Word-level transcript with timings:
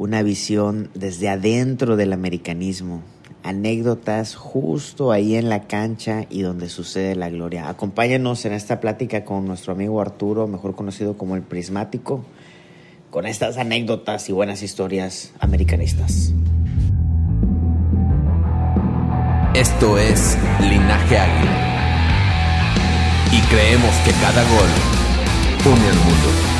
Una 0.00 0.22
visión 0.22 0.88
desde 0.94 1.28
adentro 1.28 1.94
del 1.94 2.14
americanismo 2.14 3.02
anécdotas 3.42 4.34
justo 4.34 5.12
ahí 5.12 5.34
en 5.34 5.50
la 5.50 5.64
cancha 5.64 6.24
y 6.30 6.40
donde 6.40 6.70
sucede 6.70 7.14
la 7.16 7.28
gloria. 7.28 7.68
Acompáñenos 7.68 8.46
en 8.46 8.54
esta 8.54 8.80
plática 8.80 9.26
con 9.26 9.46
nuestro 9.46 9.74
amigo 9.74 10.00
Arturo, 10.00 10.46
mejor 10.46 10.74
conocido 10.74 11.18
como 11.18 11.36
el 11.36 11.42
Prismático, 11.42 12.24
con 13.10 13.26
estas 13.26 13.58
anécdotas 13.58 14.30
y 14.30 14.32
buenas 14.32 14.62
historias 14.62 15.34
americanistas. 15.38 16.32
Esto 19.52 19.98
es 19.98 20.38
Linaje 20.62 21.18
Águila. 21.18 21.66
Y 23.32 23.40
creemos 23.54 23.94
que 24.06 24.12
cada 24.12 24.42
gol 24.44 25.74
une 25.74 25.88
al 25.90 25.96
mundo. 25.96 26.59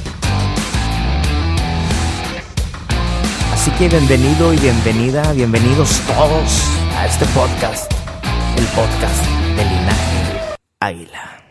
Así 3.61 3.69
que 3.73 3.89
bienvenido 3.89 4.51
y 4.55 4.57
bienvenida, 4.57 5.33
bienvenidos 5.33 6.01
todos 6.07 6.63
a 6.95 7.05
este 7.05 7.25
podcast, 7.27 7.91
el 8.57 8.65
podcast 8.65 9.23
de 9.55 9.63
Linaje 9.63 10.57
Águila. 10.79 11.43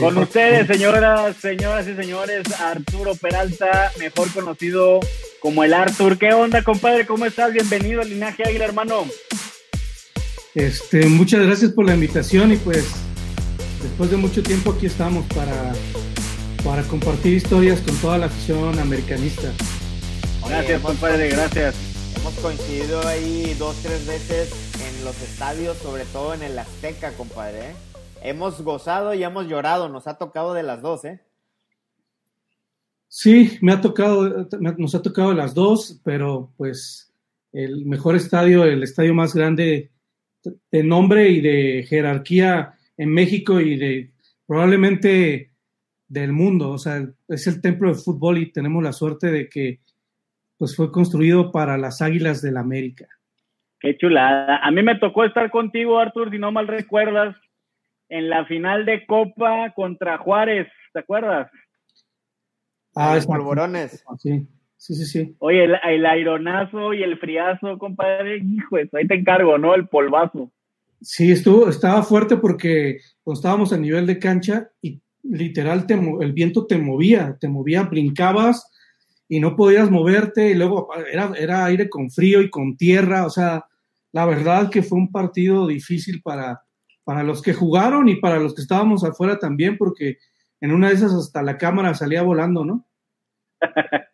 Con 0.00 0.16
ustedes, 0.16 0.68
señoras, 0.68 1.36
señoras 1.36 1.86
y 1.86 1.94
señores, 1.96 2.44
Arturo 2.58 3.14
Peralta, 3.14 3.92
mejor 3.98 4.32
conocido 4.32 5.00
como 5.38 5.64
el 5.64 5.74
Artur. 5.74 6.16
¿Qué 6.16 6.32
onda, 6.32 6.64
compadre? 6.64 7.04
¿Cómo 7.04 7.26
estás? 7.26 7.52
Bienvenido 7.52 8.00
al 8.00 8.08
Linaje 8.08 8.42
Águila, 8.42 8.64
hermano. 8.64 9.04
Este, 10.54 11.04
muchas 11.10 11.44
gracias 11.44 11.72
por 11.72 11.84
la 11.84 11.92
invitación 11.92 12.54
y 12.54 12.56
pues 12.56 12.86
después 13.82 14.10
de 14.10 14.16
mucho 14.16 14.42
tiempo 14.42 14.70
aquí 14.70 14.86
estamos 14.86 15.26
para, 15.26 15.74
para 16.64 16.82
compartir 16.84 17.34
historias 17.34 17.82
con 17.82 17.94
toda 17.96 18.16
la 18.16 18.26
afición 18.26 18.78
americanista. 18.78 19.52
Gracias, 20.48 20.80
compadre, 20.80 21.28
gracias. 21.28 22.16
Hemos 22.16 22.34
coincidido 22.34 23.06
ahí 23.06 23.54
dos, 23.58 23.76
tres 23.82 24.06
veces 24.06 24.50
en 24.80 25.04
los 25.04 25.20
estadios, 25.22 25.76
sobre 25.78 26.04
todo 26.04 26.34
en 26.34 26.42
el 26.42 26.58
Azteca, 26.58 27.12
compadre. 27.12 27.70
¿eh? 27.70 27.74
Hemos 28.22 28.62
gozado 28.62 29.12
y 29.12 29.22
hemos 29.24 29.48
llorado, 29.48 29.88
nos 29.88 30.06
ha 30.06 30.18
tocado 30.18 30.54
de 30.54 30.62
las 30.62 30.82
dos, 30.82 31.04
¿eh? 31.04 31.20
Sí, 33.08 33.58
me 33.60 33.72
ha 33.72 33.80
tocado, 33.80 34.48
nos 34.78 34.94
ha 34.94 35.02
tocado 35.02 35.32
las 35.32 35.54
dos, 35.54 36.00
pero 36.04 36.52
pues 36.56 37.12
el 37.52 37.84
mejor 37.84 38.16
estadio, 38.16 38.64
el 38.64 38.82
estadio 38.82 39.14
más 39.14 39.34
grande 39.34 39.90
de 40.70 40.82
nombre 40.82 41.28
y 41.30 41.40
de 41.40 41.86
jerarquía 41.88 42.74
en 42.96 43.10
México 43.10 43.60
y 43.60 43.76
de 43.76 44.12
probablemente 44.46 45.50
del 46.08 46.32
mundo. 46.32 46.70
O 46.70 46.78
sea, 46.78 47.08
es 47.28 47.46
el 47.46 47.60
templo 47.60 47.88
de 47.88 48.00
fútbol 48.00 48.38
y 48.38 48.52
tenemos 48.52 48.82
la 48.82 48.92
suerte 48.92 49.30
de 49.30 49.48
que 49.48 49.80
pues 50.58 50.74
fue 50.74 50.90
construido 50.90 51.52
para 51.52 51.76
las 51.76 52.02
Águilas 52.02 52.42
del 52.42 52.56
América. 52.56 53.06
Qué 53.80 53.96
chulada. 53.96 54.58
A 54.58 54.70
mí 54.70 54.82
me 54.82 54.98
tocó 54.98 55.24
estar 55.24 55.50
contigo, 55.50 55.98
Artur, 55.98 56.30
si 56.30 56.38
no 56.38 56.50
mal 56.50 56.66
recuerdas, 56.66 57.36
en 58.08 58.30
la 58.30 58.44
final 58.46 58.86
de 58.86 59.04
Copa 59.06 59.72
contra 59.74 60.18
Juárez, 60.18 60.68
¿te 60.92 61.00
acuerdas? 61.00 61.50
Ah, 62.94 63.16
es 63.16 63.26
polvorones. 63.26 64.02
Sí, 64.18 64.46
sí, 64.76 64.94
sí, 64.94 65.04
sí. 65.04 65.36
Oye, 65.38 65.64
el, 65.64 65.76
el 65.86 66.06
aironazo 66.06 66.94
y 66.94 67.02
el 67.02 67.18
friazo, 67.18 67.76
compadre, 67.78 68.38
hijo, 68.38 68.76
ahí 68.76 69.06
te 69.06 69.14
encargo, 69.14 69.58
¿no? 69.58 69.74
El 69.74 69.88
polvazo. 69.88 70.50
Sí, 71.02 71.30
estuvo, 71.30 71.68
estaba 71.68 72.02
fuerte 72.02 72.36
porque 72.38 72.98
pues, 73.22 73.38
estábamos 73.38 73.72
a 73.72 73.76
nivel 73.76 74.06
de 74.06 74.18
cancha 74.18 74.70
y 74.80 75.02
literal 75.22 75.86
te, 75.86 75.94
el 75.94 76.32
viento 76.32 76.66
te 76.66 76.78
movía, 76.78 77.36
te 77.38 77.48
movía, 77.48 77.82
brincabas 77.82 78.72
y 79.28 79.40
no 79.40 79.56
podías 79.56 79.90
moverte 79.90 80.50
y 80.50 80.54
luego 80.54 80.88
era, 81.10 81.32
era 81.36 81.64
aire 81.64 81.88
con 81.88 82.10
frío 82.10 82.40
y 82.42 82.50
con 82.50 82.76
tierra, 82.76 83.26
o 83.26 83.30
sea, 83.30 83.64
la 84.12 84.24
verdad 84.24 84.70
que 84.70 84.82
fue 84.82 84.98
un 84.98 85.10
partido 85.10 85.66
difícil 85.66 86.22
para, 86.22 86.62
para 87.04 87.22
los 87.22 87.42
que 87.42 87.54
jugaron 87.54 88.08
y 88.08 88.16
para 88.16 88.38
los 88.38 88.54
que 88.54 88.62
estábamos 88.62 89.04
afuera 89.04 89.38
también, 89.38 89.76
porque 89.76 90.18
en 90.60 90.72
una 90.72 90.88
de 90.88 90.94
esas 90.94 91.12
hasta 91.12 91.42
la 91.42 91.58
cámara 91.58 91.94
salía 91.94 92.22
volando, 92.22 92.64
¿no? 92.64 92.86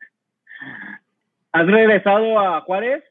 ¿Has 1.52 1.66
regresado 1.66 2.38
a 2.38 2.62
Juárez? 2.62 3.04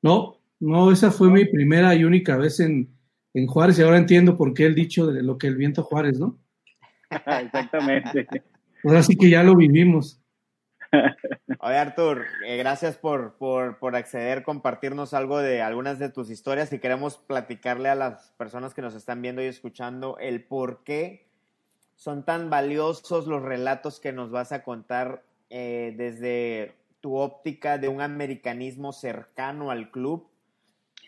No, 0.00 0.38
no, 0.60 0.92
esa 0.92 1.10
fue 1.10 1.30
mi 1.30 1.44
primera 1.44 1.94
y 1.94 2.04
única 2.04 2.36
vez 2.36 2.60
en, 2.60 2.96
en 3.34 3.46
Juárez 3.46 3.78
y 3.78 3.82
ahora 3.82 3.98
entiendo 3.98 4.36
por 4.36 4.54
qué 4.54 4.66
el 4.66 4.74
dicho 4.74 5.08
de 5.08 5.22
lo 5.22 5.36
que 5.38 5.48
el 5.48 5.56
viento 5.56 5.82
Juárez, 5.82 6.18
¿no? 6.18 6.38
Exactamente. 7.10 8.26
Ahora 8.84 9.02
sí 9.02 9.16
que 9.16 9.30
ya 9.30 9.42
lo 9.42 9.56
vivimos. 9.56 10.22
Oye, 11.60 11.76
Artur, 11.76 12.24
eh, 12.46 12.56
gracias 12.56 12.96
por, 12.96 13.34
por, 13.34 13.78
por, 13.78 13.96
acceder, 13.96 14.42
compartirnos 14.42 15.12
algo 15.14 15.38
de 15.38 15.60
algunas 15.62 15.98
de 15.98 16.08
tus 16.08 16.30
historias 16.30 16.72
y 16.72 16.78
queremos 16.78 17.18
platicarle 17.18 17.88
a 17.88 17.94
las 17.94 18.32
personas 18.38 18.74
que 18.74 18.82
nos 18.82 18.94
están 18.94 19.20
viendo 19.20 19.42
y 19.42 19.46
escuchando 19.46 20.16
el 20.18 20.44
por 20.44 20.84
qué 20.84 21.26
son 21.96 22.24
tan 22.24 22.48
valiosos 22.48 23.26
los 23.26 23.42
relatos 23.42 24.00
que 24.00 24.12
nos 24.12 24.30
vas 24.30 24.52
a 24.52 24.62
contar 24.62 25.24
eh, 25.50 25.94
desde 25.96 26.74
tu 27.00 27.16
óptica 27.16 27.78
de 27.78 27.88
un 27.88 28.00
americanismo 28.00 28.92
cercano 28.92 29.70
al 29.70 29.90
club. 29.90 30.28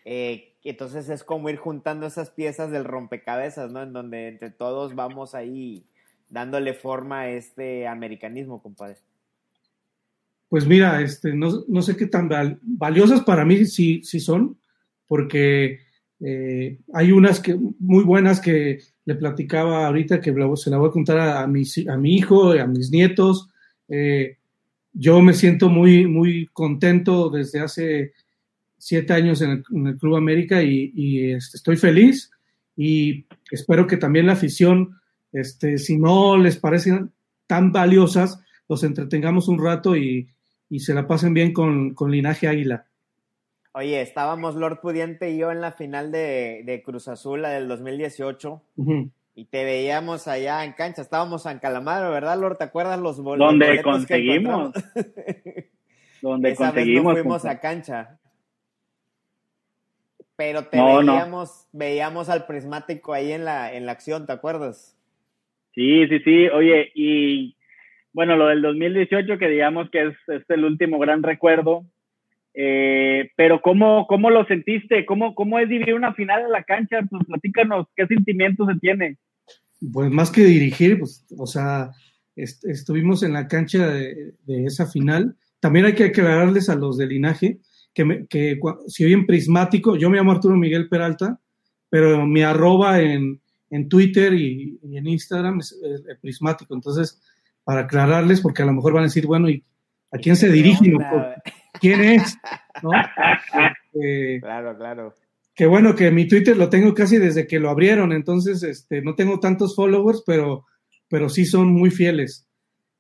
Eh, 0.05 0.57
entonces 0.65 1.09
es 1.09 1.25
como 1.25 1.49
ir 1.49 1.57
juntando 1.57 2.07
esas 2.07 2.31
piezas 2.31 2.71
del 2.71 2.85
rompecabezas, 2.85 3.71
¿no? 3.71 3.83
En 3.83 3.93
donde 3.93 4.29
entre 4.29 4.51
todos 4.51 4.95
vamos 4.95 5.35
ahí 5.35 5.87
dándole 6.29 6.75
forma 6.75 7.21
a 7.21 7.31
este 7.31 7.87
americanismo, 7.87 8.63
compadre. 8.63 8.97
Pues 10.51 10.67
mira, 10.67 11.01
este, 11.01 11.33
no, 11.33 11.65
no 11.69 11.81
sé 11.81 11.97
qué 11.97 12.07
tan 12.07 12.29
valiosas 12.61 13.23
para 13.23 13.45
mí 13.45 13.67
sí, 13.67 14.03
sí 14.03 14.19
son, 14.19 14.59
porque 15.07 15.79
eh, 16.19 16.77
hay 16.93 17.13
unas 17.13 17.39
que 17.39 17.57
muy 17.79 18.03
buenas 18.03 18.41
que 18.41 18.81
le 19.05 19.15
platicaba 19.15 19.87
ahorita 19.87 20.21
que 20.21 20.35
se 20.57 20.71
la 20.71 20.77
voy 20.77 20.89
a 20.89 20.93
contar 20.93 21.19
a, 21.21 21.43
a, 21.43 21.47
mi, 21.47 21.63
a 21.89 21.97
mi 21.97 22.17
hijo, 22.17 22.51
a 22.51 22.67
mis 22.67 22.91
nietos. 22.91 23.49
Eh, 23.89 24.39
yo 24.93 25.23
me 25.23 25.35
siento 25.35 25.69
muy, 25.69 26.09
muy 26.09 26.49
contento 26.53 27.31
desde 27.31 27.61
hace 27.61 28.13
siete 28.77 29.13
años 29.13 29.43
en 29.43 29.51
el, 29.51 29.65
en 29.73 29.87
el 29.87 29.99
Club 29.99 30.17
América 30.17 30.65
y, 30.65 30.91
y 30.97 31.31
este, 31.31 31.59
estoy 31.59 31.77
feliz 31.77 32.29
y 32.77 33.25
espero 33.53 33.87
que 33.87 33.99
también 33.99 34.27
la 34.27 34.33
afición, 34.33 34.99
este, 35.31 35.79
si 35.79 35.97
no 35.97 36.37
les 36.37 36.57
parecen 36.57 37.13
tan 37.47 37.71
valiosas, 37.71 38.41
los 38.69 38.83
entretengamos 38.83 39.47
un 39.47 39.63
rato 39.63 39.97
y, 39.97 40.29
y 40.71 40.79
se 40.81 40.95
la 40.95 41.07
pasen 41.07 41.35
bien 41.35 41.53
con, 41.53 41.95
con, 41.95 42.11
Linaje 42.13 42.49
Águila. 42.49 42.87
Oye, 43.73 44.01
estábamos 44.01 44.55
Lord 44.55 44.81
Pudiente 44.81 45.31
y 45.31 45.39
yo 45.39 45.51
en 45.51 45.61
la 45.61 45.73
final 45.73 46.13
de, 46.13 46.63
de 46.65 46.83
Cruz 46.83 47.09
Azul, 47.09 47.43
la 47.43 47.51
del 47.51 47.69
2018, 47.69 48.63
uh 48.77 48.85
-huh. 48.85 49.11
y 49.35 49.45
te 49.47 49.65
veíamos 49.65 50.29
allá 50.29 50.65
en 50.65 50.73
cancha. 50.73 51.03
Estábamos 51.03 51.45
en 51.47 51.59
Calamaro, 51.59 52.11
¿verdad, 52.13 52.39
Lord? 52.39 52.57
¿Te 52.57 52.65
acuerdas 52.65 53.01
los 53.01 53.21
boletos? 53.21 53.49
Donde 53.49 53.83
conseguimos. 53.83 54.73
Donde 56.23 56.51
Esa 56.51 56.67
conseguimos. 56.67 57.15
Vez 57.15 57.25
no 57.25 57.31
fuimos 57.31 57.45
a 57.45 57.61
cancha. 57.61 58.19
Pero 60.37 60.65
te 60.65 60.77
no, 60.79 60.99
veíamos, 60.99 61.69
no. 61.73 61.79
veíamos 61.79 62.29
al 62.29 62.47
prismático 62.47 63.13
ahí 63.13 63.33
en 63.33 63.45
la, 63.45 63.75
en 63.75 63.87
la 63.87 63.93
acción, 63.93 64.25
¿te 64.25 64.33
acuerdas? 64.33 64.97
Sí, 65.75 66.07
sí, 66.09 66.19
sí. 66.21 66.49
Oye, 66.49 66.91
y 66.95 67.57
bueno, 68.13 68.37
lo 68.37 68.47
del 68.47 68.63
2018, 68.63 69.39
que 69.39 69.49
digamos 69.49 69.91
que 69.91 70.09
es, 70.09 70.15
es 70.29 70.43
el 70.49 70.65
último 70.65 70.99
gran 70.99 71.23
recuerdo, 71.23 71.85
eh, 72.55 73.31
pero 73.37 73.61
¿cómo, 73.63 74.07
¿cómo 74.09 74.31
lo 74.31 74.45
sentiste? 74.47 75.07
¿Cómo, 75.07 75.35
¿Cómo 75.35 75.59
es 75.59 75.69
vivir 75.69 75.95
una 75.95 76.15
final 76.15 76.43
en 76.43 76.51
la 76.51 76.65
cancha? 76.65 77.01
Pues 77.09 77.25
platícanos, 77.27 77.87
¿qué 77.95 78.07
sentimientos 78.07 78.67
se 78.73 78.79
tiene? 78.81 79.19
Pues 79.93 80.11
más 80.11 80.31
que 80.31 80.45
dirigir, 80.45 80.99
pues, 80.99 81.25
o 81.39 81.47
sea, 81.47 81.91
est 82.37 82.65
estuvimos 82.65 83.23
en 83.23 83.33
la 83.33 83.47
cancha 83.47 83.87
de, 83.89 84.35
esa 84.47 84.87
final. 84.87 85.37
También 85.61 85.87
hay 85.87 85.95
que 85.95 86.05
aclararles 86.05 86.69
a 86.69 86.75
los 86.75 86.99
de 86.99 87.07
linaje 87.07 87.59
que, 87.95 88.05
me, 88.05 88.27
que 88.27 88.59
si 88.89 89.05
bien 89.05 89.27
prismático, 89.27 89.97
yo 89.97 90.11
me 90.11 90.17
llamo 90.17 90.33
Arturo 90.33 90.57
Miguel 90.57 90.89
Peralta, 90.89 91.41
pero 91.89 92.27
mi 92.27 92.43
arroba 92.43 93.01
en, 93.01 93.41
en 93.71 93.89
Twitter 93.89 94.35
y, 94.35 94.79
en 94.83 95.07
Instagram 95.07 95.61
es, 95.61 95.73
es, 95.83 96.19
prismático. 96.21 96.75
Entonces, 96.75 97.21
para 97.71 97.83
aclararles, 97.83 98.41
porque 98.41 98.63
a 98.63 98.67
lo 98.67 98.73
mejor 98.73 98.95
van 98.95 99.05
a 99.05 99.07
decir, 99.07 99.27
bueno, 99.27 99.49
¿y 99.49 99.63
a 100.11 100.19
quién 100.19 100.35
se 100.35 100.51
dirige? 100.51 100.93
¿Quién 101.81 102.03
es? 102.03 102.37
¿No? 102.83 102.91
Eh, 104.03 104.41
claro, 104.41 104.77
claro. 104.77 105.15
Que 105.55 105.67
bueno, 105.67 105.95
que 105.95 106.11
mi 106.11 106.27
Twitter 106.27 106.57
lo 106.57 106.69
tengo 106.69 106.93
casi 106.95 107.19
desde 107.19 107.47
que 107.47 107.61
lo 107.61 107.71
abrieron, 107.71 108.13
entonces 108.13 108.65
este, 108.65 109.03
no 109.03 109.15
tengo 109.15 109.39
tantos 109.39 109.77
followers, 109.77 110.25
pero, 110.27 110.67
pero 111.09 111.29
sí 111.29 111.45
son 111.45 111.73
muy 111.73 111.91
fieles. 111.91 112.49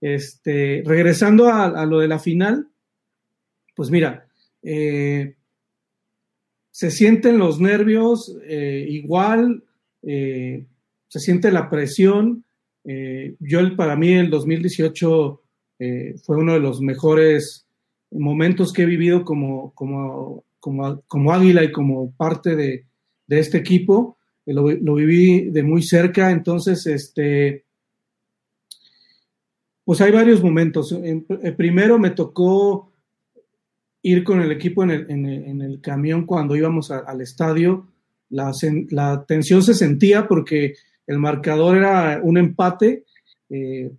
Este, 0.00 0.84
regresando 0.87 1.49
a, 1.49 1.64
a 1.64 1.84
lo 1.84 1.99
de 1.99 2.06
la 2.08 2.20
final, 2.20 2.69
pues 3.75 3.90
mira, 3.90 4.28
eh, 4.62 5.34
se 6.70 6.93
sienten 6.93 7.38
los 7.38 7.61
nervios 7.61 8.37
eh, 8.44 8.87
igual, 8.88 9.64
eh, 10.02 10.67
se 11.08 11.19
siente 11.19 11.50
la 11.50 11.69
presión. 11.69 12.44
Eh, 12.93 13.37
yo, 13.39 13.77
para 13.77 13.95
mí, 13.95 14.13
el 14.13 14.31
2018 14.31 15.43
fue 16.25 16.37
uno 16.37 16.53
de 16.53 16.61
los 16.61 16.83
mejores 16.83 17.67
momentos 18.11 18.73
que 18.73 18.83
he 18.83 18.87
vivido 18.87 19.25
como, 19.25 19.73
como, 19.75 20.45
como, 20.59 21.01
como 21.03 21.33
águila 21.33 21.65
y 21.65 21.73
como 21.73 22.13
parte 22.13 22.57
de, 22.57 22.85
de 23.27 23.39
este 23.39 23.59
equipo. 23.59 24.19
Lo, 24.45 24.69
lo, 24.71 24.95
viví 24.95 25.51
de 25.51 25.63
muy 25.63 25.83
cerca, 25.83 26.33
entonces, 26.33 26.87
este, 26.87 27.65
pues 29.85 30.01
hay 30.01 30.11
varios 30.11 30.43
momentos. 30.43 30.91
En, 30.93 31.25
en 31.29 31.57
primero 31.57 31.99
me 31.99 32.11
tocó 32.11 32.93
ir 34.03 34.25
con 34.25 34.41
el 34.41 34.51
equipo 34.51 34.83
en 34.83 34.91
el, 34.91 35.11
en 35.11 35.61
el, 35.63 35.81
camión 35.81 36.27
cuando 36.27 36.57
íbamos 36.57 36.91
al 36.91 37.21
estadio. 37.21 37.87
La, 38.31 38.53
la, 38.91 39.25
tensión 39.25 39.63
se 39.63 39.75
sentía 39.75 40.27
porque 40.27 40.75
el 41.06 41.19
marcador 41.19 41.76
era 41.76 42.20
un 42.23 42.38
empate. 42.38 43.05
Eh, 43.49 43.91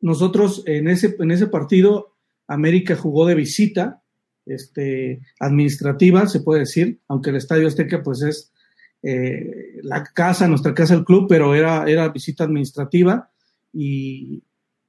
nosotros 0.00 0.62
en 0.66 0.88
ese, 0.88 1.16
en 1.18 1.30
ese 1.30 1.46
partido, 1.46 2.14
América 2.46 2.96
jugó 2.96 3.26
de 3.26 3.34
visita 3.34 4.02
este, 4.46 5.20
administrativa, 5.38 6.26
se 6.26 6.40
puede 6.40 6.60
decir, 6.60 6.98
aunque 7.08 7.30
el 7.30 7.36
Estadio 7.36 7.66
Azteca 7.66 8.02
pues 8.02 8.22
es 8.22 8.52
eh, 9.02 9.80
la 9.82 10.04
casa, 10.04 10.48
nuestra 10.48 10.74
casa, 10.74 10.94
el 10.94 11.04
club, 11.04 11.26
pero 11.28 11.54
era, 11.54 11.84
era 11.86 12.08
visita 12.08 12.44
administrativa 12.44 13.30
y, 13.72 14.42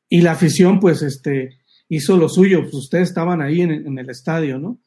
y 0.09 0.21
la 0.21 0.31
afición 0.31 0.79
pues 0.79 1.01
este, 1.01 1.57
hizo 1.89 2.17
lo 2.17 2.29
suyo, 2.29 2.61
pues 2.61 2.73
ustedes 2.73 3.09
estaban 3.09 3.41
ahí 3.41 3.61
en, 3.61 3.71
en 3.71 3.97
el 3.97 4.09
estadio, 4.09 4.59
¿no? 4.59 4.77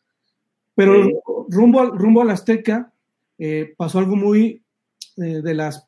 Pero 0.75 1.23
rumbo, 1.49 1.81
al, 1.81 1.99
rumbo 1.99 2.21
al 2.21 2.31
Azteca 2.31 2.93
eh, 3.39 3.75
pasó 3.77 3.99
algo 3.99 4.15
muy 4.15 4.63
eh, 5.17 5.41
de 5.43 5.55
las 5.55 5.86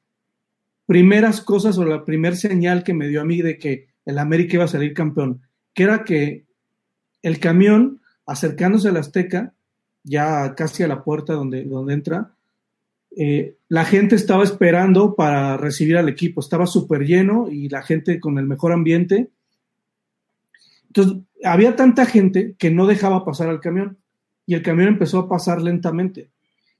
primeras 0.88 1.42
cosas 1.42 1.76
o 1.76 1.84
la 1.84 2.02
primer 2.06 2.34
señal 2.34 2.82
que 2.82 2.94
me 2.94 3.08
dio 3.08 3.20
a 3.20 3.24
mí 3.26 3.42
de 3.42 3.58
que 3.58 3.88
el 4.06 4.18
América 4.18 4.54
iba 4.54 4.64
a 4.64 4.68
salir 4.68 4.94
campeón, 4.94 5.42
que 5.74 5.82
era 5.82 6.02
que 6.02 6.46
el 7.20 7.38
camión 7.38 8.00
acercándose 8.24 8.88
al 8.88 8.96
Azteca, 8.96 9.52
ya 10.02 10.54
casi 10.54 10.84
a 10.84 10.88
la 10.88 11.04
puerta 11.04 11.34
donde, 11.34 11.64
donde 11.64 11.92
entra, 11.92 12.32
eh, 13.14 13.56
la 13.68 13.84
gente 13.84 14.16
estaba 14.16 14.42
esperando 14.42 15.14
para 15.14 15.58
recibir 15.58 15.98
al 15.98 16.08
equipo, 16.08 16.40
estaba 16.40 16.66
súper 16.66 17.04
lleno 17.04 17.50
y 17.50 17.68
la 17.68 17.82
gente 17.82 18.18
con 18.18 18.38
el 18.38 18.46
mejor 18.46 18.72
ambiente. 18.72 19.28
Entonces, 20.86 21.18
había 21.44 21.76
tanta 21.76 22.06
gente 22.06 22.54
que 22.58 22.70
no 22.70 22.86
dejaba 22.86 23.26
pasar 23.26 23.50
al 23.50 23.60
camión 23.60 23.98
y 24.46 24.54
el 24.54 24.62
camión 24.62 24.88
empezó 24.88 25.18
a 25.18 25.28
pasar 25.28 25.60
lentamente. 25.60 26.30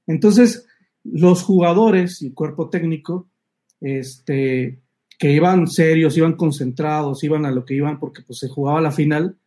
Entonces, 0.07 0.65
los 1.03 1.43
jugadores 1.43 2.23
y 2.23 2.31
cuerpo 2.31 2.69
técnico, 2.69 3.28
este, 3.81 4.79
que 5.17 5.31
iban 5.31 5.67
serios, 5.67 6.17
iban 6.17 6.35
concentrados, 6.35 7.23
iban 7.23 7.45
a 7.45 7.51
lo 7.51 7.65
que 7.65 7.75
iban 7.75 7.99
porque 7.99 8.21
pues, 8.21 8.39
se 8.39 8.49
jugaba 8.49 8.81
la 8.81 8.91
final, 8.91 9.37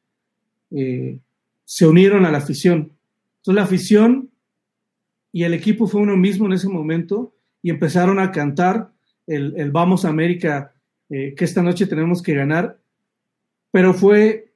eh, 0.70 1.18
se 1.64 1.86
unieron 1.86 2.24
a 2.24 2.30
la 2.30 2.38
afición. 2.38 2.92
Entonces, 3.38 3.54
la 3.54 3.62
afición 3.62 4.30
y 5.32 5.44
el 5.44 5.54
equipo 5.54 5.86
fue 5.86 6.00
uno 6.00 6.16
mismo 6.16 6.46
en 6.46 6.52
ese 6.52 6.68
momento 6.68 7.34
y 7.62 7.70
empezaron 7.70 8.18
a 8.18 8.30
cantar 8.30 8.90
el, 9.26 9.54
el 9.56 9.70
Vamos 9.70 10.04
América, 10.04 10.74
eh, 11.08 11.34
que 11.36 11.44
esta 11.44 11.62
noche 11.62 11.86
tenemos 11.86 12.22
que 12.22 12.34
ganar, 12.34 12.78
pero 13.70 13.94
fue 13.94 14.52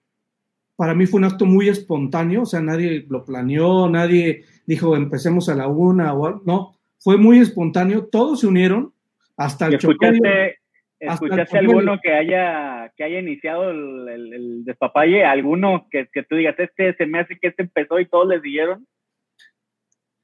para 0.76 0.94
mí 0.94 1.06
fue 1.06 1.19
un 1.19 1.25
acto 1.25 1.46
muy 1.46 1.69
espontáneo, 1.69 2.43
o 2.43 2.46
sea, 2.46 2.61
nadie 2.61 3.06
lo 3.08 3.25
planeó, 3.25 3.88
nadie 3.88 4.44
dijo 4.67 4.94
empecemos 4.94 5.49
a 5.49 5.55
la 5.55 5.69
una 5.69 6.12
o 6.12 6.43
no, 6.44 6.76
fue 6.99 7.17
muy 7.17 7.38
espontáneo, 7.38 8.05
todos 8.05 8.40
se 8.40 8.46
unieron 8.46 8.93
hasta 9.36 9.66
el 9.66 9.74
¿Escuchaste, 9.74 10.58
¿escuchaste 10.98 11.58
alguno 11.58 11.98
que 12.02 12.12
haya, 12.12 12.92
que 12.96 13.04
haya 13.04 13.20
iniciado 13.20 13.70
el, 13.70 14.08
el, 14.08 14.34
el 14.34 14.64
despapalle? 14.64 15.24
¿Alguno 15.24 15.86
que, 15.90 16.08
que, 16.12 16.22
tú 16.22 16.36
digas, 16.36 16.56
este 16.58 16.94
se 16.94 17.06
me 17.06 17.20
hace 17.20 17.38
que 17.38 17.48
este 17.48 17.62
empezó 17.62 18.00
y 18.00 18.08
todos 18.08 18.28
les 18.28 18.42
dijeron? 18.42 18.86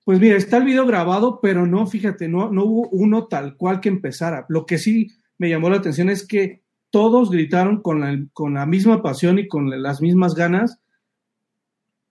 Pues 0.05 0.19
mira, 0.19 0.37
está 0.37 0.57
el 0.57 0.65
video 0.65 0.87
grabado, 0.87 1.41
pero 1.41 1.67
no, 1.67 1.87
fíjate, 1.87 2.29
no, 2.29 2.51
no 2.51 2.65
hubo 2.65 2.89
uno 2.89 3.29
tal 3.29 3.57
cual 3.57 3.81
que 3.81 3.89
empezara. 3.89 4.47
Lo 4.49 4.67
que 4.67 4.79
sí 4.79 5.09
me 5.39 5.49
llamó 5.49 5.71
la 5.71 5.77
atención 5.77 6.11
es 6.11 6.27
que 6.27 6.63
todos 6.91 7.31
gritaron 7.31 7.81
con 7.81 8.01
la, 8.01 8.19
con 8.33 8.55
la 8.55 8.67
misma 8.67 9.03
pasión 9.03 9.39
y 9.39 9.47
con 9.47 9.71
las 9.83 10.03
mismas 10.03 10.35
ganas 10.35 10.81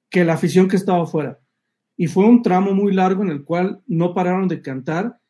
que 0.10 0.26
la 0.26 0.34
afición 0.34 0.68
que 0.68 0.76
estaba 0.76 1.04
afuera. 1.04 1.40
Y 1.98 2.08
fue 2.08 2.26
un 2.26 2.42
tramo 2.42 2.74
muy 2.74 2.94
largo 2.94 3.24
en 3.24 3.30
el 3.30 3.44
cual 3.44 3.82
no 3.88 4.14
pararon 4.14 4.48
de 4.48 4.62
cantar 4.62 5.21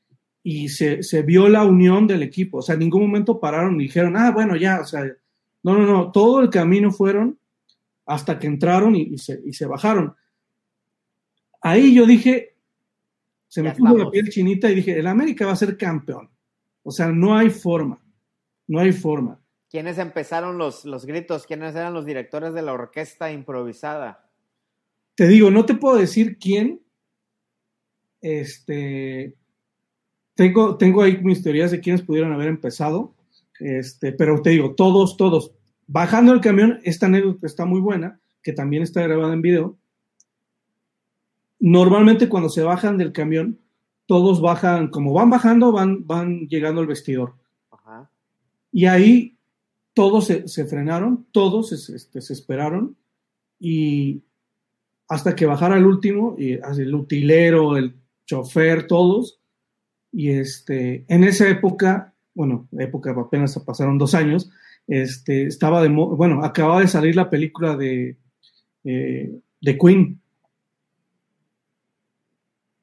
y 0.43 0.69
se, 0.69 1.03
se, 1.03 1.21
vio 1.21 1.47
la 1.47 1.63
unión 1.63 2.07
del 2.07 2.23
equipo. 2.23 2.57
O 2.57 2.61
sea, 2.61 2.73
en 2.73 2.79
ningún 2.79 3.01
momento 3.03 3.39
pararon 3.39 3.79
y 3.79 3.83
dijeron, 3.83 4.17
ah, 4.17 4.31
bueno, 4.31 4.55
ya, 4.55 4.81
o 4.81 4.85
sea, 4.85 5.03
no, 5.63 5.77
no, 5.77 5.85
no, 5.85 6.11
todo 6.11 6.41
el 6.41 6.49
camino 6.49 6.91
fueron 6.91 7.39
hasta 8.05 8.39
que 8.39 8.47
entraron 8.47 8.95
y, 8.95 9.01
y, 9.01 9.17
se, 9.17 9.39
y 9.45 9.53
se, 9.53 9.67
bajaron. 9.67 10.15
Ahí 11.61 11.93
yo 11.93 12.05
dije, 12.05 12.57
se 13.47 13.61
me 13.61 13.69
ya 13.69 13.75
puso 13.75 13.85
estamos. 13.85 14.05
la 14.05 14.11
piel 14.11 14.29
chinita 14.29 14.71
y 14.71 14.75
dije, 14.75 14.97
el 14.97 15.07
América 15.07 15.45
va 15.45 15.51
a 15.51 15.57
ser 15.57 15.77
campeón. 15.77 16.29
O 16.83 16.91
sea, 16.91 17.07
no 17.07 17.37
hay 17.37 17.49
forma, 17.49 18.03
no 18.67 18.79
hay 18.79 18.91
forma. 18.91 19.39
¿Quiénes 19.69 19.99
empezaron 19.99 20.57
los, 20.57 20.83
los 20.85 21.05
gritos? 21.05 21.45
¿Quiénes 21.45 21.75
eran 21.75 21.93
los 21.93 22.05
directores 22.05 22.53
de 22.53 22.63
la 22.63 22.73
orquesta 22.73 23.31
improvisada? 23.31 24.29
Te 25.15 25.27
digo, 25.27 25.51
no 25.51 25.65
te 25.65 25.75
puedo 25.75 25.97
decir 25.97 26.37
quién. 26.39 26.81
Este, 28.19 29.35
tengo, 30.41 30.75
tengo 30.75 31.03
ahí 31.03 31.19
mis 31.21 31.43
teorías 31.43 31.69
de 31.69 31.79
quiénes 31.79 32.01
pudieron 32.01 32.33
haber 32.33 32.47
empezado. 32.47 33.13
Este, 33.59 34.11
pero 34.11 34.41
te 34.41 34.49
digo, 34.49 34.73
todos, 34.73 35.15
todos. 35.15 35.51
Bajando 35.85 36.33
el 36.33 36.41
camión, 36.41 36.79
esta 36.83 37.05
anécdota 37.05 37.45
está 37.45 37.65
muy 37.65 37.79
buena, 37.79 38.19
que 38.41 38.51
también 38.51 38.81
está 38.81 39.03
grabada 39.03 39.35
en 39.35 39.43
video. 39.43 39.77
Normalmente 41.59 42.27
cuando 42.27 42.49
se 42.49 42.63
bajan 42.63 42.97
del 42.97 43.11
camión, 43.11 43.59
todos 44.07 44.41
bajan, 44.41 44.87
como 44.87 45.13
van 45.13 45.29
bajando, 45.29 45.71
van, 45.71 46.07
van 46.07 46.47
llegando 46.47 46.81
al 46.81 46.87
vestidor. 46.87 47.35
Ajá. 47.69 48.09
Y 48.71 48.87
ahí 48.87 49.37
todos 49.93 50.25
se, 50.25 50.47
se 50.47 50.65
frenaron, 50.65 51.27
todos 51.31 51.69
se, 51.69 51.95
este, 51.95 52.19
se, 52.19 52.33
esperaron 52.33 52.95
y 53.59 54.23
hasta 55.07 55.35
que 55.35 55.45
bajara 55.45 55.77
el 55.77 55.85
último, 55.85 56.35
y 56.35 56.53
el 56.53 56.95
utilero, 56.95 57.77
el 57.77 57.95
chofer, 58.25 58.87
todos. 58.87 59.40
Y 60.11 60.29
este, 60.31 61.05
en 61.07 61.23
esa 61.23 61.47
época, 61.49 62.13
bueno, 62.33 62.67
época 62.77 63.11
apenas 63.11 63.57
pasaron 63.65 63.97
dos 63.97 64.13
años, 64.13 64.51
este, 64.87 65.45
estaba 65.45 65.81
de, 65.81 65.89
bueno, 65.89 66.43
acababa 66.43 66.81
de 66.81 66.87
salir 66.87 67.15
la 67.15 67.29
película 67.29 67.75
de, 67.77 68.17
eh, 68.83 69.39
de 69.61 69.77
Queen. 69.77 70.19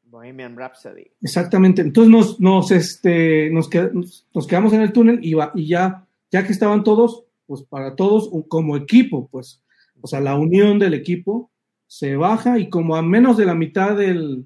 Bohemian 0.04 0.56
Rhapsody. 0.56 1.11
Exactamente. 1.20 1.82
Entonces 1.82 2.11
nos, 2.11 2.40
nos, 2.40 2.70
este, 2.70 3.50
nos, 3.50 3.68
qued, 3.68 3.92
nos 3.92 4.47
quedamos 4.47 4.73
en 4.73 4.80
el 4.80 4.92
túnel 4.92 5.18
y, 5.23 5.35
va, 5.35 5.52
y 5.54 5.68
ya 5.68 6.08
ya 6.30 6.44
que 6.44 6.52
estaban 6.52 6.85
todos, 6.85 7.25
pues 7.47 7.62
para 7.62 7.97
todos 7.97 8.30
como 8.49 8.76
equipo, 8.76 9.28
pues, 9.30 9.62
o 10.00 10.06
sea, 10.06 10.20
la 10.20 10.37
unión 10.37 10.78
del 10.78 10.94
equipo 10.94 11.50
se 11.87 12.16
baja 12.16 12.58
y 12.58 12.68
como 12.68 12.97
a 12.97 13.02
menos 13.02 13.37
de 13.37 13.47
la 13.47 13.54
mitad 13.54 13.97
del, 13.97 14.44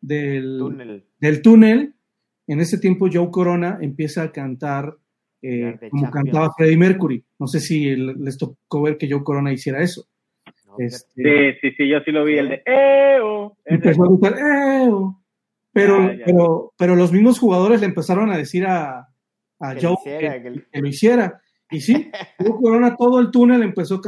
del, 0.00 0.58
túnel. 0.58 1.06
del 1.20 1.42
túnel, 1.42 1.94
en 2.46 2.60
ese 2.60 2.78
tiempo 2.78 3.08
Joe 3.12 3.30
Corona 3.30 3.78
empieza 3.80 4.22
a 4.22 4.32
cantar 4.32 4.96
eh, 5.42 5.78
como 5.90 6.10
cantaba 6.10 6.52
Freddie 6.56 6.76
Mercury. 6.76 7.24
No 7.38 7.46
sé 7.46 7.60
si 7.60 7.94
les 7.96 8.38
tocó 8.38 8.82
ver 8.82 8.96
que 8.96 9.10
Joe 9.10 9.22
Corona 9.22 9.52
hiciera 9.52 9.82
eso. 9.82 10.06
Este, 10.78 11.52
sí, 11.52 11.58
sí, 11.60 11.76
sí, 11.76 11.88
yo 11.88 12.00
sí 12.00 12.10
lo 12.10 12.24
vi, 12.24 12.38
el 12.38 12.48
de 12.50 12.62
¡Eo! 12.66 13.56
Empezó 13.64 14.04
a 14.04 14.08
gritar 14.08 14.34
¡Eo! 14.38 15.22
Pero, 15.72 16.10
pero, 16.24 16.72
pero 16.76 16.96
los 16.96 17.12
mismos 17.12 17.38
jugadores 17.38 17.80
le 17.80 17.86
empezaron 17.86 18.30
a 18.30 18.38
decir 18.38 18.66
a, 18.66 19.08
a 19.60 19.74
Joe 19.80 19.96
que, 20.04 20.80
lo 20.80 20.88
hiciera. 20.88 21.40
Y 21.70 21.80
sí, 21.80 22.10
Joe 22.38 22.56
Corona 22.60 22.96
todo 22.96 23.20
el 23.20 23.30
túnel 23.30 23.62
empezó 23.62 24.00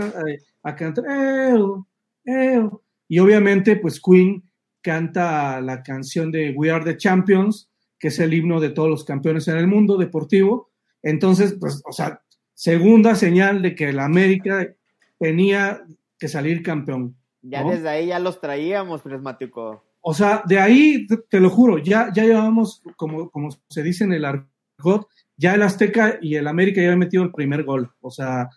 a, 0.62 0.76
cantar 0.76 1.04
¡Eo! 1.06 1.86
¡Eo! 2.24 2.82
Y 3.08 3.18
obviamente, 3.18 3.76
pues 3.76 4.00
Queen 4.00 4.42
canta 4.82 5.60
la 5.60 5.82
canción 5.82 6.30
de 6.30 6.52
We 6.56 6.70
Are 6.70 6.84
the 6.84 6.96
Champions, 6.96 7.70
que 7.98 8.08
es 8.08 8.18
el 8.18 8.34
himno 8.34 8.60
de 8.60 8.70
todos 8.70 8.88
los 8.88 9.04
campeones 9.04 9.48
en 9.48 9.56
el 9.56 9.66
mundo 9.66 9.96
deportivo. 9.96 10.70
Entonces, 11.02 11.56
pues, 11.58 11.82
o 11.84 11.92
sea, 11.92 12.22
segunda 12.54 13.14
señal 13.14 13.62
de 13.62 13.74
que 13.74 13.92
la 13.92 14.04
América 14.04 14.74
tenía 15.18 15.82
que 16.18 16.28
salir 16.28 16.62
campeón. 16.62 17.16
Ya 17.42 17.62
desde 17.64 17.88
ahí 17.88 18.06
ya 18.08 18.18
los 18.18 18.40
traíamos, 18.40 19.02
prismático. 19.02 19.84
O 20.00 20.14
sea, 20.14 20.42
de 20.46 20.58
ahí, 20.58 21.06
te, 21.28 21.40
lo 21.40 21.50
juro, 21.50 21.78
ya, 21.78 22.10
ya 22.14 22.24
llevábamos, 22.24 22.82
como, 22.96 23.30
como 23.30 23.50
se 23.68 23.82
dice 23.82 24.04
en 24.04 24.12
el 24.12 24.24
argot, 24.24 25.08
ya 25.36 25.54
el 25.54 25.62
Azteca 25.62 26.18
y 26.20 26.34
el 26.34 26.46
América 26.46 26.82
ya 26.82 26.92
han 26.92 26.98
metido 26.98 27.22
el 27.22 27.32
primer 27.32 27.64
gol. 27.64 27.90
O 28.00 28.10
sea, 28.10 28.48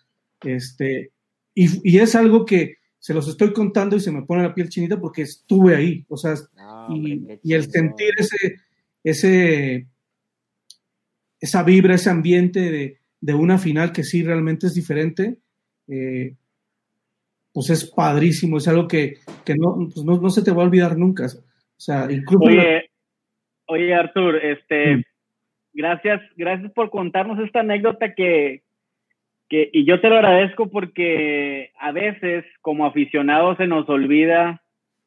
este, 0.41 1.11
y, 1.53 1.97
es 1.97 2.15
algo 2.15 2.45
que 2.45 2.77
se 2.99 3.13
los 3.13 3.27
estoy 3.27 3.53
contando 3.53 3.95
y 3.95 3.99
se 3.99 4.11
me 4.11 4.23
pone 4.23 4.43
la 4.43 4.53
piel 4.53 4.69
chinita 4.69 4.99
porque 4.99 5.23
estuve 5.23 5.75
ahí. 5.75 6.05
O 6.09 6.17
sea, 6.17 6.35
y, 6.89 7.53
el 7.53 7.69
sentir 7.69 8.11
ese, 8.17 8.55
ese, 9.03 9.87
esa 11.39 11.63
vibra, 11.63 11.95
ese 11.95 12.09
ambiente 12.09 12.59
de, 12.71 12.97
de 13.19 13.33
una 13.33 13.57
final 13.57 13.91
que 13.91 14.03
sí 14.03 14.23
realmente 14.23 14.67
es 14.67 14.73
diferente, 14.73 15.37
eh, 15.87 16.35
pues 17.53 17.69
es 17.69 17.85
padrísimo, 17.85 18.57
es 18.57 18.67
algo 18.67 18.87
que, 18.87 19.15
que 19.45 19.55
pues 19.55 20.03
no, 20.03 20.19
no, 20.19 20.29
se 20.29 20.43
te 20.43 20.51
va 20.51 20.63
a 20.63 20.65
olvidar 20.65 20.97
nunca. 20.97 21.25
O 21.25 21.79
sea, 21.79 22.07
incluso... 22.09 22.45
Oye, 22.45 22.89
oye 23.65 23.93
Artur, 23.93 24.37
este, 24.37 24.97
mm. 24.97 25.03
gracias, 25.73 26.21
gracias 26.35 26.71
por 26.71 26.89
contarnos 26.89 27.39
esta 27.39 27.59
anécdota 27.59 28.13
que, 28.13 28.63
que, 29.49 29.69
y 29.73 29.85
yo 29.85 29.99
te 29.99 30.09
lo 30.09 30.15
agradezco 30.15 30.69
porque 30.69 31.71
a 31.79 31.91
veces 31.91 32.45
como 32.61 32.85
aficionados 32.85 33.57
se 33.57 33.67
nos 33.67 33.87
olvida 33.89 34.61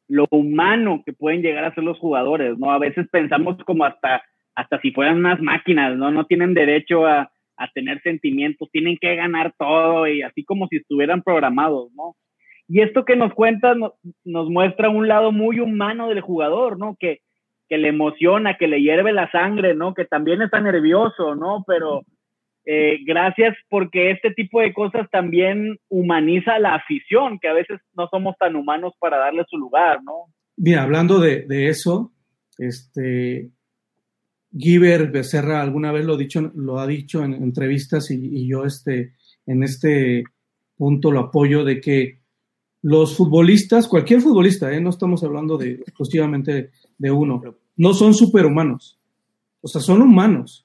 lo 0.07 0.27
humano 0.31 1.03
que 1.05 1.13
pueden 1.13 1.41
llegar 1.41 1.65
a 1.65 1.73
ser 1.73 1.83
los 1.83 1.99
jugadores, 1.99 2.57
¿no? 2.57 2.71
A 2.71 2.79
veces 2.79 3.07
pensamos 3.11 3.57
como 3.65 3.85
hasta, 3.85 4.23
hasta 4.55 4.79
si 4.81 4.91
fueran 4.91 5.17
unas 5.17 5.41
máquinas, 5.41 5.97
¿no? 5.97 6.11
No 6.11 6.25
tienen 6.25 6.53
derecho 6.53 7.05
a, 7.05 7.31
a 7.57 7.67
tener 7.73 8.01
sentimientos, 8.01 8.69
tienen 8.71 8.97
que 8.99 9.15
ganar 9.15 9.53
todo 9.57 10.07
y 10.07 10.21
así 10.21 10.43
como 10.43 10.67
si 10.67 10.77
estuvieran 10.77 11.23
programados, 11.23 11.91
¿no? 11.93 12.15
Y 12.67 12.81
esto 12.81 13.05
que 13.05 13.15
nos 13.15 13.33
cuenta 13.33 13.75
nos 14.23 14.49
muestra 14.49 14.89
un 14.89 15.07
lado 15.07 15.31
muy 15.31 15.59
humano 15.59 16.09
del 16.09 16.21
jugador, 16.21 16.79
¿no? 16.79 16.95
Que, 16.99 17.19
que 17.69 17.77
le 17.77 17.89
emociona, 17.89 18.57
que 18.57 18.67
le 18.67 18.81
hierve 18.81 19.13
la 19.13 19.29
sangre, 19.31 19.75
¿no? 19.75 19.93
Que 19.93 20.05
también 20.05 20.41
está 20.41 20.59
nervioso, 20.59 21.35
¿no? 21.35 21.63
Pero 21.67 22.03
eh, 22.65 22.99
gracias 23.05 23.55
porque 23.69 24.11
este 24.11 24.31
tipo 24.31 24.59
de 24.59 24.73
cosas 24.73 25.09
también 25.11 25.77
humaniza 25.89 26.57
la 26.59 26.75
afición, 26.75 27.39
que 27.39 27.47
a 27.47 27.53
veces 27.53 27.79
no 27.95 28.07
somos 28.09 28.35
tan 28.37 28.55
humanos 28.55 28.93
para 28.99 29.17
darle 29.17 29.43
su 29.49 29.57
lugar, 29.57 30.03
¿no? 30.03 30.33
Mira, 30.57 30.83
hablando 30.83 31.19
de, 31.19 31.45
eso, 31.67 32.13
este, 32.57 33.49
Giver 34.57 35.11
Becerra 35.11 35.61
alguna 35.61 35.91
vez 35.91 36.05
lo, 36.05 36.17
dicho, 36.17 36.51
lo 36.55 36.79
ha 36.79 36.87
dicho 36.87 37.23
en 37.23 37.33
entrevistas 37.33 38.09
y, 38.09 38.15
y 38.15 38.47
yo 38.47 38.65
este, 38.65 39.13
en 39.45 39.63
este 39.63 40.23
punto 40.77 41.11
lo 41.11 41.19
apoyo 41.19 41.63
de 41.63 41.79
que 41.81 42.19
los 42.81 43.17
futbolistas, 43.17 43.87
cualquier 43.87 44.21
futbolista, 44.21 44.71
¿eh? 44.71 44.79
no 44.79 44.91
estamos 44.91 45.23
hablando 45.23 45.57
de 45.57 45.71
exclusivamente 45.71 46.69
de 46.97 47.11
uno, 47.11 47.41
no 47.77 47.93
son 47.95 48.13
superhumanos. 48.13 48.99
O 49.61 49.67
sea, 49.67 49.81
son 49.81 50.03
humanos, 50.03 50.64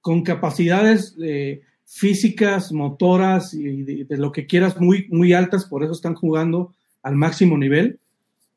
con 0.00 0.22
capacidades 0.22 1.16
eh, 1.22 1.62
físicas, 1.84 2.72
motoras 2.72 3.54
y 3.54 3.82
de, 3.82 4.16
lo 4.16 4.32
que 4.32 4.46
quieras 4.46 4.80
muy, 4.80 5.06
muy 5.10 5.32
altas, 5.32 5.64
por 5.66 5.82
eso 5.82 5.92
están 5.92 6.14
jugando 6.14 6.74
al 7.02 7.16
máximo 7.16 7.58
nivel, 7.58 7.98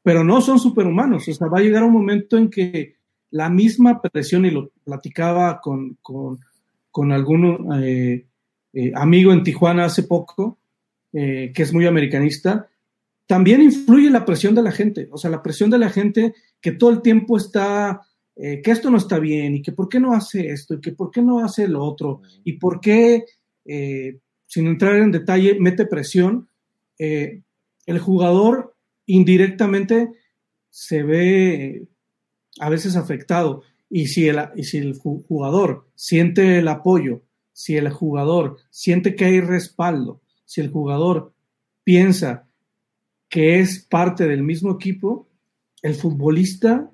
pero 0.04 0.24
no 0.24 0.42
son 0.42 0.60
superhumanos. 0.60 1.28
O 1.28 1.34
sea, 1.34 1.48
va 1.48 1.60
a 1.60 1.64
llegar 1.64 1.84
un 1.84 1.94
momento 1.94 2.38
en 2.38 2.50
que 2.50 2.96
la 3.32 3.50
misma 3.50 4.02
presión, 4.02 4.46
y 4.46 4.52
lo 4.52 4.70
platicaba 4.84 5.60
con, 5.62 5.98
con, 6.02 7.12
algún 7.12 7.70
eh, 7.84 8.26
amigo 8.96 9.34
en 9.34 9.44
Tijuana 9.44 9.86
hace 9.86 10.04
poco, 10.04 10.60
eh, 11.12 11.52
que 11.54 11.64
es 11.64 11.74
muy 11.74 11.86
americanista, 11.86 12.68
también 13.28 13.62
influye 13.62 14.10
la 14.10 14.26
presión 14.26 14.56
de 14.56 14.64
la 14.64 14.72
gente, 14.72 15.08
o 15.12 15.18
sea, 15.18 15.30
la 15.30 15.44
presión 15.44 15.70
de 15.70 15.78
la 15.78 15.90
gente 15.90 16.34
que 16.60 16.72
todo 16.72 16.90
el 16.90 17.02
tiempo 17.02 17.38
está, 17.38 18.02
eh, 18.36 18.62
que 18.62 18.72
esto 18.72 18.90
no 18.90 18.98
está 18.98 19.20
bien 19.20 19.56
y 19.56 19.62
que 19.62 19.72
por 19.72 19.90
qué 19.90 20.00
no 20.00 20.13
hace 20.13 20.48
esto 20.50 20.75
y 20.75 20.82
que 20.82 20.92
por 20.92 21.12
qué 21.12 21.22
no 21.22 21.44
hace 21.44 21.68
lo 21.68 21.84
otro 21.84 22.22
y 22.44 22.54
por 22.54 22.80
qué, 22.80 23.25
eh, 23.66 24.20
sin 24.46 24.68
entrar 24.68 24.96
en 24.96 25.12
detalle, 25.12 25.58
mete 25.60 25.86
presión, 25.86 26.48
el 26.98 28.00
jugador 28.00 28.75
indirectamente 29.08 30.12
se 30.70 31.04
ve 31.04 31.88
a 32.60 32.70
veces 32.70 32.96
afectado 32.96 33.63
y 33.90 34.08
si 34.08 34.28
el, 34.28 34.40
y 34.56 34.63
si 34.63 34.78
el 34.78 34.98
jugador 34.98 35.88
siente 35.96 36.60
el 36.60 36.68
apoyo, 36.68 37.24
si 37.52 37.78
el 37.78 37.90
jugador 37.90 38.58
siente 38.70 39.16
que 39.16 39.25
hay 39.25 39.42
respaldo, 39.42 40.22
si 40.46 40.62
el 40.62 40.70
jugador 40.70 41.34
piensa 41.84 42.48
que 43.30 43.60
es 43.60 43.86
parte 43.90 44.28
del 44.28 44.44
mismo 44.44 44.72
equipo, 44.72 45.28
el 45.82 45.96
futbolista 45.96 46.92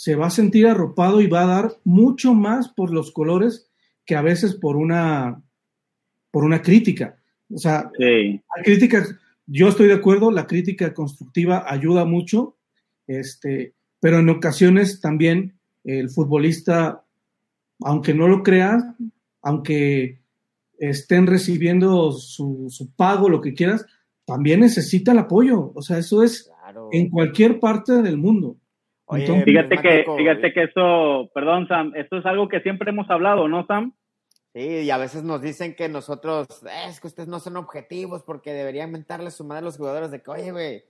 se 0.00 0.14
va 0.14 0.28
a 0.28 0.30
sentir 0.30 0.66
arropado 0.66 1.20
y 1.20 1.26
va 1.26 1.42
a 1.42 1.46
dar 1.46 1.72
mucho 1.84 2.32
más 2.32 2.70
por 2.70 2.90
los 2.90 3.12
colores 3.12 3.68
que 4.06 4.16
a 4.16 4.22
veces 4.22 4.54
por 4.54 4.76
una 4.76 5.42
por 6.30 6.42
una 6.42 6.62
crítica. 6.62 7.18
O 7.52 7.58
sea, 7.58 7.92
hay 7.98 8.40
críticas, 8.64 9.14
yo 9.46 9.68
estoy 9.68 9.88
de 9.88 9.94
acuerdo, 9.94 10.30
la 10.30 10.46
crítica 10.46 10.94
constructiva 10.94 11.70
ayuda 11.70 12.06
mucho, 12.06 12.56
este, 13.06 13.74
pero 14.00 14.20
en 14.20 14.30
ocasiones 14.30 15.02
también 15.02 15.58
el 15.84 16.08
futbolista, 16.08 17.04
aunque 17.80 18.14
no 18.14 18.26
lo 18.26 18.42
crea, 18.42 18.96
aunque 19.42 20.22
estén 20.78 21.26
recibiendo 21.26 22.12
su, 22.12 22.90
pago, 22.96 23.28
lo 23.28 23.42
que 23.42 23.52
quieras, 23.52 23.84
también 24.24 24.60
necesita 24.60 25.12
el 25.12 25.18
apoyo. 25.18 25.72
O 25.74 25.82
sea, 25.82 25.98
eso 25.98 26.22
es 26.22 26.50
en 26.90 27.10
cualquier 27.10 27.60
parte 27.60 28.00
del 28.00 28.16
mundo. 28.16 28.56
Fíjate 29.10 29.76
que, 29.78 30.04
fíjate 30.16 30.52
que 30.52 30.62
eso, 30.64 31.30
perdón 31.34 31.66
Sam, 31.68 31.92
esto 31.96 32.18
es 32.18 32.26
algo 32.26 32.48
que 32.48 32.60
siempre 32.60 32.90
hemos 32.90 33.10
hablado, 33.10 33.48
¿no 33.48 33.66
Sam? 33.66 33.94
Sí, 34.52 34.60
y 34.60 34.90
a 34.90 34.98
veces 34.98 35.22
nos 35.22 35.42
dicen 35.42 35.74
que 35.74 35.88
nosotros, 35.88 36.48
es 36.86 37.00
que 37.00 37.06
ustedes 37.06 37.28
no 37.28 37.38
son 37.38 37.56
objetivos 37.56 38.22
porque 38.22 38.52
deberían 38.52 38.90
mentarle 38.90 39.30
su 39.30 39.44
madre 39.44 39.60
a 39.60 39.64
los 39.66 39.76
jugadores 39.76 40.10
de 40.10 40.22
que, 40.22 40.30
oye, 40.30 40.50
güey, 40.50 40.84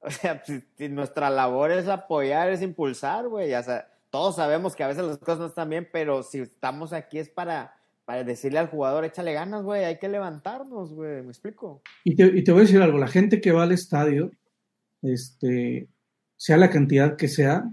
o 0.00 0.10
sea, 0.10 0.42
si, 0.76 0.88
nuestra 0.88 1.30
labor 1.30 1.70
es 1.70 1.88
apoyar, 1.88 2.50
es 2.50 2.62
impulsar, 2.62 3.28
güey, 3.28 3.54
o 3.54 3.62
sea, 3.62 3.88
todos 4.10 4.36
sabemos 4.36 4.76
que 4.76 4.84
a 4.84 4.88
veces 4.88 5.04
las 5.04 5.18
cosas 5.18 5.38
no 5.38 5.46
están 5.46 5.68
bien, 5.68 5.88
pero 5.92 6.22
si 6.22 6.40
estamos 6.40 6.92
aquí 6.92 7.18
es 7.18 7.28
para 7.28 7.74
para 8.04 8.24
decirle 8.24 8.58
al 8.58 8.68
jugador, 8.68 9.04
échale 9.04 9.32
ganas, 9.32 9.62
güey, 9.62 9.84
hay 9.84 9.98
que 9.98 10.08
levantarnos, 10.08 10.92
güey, 10.92 11.22
me 11.22 11.28
explico. 11.28 11.82
Y 12.04 12.16
te, 12.16 12.24
y 12.26 12.42
te, 12.42 12.52
voy 12.52 12.62
a 12.62 12.64
decir 12.64 12.82
algo, 12.82 12.98
la 12.98 13.08
gente 13.08 13.40
que 13.40 13.52
va 13.52 13.62
al 13.62 13.72
estadio, 13.72 14.32
este, 15.02 15.86
sea 16.42 16.56
la 16.56 16.70
cantidad 16.70 17.14
que 17.14 17.28
sea, 17.28 17.72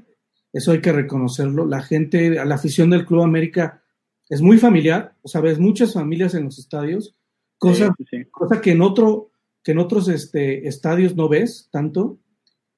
eso 0.53 0.71
hay 0.71 0.79
que 0.79 0.91
reconocerlo, 0.91 1.65
la 1.65 1.81
gente, 1.81 2.29
la 2.29 2.53
afición 2.53 2.91
del 2.91 3.03
Club 3.03 3.23
América 3.23 3.81
es 4.29 4.43
muy 4.43 4.59
familiar, 4.59 5.15
o 5.23 5.27
sea, 5.27 5.41
ves 5.41 5.57
muchas 5.57 5.93
familias 5.95 6.35
en 6.35 6.43
los 6.43 6.59
estadios, 6.59 7.15
cosa, 7.57 7.95
cosa 8.29 8.61
que 8.61 8.73
en 8.73 8.83
otro, 8.83 9.31
que 9.63 9.71
en 9.71 9.79
otros 9.79 10.07
este, 10.07 10.67
estadios 10.67 11.15
no 11.15 11.27
ves 11.27 11.67
tanto, 11.71 12.19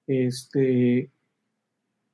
este, 0.07 1.11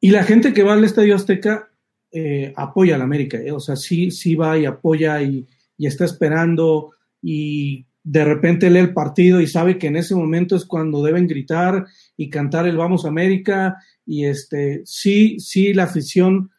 y 0.02 0.10
la 0.10 0.24
gente 0.24 0.54
que 0.54 0.64
va 0.64 0.74
al 0.74 0.84
Estadio 0.84 1.14
Azteca 1.14 1.70
eh, 2.12 2.54
apoya 2.56 2.96
a 2.96 2.98
la 2.98 3.04
América, 3.04 3.38
eh, 3.38 3.52
o 3.52 3.60
sea, 3.60 3.76
sí, 3.76 4.10
sí 4.10 4.34
va 4.34 4.58
y 4.58 4.66
apoya 4.66 5.22
y, 5.22 5.48
está 5.78 6.04
esperando 6.04 6.94
y 7.22 7.86
de 8.10 8.24
repente 8.24 8.70
lee 8.70 8.80
el 8.80 8.94
partido 8.94 9.42
y 9.42 9.48
sabe 9.48 9.78
que 9.78 9.88
en 9.88 9.98
ese 9.98 10.16
momento 10.16 10.56
es 10.56 10.64
cuando 10.64 11.04
deben 11.04 11.28
gritar 11.28 11.86
y 12.16 12.30
cantar 12.30 12.66
el 12.66 12.78
Vamos 12.78 13.04
América 13.04 13.76
y 14.06 14.24
este, 14.24 14.82
sí, 14.86 15.42
sí, 15.42 15.74
la 15.74 15.84
afición 15.84 16.50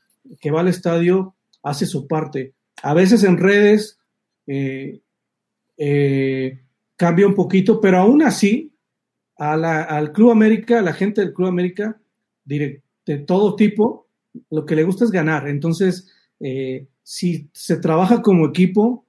que 0.43 0.50
va 0.50 0.61
al 0.61 0.69
estadio 0.69 1.35
hace 1.62 1.87
su 1.87 2.07
parte. 2.07 2.52
A 2.83 2.93
veces 2.93 3.25
en 3.25 3.38
redes 3.38 3.99
eh, 4.47 5.00
cambia 6.97 7.26
un 7.26 7.35
poquito, 7.35 7.81
pero 7.81 7.97
aún 7.97 8.23
así, 8.23 8.75
al 9.38 10.12
Club 10.12 10.33
América, 10.33 10.81
a 10.81 10.83
la 10.83 10.93
gente 10.93 11.23
del 11.23 11.33
Club 11.33 11.49
América, 11.49 11.99
de 12.45 12.83
todo 13.26 13.57
tipo, 13.57 14.07
lo 14.50 14.67
que 14.67 14.76
le 14.76 14.85
gusta 14.85 15.07
es 15.07 15.11
ganar. 15.11 15.49
Entonces, 15.49 16.12
eh, 16.40 16.88
si 17.02 17.49
se 17.55 17.78
trabaja 17.78 18.21
como 18.21 18.47
equipo, 18.47 19.07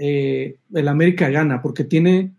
eh, 0.00 0.56
el 0.72 0.88
América 0.88 1.28
gana, 1.28 1.60
porque 1.60 1.84
tiene 1.84 2.32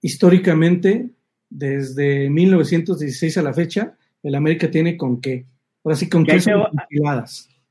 históricamente, 0.00 1.10
desde 1.50 2.30
1916 2.30 3.36
a 3.36 3.42
la 3.42 3.52
fecha, 3.52 3.94
el 4.22 4.34
América 4.34 4.70
tiene 4.70 4.96
con 4.96 5.20
qué. 5.20 5.44
Ahora 5.84 5.96
sí, 5.96 6.08
con 6.08 6.24
qué 6.24 6.40
son 6.40 6.62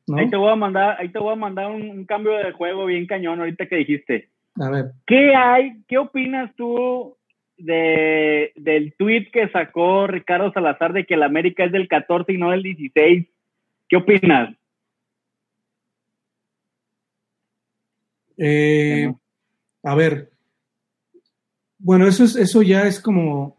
¿no? 0.07 0.17
Ahí 0.17 0.29
te 0.29 0.35
voy 0.35 0.51
a 0.51 0.55
mandar, 0.55 0.97
ahí 0.99 1.09
te 1.09 1.19
voy 1.19 1.33
a 1.33 1.35
mandar 1.35 1.71
un, 1.71 1.81
un, 1.89 2.05
cambio 2.05 2.33
de 2.33 2.51
juego 2.51 2.85
bien 2.85 3.07
cañón 3.07 3.39
ahorita 3.39 3.67
que 3.67 3.77
dijiste. 3.77 4.29
A 4.55 4.69
ver. 4.69 4.85
¿Qué 5.07 5.33
hay? 5.35 5.81
¿Qué 5.87 5.97
opinas 5.97 6.53
tú 6.55 7.15
de, 7.57 8.51
del 8.55 8.93
tweet 8.97 9.29
que 9.31 9.49
sacó 9.49 10.07
Ricardo 10.07 10.51
Salazar 10.51 10.93
de 10.93 11.05
que 11.05 11.13
el 11.13 11.23
América 11.23 11.63
es 11.63 11.71
del 11.71 11.87
14 11.87 12.33
y 12.33 12.37
no 12.37 12.51
del 12.51 12.63
16? 12.63 13.27
¿Qué 13.87 13.95
opinas? 13.95 14.55
Eh, 18.43 19.13
a 19.83 19.95
ver, 19.95 20.31
bueno, 21.77 22.07
eso, 22.07 22.23
es, 22.23 22.35
eso 22.35 22.63
ya 22.63 22.87
es 22.87 22.99
como 22.99 23.55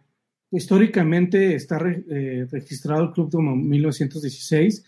históricamente 0.50 1.54
está 1.54 1.78
eh, 2.10 2.46
registrado 2.50 3.04
el 3.04 3.12
club 3.12 3.30
como 3.30 3.54
1916 3.54 4.84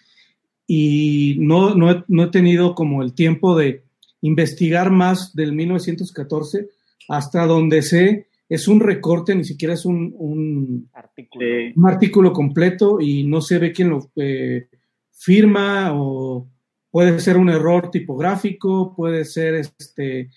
y 0.67 1.37
no, 1.39 1.77
no, 1.77 1.93
he, 1.93 2.05
no 2.09 2.25
he 2.25 2.31
tenido 2.31 2.75
como 2.75 3.05
el 3.05 3.15
tiempo 3.15 3.57
de 3.57 3.85
investigar 4.23 4.91
más 4.91 5.33
del 5.35 5.53
1914 5.53 6.69
hasta 7.09 7.47
donde 7.47 7.83
sé 7.83 8.27
es 8.49 8.67
un 8.67 8.81
recorte, 8.81 9.35
ni 9.35 9.45
siquiera 9.45 9.75
es 9.75 9.85
un, 9.85 10.13
un, 10.19 10.91
artículo. 10.93 11.47
un 11.77 11.87
artículo. 11.87 12.33
completo 12.33 13.01
y 13.01 13.25
no 13.25 13.41
se 13.41 13.59
ve 13.59 13.73
quién 13.73 13.91
lo 13.91 14.11
eh, 14.17 14.67
firma 15.13 15.93
o 15.95 16.49
puede 16.95 17.19
ser 17.19 17.39
un 17.39 17.51
error 17.51 17.91
tipográfico, 17.91 18.95
puede 18.95 19.25
ser 19.25 19.57
este, 19.57 20.31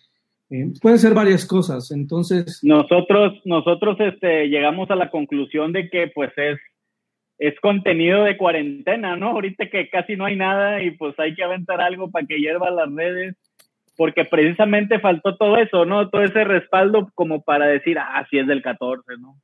eh, 0.49 0.65
puede 0.81 0.97
ser 0.97 1.13
varias 1.13 1.45
cosas. 1.45 1.91
Entonces 1.91 2.63
nosotros 2.63 3.39
nosotros 3.45 3.95
este 3.99 4.47
llegamos 4.47 4.89
a 4.89 4.95
la 4.95 5.11
conclusión 5.11 5.71
de 5.71 5.87
que 5.87 6.07
pues 6.07 6.31
es 6.35 6.57
es 7.37 7.53
contenido 7.59 8.23
de 8.23 8.37
cuarentena, 8.37 9.15
¿no? 9.15 9.33
Ahorita 9.33 9.69
que 9.69 9.87
casi 9.87 10.15
no 10.15 10.25
hay 10.25 10.35
nada 10.35 10.81
y 10.81 10.89
pues 10.97 11.13
hay 11.19 11.35
que 11.35 11.43
aventar 11.43 11.79
algo 11.79 12.09
para 12.09 12.25
que 12.25 12.39
hierva 12.39 12.71
las 12.71 12.91
redes 12.91 13.35
porque 13.95 14.25
precisamente 14.25 14.99
faltó 14.99 15.37
todo 15.37 15.57
eso, 15.57 15.85
¿no? 15.85 16.09
Todo 16.09 16.23
ese 16.23 16.43
respaldo 16.43 17.11
como 17.13 17.43
para 17.43 17.67
decir, 17.67 17.99
ah, 17.99 18.25
sí 18.31 18.39
es 18.39 18.47
del 18.47 18.63
14, 18.63 19.03
¿no? 19.19 19.39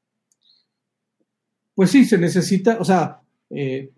Pues 1.76 1.92
sí, 1.92 2.06
se 2.06 2.18
necesita, 2.18 2.78
o 2.80 2.84
sea, 2.84 3.20
eh, 3.52 3.92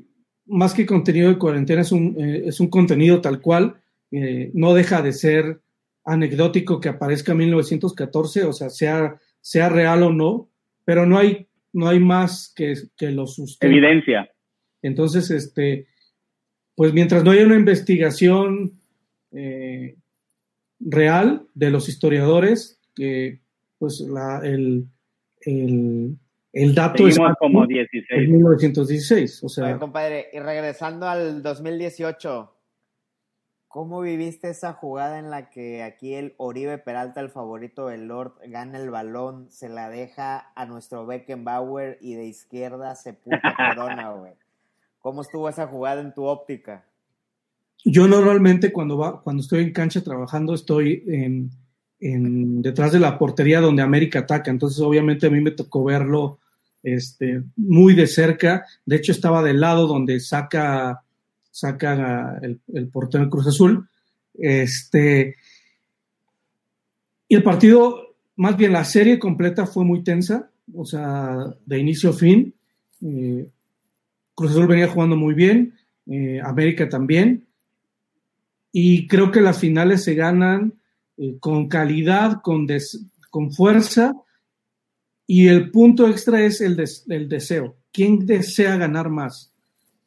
más 0.46 0.74
que 0.74 0.86
contenido 0.86 1.30
de 1.30 1.38
cuarentena, 1.38 1.82
es 1.82 1.92
un, 1.92 2.16
eh, 2.20 2.44
es 2.46 2.60
un 2.60 2.70
contenido 2.70 3.22
tal 3.22 3.42
cual, 3.42 3.76
eh, 4.12 4.52
no 4.54 4.74
deja 4.74 5.02
de 5.02 5.14
ser 5.14 5.62
anecdótico 6.04 6.80
que 6.80 6.90
aparezca 6.90 7.32
en 7.32 7.40
1914, 7.40 8.44
o 8.44 8.54
sea, 8.54 8.70
sea, 8.70 9.20
sea 9.42 9.70
real 9.70 10.04
o 10.04 10.14
no, 10.14 10.50
pero 10.84 11.06
no 11.06 11.18
hay, 11.18 11.48
no 11.74 11.88
hay 11.88 12.00
más 12.00 12.54
que, 12.56 12.76
que 12.96 13.12
lo 13.12 13.26
sustente. 13.26 13.76
Evidencia. 13.76 14.30
Entonces, 14.82 15.32
este, 15.32 15.88
pues 16.76 16.94
mientras 16.94 17.24
no 17.24 17.32
haya 17.32 17.46
una 17.46 17.56
investigación 17.56 18.80
eh, 19.32 19.96
real 20.80 21.48
de 21.54 21.72
los 21.72 21.90
historiadores, 21.90 22.80
que 22.94 23.40
pues 23.80 24.00
la, 24.02 24.42
el, 24.44 24.86
el, 25.42 26.18
el 26.56 26.74
dato 26.74 27.06
es 27.06 27.20
como 27.38 27.68
16. 27.68 28.30
1916. 28.30 29.44
O 29.44 29.50
sea, 29.50 29.78
compadre, 29.78 30.30
y 30.32 30.40
regresando 30.40 31.06
al 31.06 31.44
2018, 31.44 32.50
¿cómo 33.68 34.00
viviste 34.00 34.52
esa 34.52 34.72
jugada 34.72 35.20
en 35.20 35.30
la 35.30 35.50
que 35.50 35.84
aquí 35.84 36.14
el 36.14 36.34
Oribe 36.38 36.78
Peralta, 36.78 37.20
el 37.20 37.30
favorito 37.30 37.88
del 37.88 38.08
Lord, 38.08 38.36
gana 38.48 38.80
el 38.80 38.90
balón, 38.90 39.52
se 39.52 39.68
la 39.68 39.90
deja 39.90 40.54
a 40.56 40.66
nuestro 40.66 41.06
Beckenbauer 41.06 41.98
y 42.00 42.16
de 42.16 42.26
izquierda 42.26 42.96
se 42.96 43.12
puta 43.12 43.42
corona, 43.76 44.12
güey? 44.12 44.32
¿Cómo 45.00 45.24
estuvo 45.24 45.50
esa 45.50 45.68
jugada 45.68 46.00
en 46.00 46.14
tu 46.14 46.24
óptica? 46.24 46.86
Yo 47.84 48.08
normalmente 48.08 48.72
cuando, 48.72 48.98
va, 48.98 49.22
cuando 49.22 49.42
estoy 49.42 49.62
en 49.62 49.74
cancha 49.74 50.02
trabajando 50.02 50.54
estoy 50.54 51.04
en, 52.00 52.62
detrás 52.62 52.94
de 52.94 53.02
la 53.02 53.20
portería 53.20 53.60
donde 53.60 53.82
América 53.82 54.20
ataca, 54.20 54.50
entonces 54.50 54.80
obviamente 54.80 55.28
a 55.28 55.30
mí 55.30 55.42
me 55.42 55.52
tocó 55.52 55.84
verlo 55.84 56.40
este, 56.86 57.42
muy 57.58 57.96
de 57.96 58.06
cerca, 58.06 58.66
de 58.86 58.98
hecho 58.98 59.12
estaba 59.12 59.42
del 59.42 59.60
lado 59.60 59.88
donde 59.88 60.20
saca, 60.20 61.02
saca 61.50 62.40
el, 62.42 62.88
portero 62.90 63.28
Cruz 63.30 63.48
Azul, 63.48 63.90
este, 64.36 65.36
y 67.28 67.36
el 67.36 67.42
partido, 67.42 68.16
más 68.36 68.56
bien 68.56 68.72
la 68.72 68.86
serie 68.86 69.18
completa 69.18 69.66
fue 69.66 69.84
muy 69.84 70.04
tensa, 70.04 70.52
o 70.74 70.86
sea, 70.86 71.38
de 71.66 71.80
inicio 71.80 72.12
a 72.12 72.14
fin, 72.14 72.54
eh, 73.02 73.50
Cruz 74.36 74.52
Azul 74.52 74.68
venía 74.68 74.88
jugando 74.88 75.16
muy 75.16 75.34
bien, 75.34 75.74
eh, 76.06 76.40
América 76.44 76.88
también, 76.88 77.48
y 78.72 79.08
creo 79.08 79.32
que 79.32 79.42
las 79.42 79.58
finales 79.58 80.04
se 80.04 80.14
ganan 80.14 80.74
eh, 81.18 81.38
con 81.40 81.68
calidad, 81.68 82.42
con, 82.44 82.68
con 83.32 83.52
fuerza 83.52 84.14
y 85.28 85.48
el 85.48 85.72
punto 85.72 86.08
extra 86.08 86.44
es 86.44 86.62
el, 86.62 86.84
el 87.10 87.30
deseo. 87.30 87.76
¿Quién 87.92 88.26
desea 88.26 88.78
ganar 88.78 89.10
más? 89.10 89.54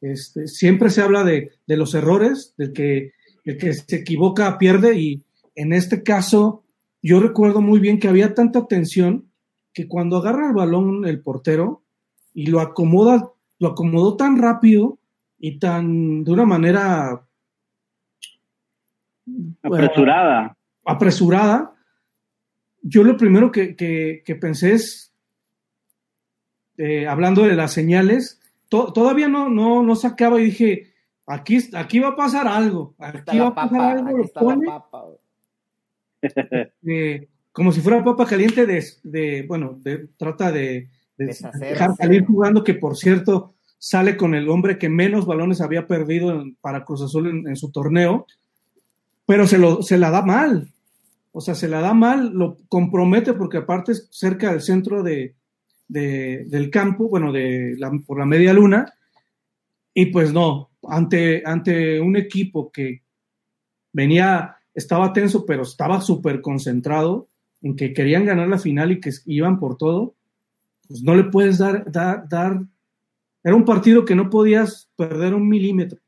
Este, 0.01 0.47
siempre 0.47 0.91
se 0.91 1.03
habla 1.03 1.25
de, 1.25 1.53
de 1.67 1.77
los 1.77 1.95
errores, 1.95 2.55
del 2.57 2.73
que 2.73 3.13
el 3.45 3.57
que 3.57 3.73
se 3.73 3.97
equivoca 3.97 4.59
pierde 4.59 4.99
y 4.99 5.25
en 5.55 5.73
este 5.73 6.03
caso 6.03 6.65
yo 7.03 7.19
recuerdo 7.19 7.63
muy 7.63 7.81
bien 7.81 7.99
que 7.99 8.09
había 8.09 8.35
tanta 8.35 8.67
tensión 8.67 9.31
que 9.73 9.89
cuando 9.89 10.19
agarra 10.19 10.49
el 10.49 10.55
balón 10.55 11.07
el 11.07 11.23
portero 11.23 11.83
y 12.35 12.47
lo 12.47 12.61
acomoda, 12.61 13.33
lo 13.59 13.69
acomodó 13.69 14.17
tan 14.17 14.37
rápido 14.37 14.99
y 15.39 15.59
tan 15.59 16.25
de 16.25 16.33
una 16.33 16.45
manera 16.45 17.25
Apresurada. 19.63 20.57
apresurada. 20.85 21.75
Yo 22.83 23.03
lo 23.03 23.17
primero 23.17 23.51
que, 23.51 24.23
pensé 24.41 24.75
es, 24.75 25.08
eh, 26.79 27.07
hablando 27.07 27.43
de 27.43 27.55
las 27.55 27.73
señales, 27.73 28.41
todavía 28.69 29.29
no, 29.29 29.51
no, 29.51 29.83
no 29.83 29.95
sacaba 29.95 30.41
y 30.41 30.47
dije, 30.47 30.93
aquí, 31.27 31.59
aquí 31.75 31.99
va 31.99 32.09
a 32.09 32.17
pasar 32.17 32.49
algo. 32.49 32.95
Aquí, 32.99 33.39
va 33.39 33.49
a 33.49 33.55
pasar 33.55 33.99
algo. 33.99 34.25
como 37.53 37.73
si 37.73 37.81
fuera 37.81 38.03
papa 38.03 38.25
caliente 38.25 38.67
de, 38.67 39.45
bueno, 39.47 39.79
de, 39.83 40.09
trata 40.17 40.51
de, 40.51 40.89
dejar 41.17 41.95
salir 41.97 42.25
jugando, 42.25 42.65
que 42.65 42.75
por 42.75 42.97
cierto 42.97 43.55
sale 43.79 44.17
con 44.17 44.35
el 44.35 44.49
hombre 44.49 44.79
que 44.79 44.89
menos 44.89 45.27
balones 45.27 45.61
había 45.61 45.87
perdido 45.87 46.45
para 46.61 46.85
Cruz 46.85 47.03
Azul 47.03 47.47
en 47.47 47.57
su 47.57 47.71
torneo 47.71 48.27
pero 49.29 49.47
se, 49.47 49.59
lo, 49.59 49.83
se 49.83 49.99
la 49.99 50.11
da 50.11 50.23
mal. 50.23 50.73
O 51.33 51.43
sea, 51.43 51.55
se 51.55 51.69
la 51.69 51.83
da 51.83 51.93
mal, 51.93 52.31
lo 52.33 52.57
compromete 52.71 53.35
porque 53.35 53.59
aparte 53.59 53.93
es 53.93 54.09
cerca 54.11 54.51
del 54.51 54.63
centro 54.63 55.03
de, 55.03 55.35
del 55.89 56.71
campo, 56.71 57.09
bueno, 57.09 57.33
de 57.33 57.77
por 58.07 58.19
la 58.19 58.27
media 58.27 58.53
luna, 58.53 58.93
y 59.95 60.07
pues 60.07 60.33
no, 60.33 60.71
ante, 60.85 61.43
ante 61.45 62.01
un 62.01 62.17
equipo 62.17 62.71
que 62.71 63.03
venía, 63.93 64.57
estaba 64.75 65.13
tenso, 65.13 65.45
pero 65.45 65.63
estaba 65.63 66.01
súper 66.01 66.41
concentrado 66.41 67.27
en 67.63 67.75
que 67.75 67.93
querían 67.93 68.25
ganar 68.25 68.49
la 68.49 68.59
final 68.59 68.93
y 68.93 69.01
que 69.01 69.11
iban 69.27 69.59
por 69.59 69.77
todo, 69.77 70.15
pues 70.87 71.03
no 71.03 71.17
le 71.17 71.25
puedes 71.25 71.59
dar, 71.59 71.91
dar, 71.91 72.29
dar, 72.29 72.63
era 73.43 73.55
un 73.57 73.65
partido 73.65 74.05
que 74.05 74.15
no 74.15 74.31
podías 74.31 74.89
perder 74.95 75.35
un 75.35 75.49
milímetro, 75.49 75.99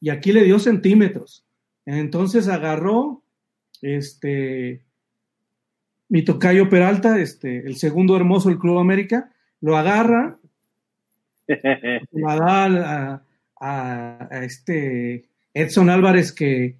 y 0.00 0.08
aquí 0.08 0.32
le 0.32 0.44
dio 0.44 0.58
centímetros. 0.58 1.44
Entonces 1.84 2.48
agarró 2.48 3.22
este 3.82 4.85
mi 6.08 6.24
tocayo 6.24 6.68
Peralta, 6.68 7.18
este, 7.18 7.66
el 7.66 7.76
segundo 7.76 8.16
hermoso 8.16 8.48
del 8.48 8.58
Club 8.58 8.78
América, 8.78 9.32
lo 9.60 9.76
agarra, 9.76 10.38
lo 12.12 12.28
da 12.28 13.22
a, 13.60 14.28
este 14.42 15.28
Edson 15.54 15.90
Álvarez 15.90 16.32
que, 16.32 16.76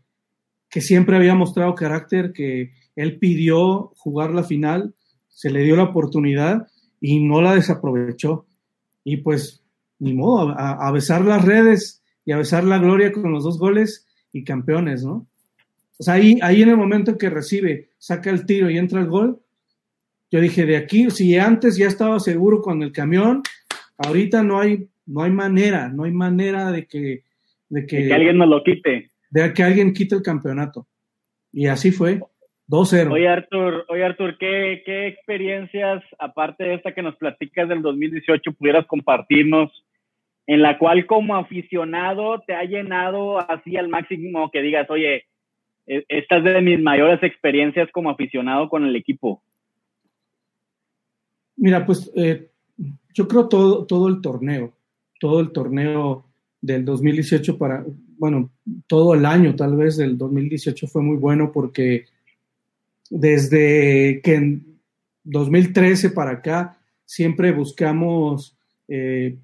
que 0.68 0.80
siempre 0.80 1.16
había 1.16 1.34
mostrado 1.34 1.74
carácter, 1.74 2.32
que 2.32 2.72
él 2.94 3.18
pidió 3.18 3.92
jugar 3.96 4.30
la 4.30 4.44
final, 4.44 4.94
se 5.28 5.50
le 5.50 5.62
dio 5.62 5.76
la 5.76 5.84
oportunidad 5.84 6.68
y 7.00 7.20
no 7.20 7.40
la 7.40 7.54
desaprovechó. 7.54 8.46
Y 9.04 9.18
pues, 9.18 9.62
ni 9.98 10.14
modo, 10.14 10.50
a, 10.50 10.86
a 10.86 10.90
besar 10.92 11.24
las 11.24 11.44
redes 11.44 12.02
y 12.24 12.32
a 12.32 12.38
besar 12.38 12.64
la 12.64 12.78
gloria 12.78 13.12
con 13.12 13.30
los 13.32 13.44
dos 13.44 13.58
goles 13.58 14.06
y 14.32 14.44
campeones, 14.44 15.04
¿no? 15.04 15.26
O 15.98 16.02
sea, 16.02 16.14
ahí, 16.14 16.38
ahí 16.42 16.62
en 16.62 16.70
el 16.70 16.76
momento 16.76 17.16
que 17.16 17.30
recibe, 17.30 17.90
saca 17.98 18.30
el 18.30 18.44
tiro 18.44 18.68
y 18.68 18.78
entra 18.78 19.00
el 19.00 19.06
gol, 19.06 19.40
yo 20.30 20.40
dije, 20.40 20.66
de 20.66 20.76
aquí, 20.76 21.10
si 21.10 21.36
antes 21.38 21.76
ya 21.76 21.86
estaba 21.86 22.18
seguro 22.18 22.60
con 22.60 22.82
el 22.82 22.92
camión, 22.92 23.42
ahorita 23.96 24.42
no 24.42 24.60
hay, 24.60 24.88
no 25.06 25.22
hay 25.22 25.30
manera, 25.30 25.88
no 25.88 26.04
hay 26.04 26.12
manera 26.12 26.72
de 26.72 26.86
que, 26.86 27.22
de 27.68 27.86
que, 27.86 28.12
alguien 28.12 28.38
nos 28.38 28.48
lo 28.48 28.62
quite. 28.62 29.10
De 29.30 29.52
que 29.52 29.62
alguien 29.62 29.92
quite 29.92 30.16
el 30.16 30.22
campeonato. 30.22 30.86
Y 31.52 31.68
así 31.68 31.92
fue. 31.92 32.20
2-0. 32.68 33.12
Oye, 33.12 33.28
Artur, 33.28 33.84
oye, 33.88 34.04
Artur 34.04 34.36
¿qué, 34.38 34.82
¿qué 34.84 35.06
experiencias, 35.06 36.02
aparte 36.18 36.64
de 36.64 36.74
esta 36.74 36.92
que 36.92 37.02
nos 37.02 37.14
platicas 37.16 37.68
del 37.68 37.80
2018, 37.80 38.52
pudieras 38.52 38.86
compartirnos 38.86 39.70
en 40.48 40.62
la 40.62 40.76
cual 40.78 41.06
como 41.06 41.36
aficionado 41.36 42.40
te 42.46 42.54
ha 42.54 42.64
llenado 42.64 43.38
así 43.38 43.76
al 43.76 43.88
máximo 43.88 44.50
que 44.50 44.62
digas, 44.62 44.88
oye, 44.90 45.26
esta 45.86 46.38
es 46.38 46.44
de 46.44 46.60
mis 46.62 46.80
mayores 46.80 47.22
experiencias 47.22 47.88
como 47.92 48.10
aficionado 48.10 48.68
con 48.68 48.84
el 48.84 48.96
equipo? 48.96 49.42
Mira, 51.56 51.86
pues 51.86 52.10
eh, 52.16 52.50
yo 53.14 53.26
creo 53.28 53.48
todo, 53.48 53.86
todo 53.86 54.08
el 54.08 54.20
torneo, 54.20 54.72
todo 55.18 55.40
el 55.40 55.52
torneo 55.52 56.26
del 56.60 56.84
2018 56.84 57.56
para, 57.56 57.84
bueno, 58.18 58.50
todo 58.86 59.14
el 59.14 59.24
año 59.24 59.54
tal 59.56 59.76
vez 59.76 59.96
del 59.96 60.18
2018 60.18 60.86
fue 60.86 61.02
muy 61.02 61.16
bueno 61.16 61.52
porque 61.52 62.06
desde 63.08 64.20
que 64.22 64.34
en 64.34 64.78
2013 65.24 66.10
para 66.10 66.32
acá 66.32 66.78
siempre 67.04 67.52
buscamos 67.52 68.56
eh, 68.88 69.36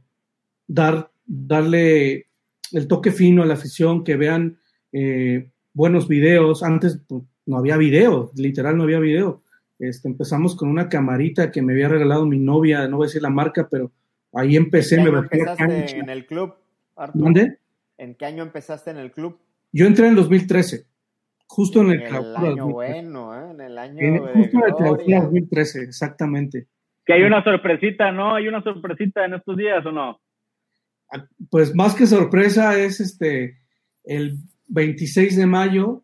dar, 0.66 1.10
darle 1.24 2.26
el 2.72 2.88
toque 2.88 3.12
fino 3.12 3.42
a 3.42 3.46
la 3.46 3.54
afición, 3.54 4.04
que 4.04 4.16
vean 4.16 4.58
eh, 4.92 5.48
buenos 5.74 6.08
videos. 6.08 6.62
Antes 6.62 7.00
pues, 7.08 7.22
no 7.46 7.56
había 7.58 7.76
video, 7.76 8.30
literal 8.36 8.76
no 8.76 8.84
había 8.84 8.98
video. 9.00 9.42
Este, 9.78 10.08
empezamos 10.08 10.54
con 10.54 10.68
una 10.68 10.88
camarita 10.88 11.50
que 11.50 11.60
me 11.62 11.72
había 11.72 11.88
regalado 11.88 12.24
mi 12.26 12.38
novia, 12.38 12.86
no 12.86 12.98
voy 12.98 13.06
a 13.06 13.08
decir 13.08 13.22
la 13.22 13.30
marca, 13.30 13.68
pero 13.68 13.90
ahí 14.32 14.56
empecé. 14.56 14.96
¿En 14.96 15.02
qué 15.04 15.08
año 15.08 15.12
me 15.12 15.18
empezaste 15.26 15.98
en 15.98 16.10
el 16.10 16.26
club? 16.26 16.54
Artur? 16.96 17.20
¿Dónde? 17.22 17.58
¿En 17.98 18.14
qué 18.14 18.24
año 18.26 18.42
empezaste 18.44 18.90
en 18.90 18.98
el 18.98 19.10
club? 19.10 19.38
Yo 19.72 19.86
entré 19.86 20.06
en 20.06 20.14
2013, 20.14 20.84
justo 21.46 21.80
en 21.80 21.86
el, 21.90 21.92
En 21.94 22.00
el 22.02 22.08
clausura 22.08 22.38
año 22.40 22.64
2013. 22.66 22.72
bueno, 23.02 23.34
¿eh? 23.34 23.50
En 23.50 23.60
el 23.60 23.78
año 23.78 23.98
En- 24.00 24.12
de 24.14 24.20
justo 24.20 24.32
en 24.36 24.42
el 24.44 24.50
clausura 24.50 24.88
gloria. 24.96 25.20
2013, 25.22 25.82
exactamente. 25.82 26.66
Que 27.04 27.14
hay 27.14 27.22
una 27.22 27.42
sorpresita, 27.42 28.12
¿no? 28.12 28.34
Hay 28.36 28.46
una 28.46 28.62
sorpresita 28.62 29.24
en 29.24 29.34
estos 29.34 29.56
días, 29.56 29.84
¿o 29.84 29.90
no? 29.90 30.20
Pues 31.50 31.74
más 31.74 31.94
que 31.94 32.06
sorpresa 32.06 32.78
es 32.78 33.00
este 33.00 33.58
el 34.04 34.38
26 34.68 35.36
de 35.36 35.46
mayo 35.46 36.02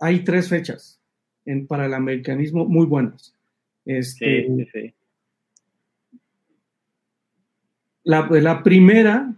hay 0.00 0.20
tres 0.24 0.48
fechas 0.48 1.00
en- 1.44 1.66
para 1.66 1.86
el 1.86 1.94
americanismo 1.94 2.64
muy 2.64 2.86
buenas. 2.86 3.34
Este, 3.84 4.46
Sí, 4.46 4.56
sí, 4.56 4.68
sí. 4.72 4.94
La, 8.04 8.26
la 8.30 8.62
primera 8.62 9.32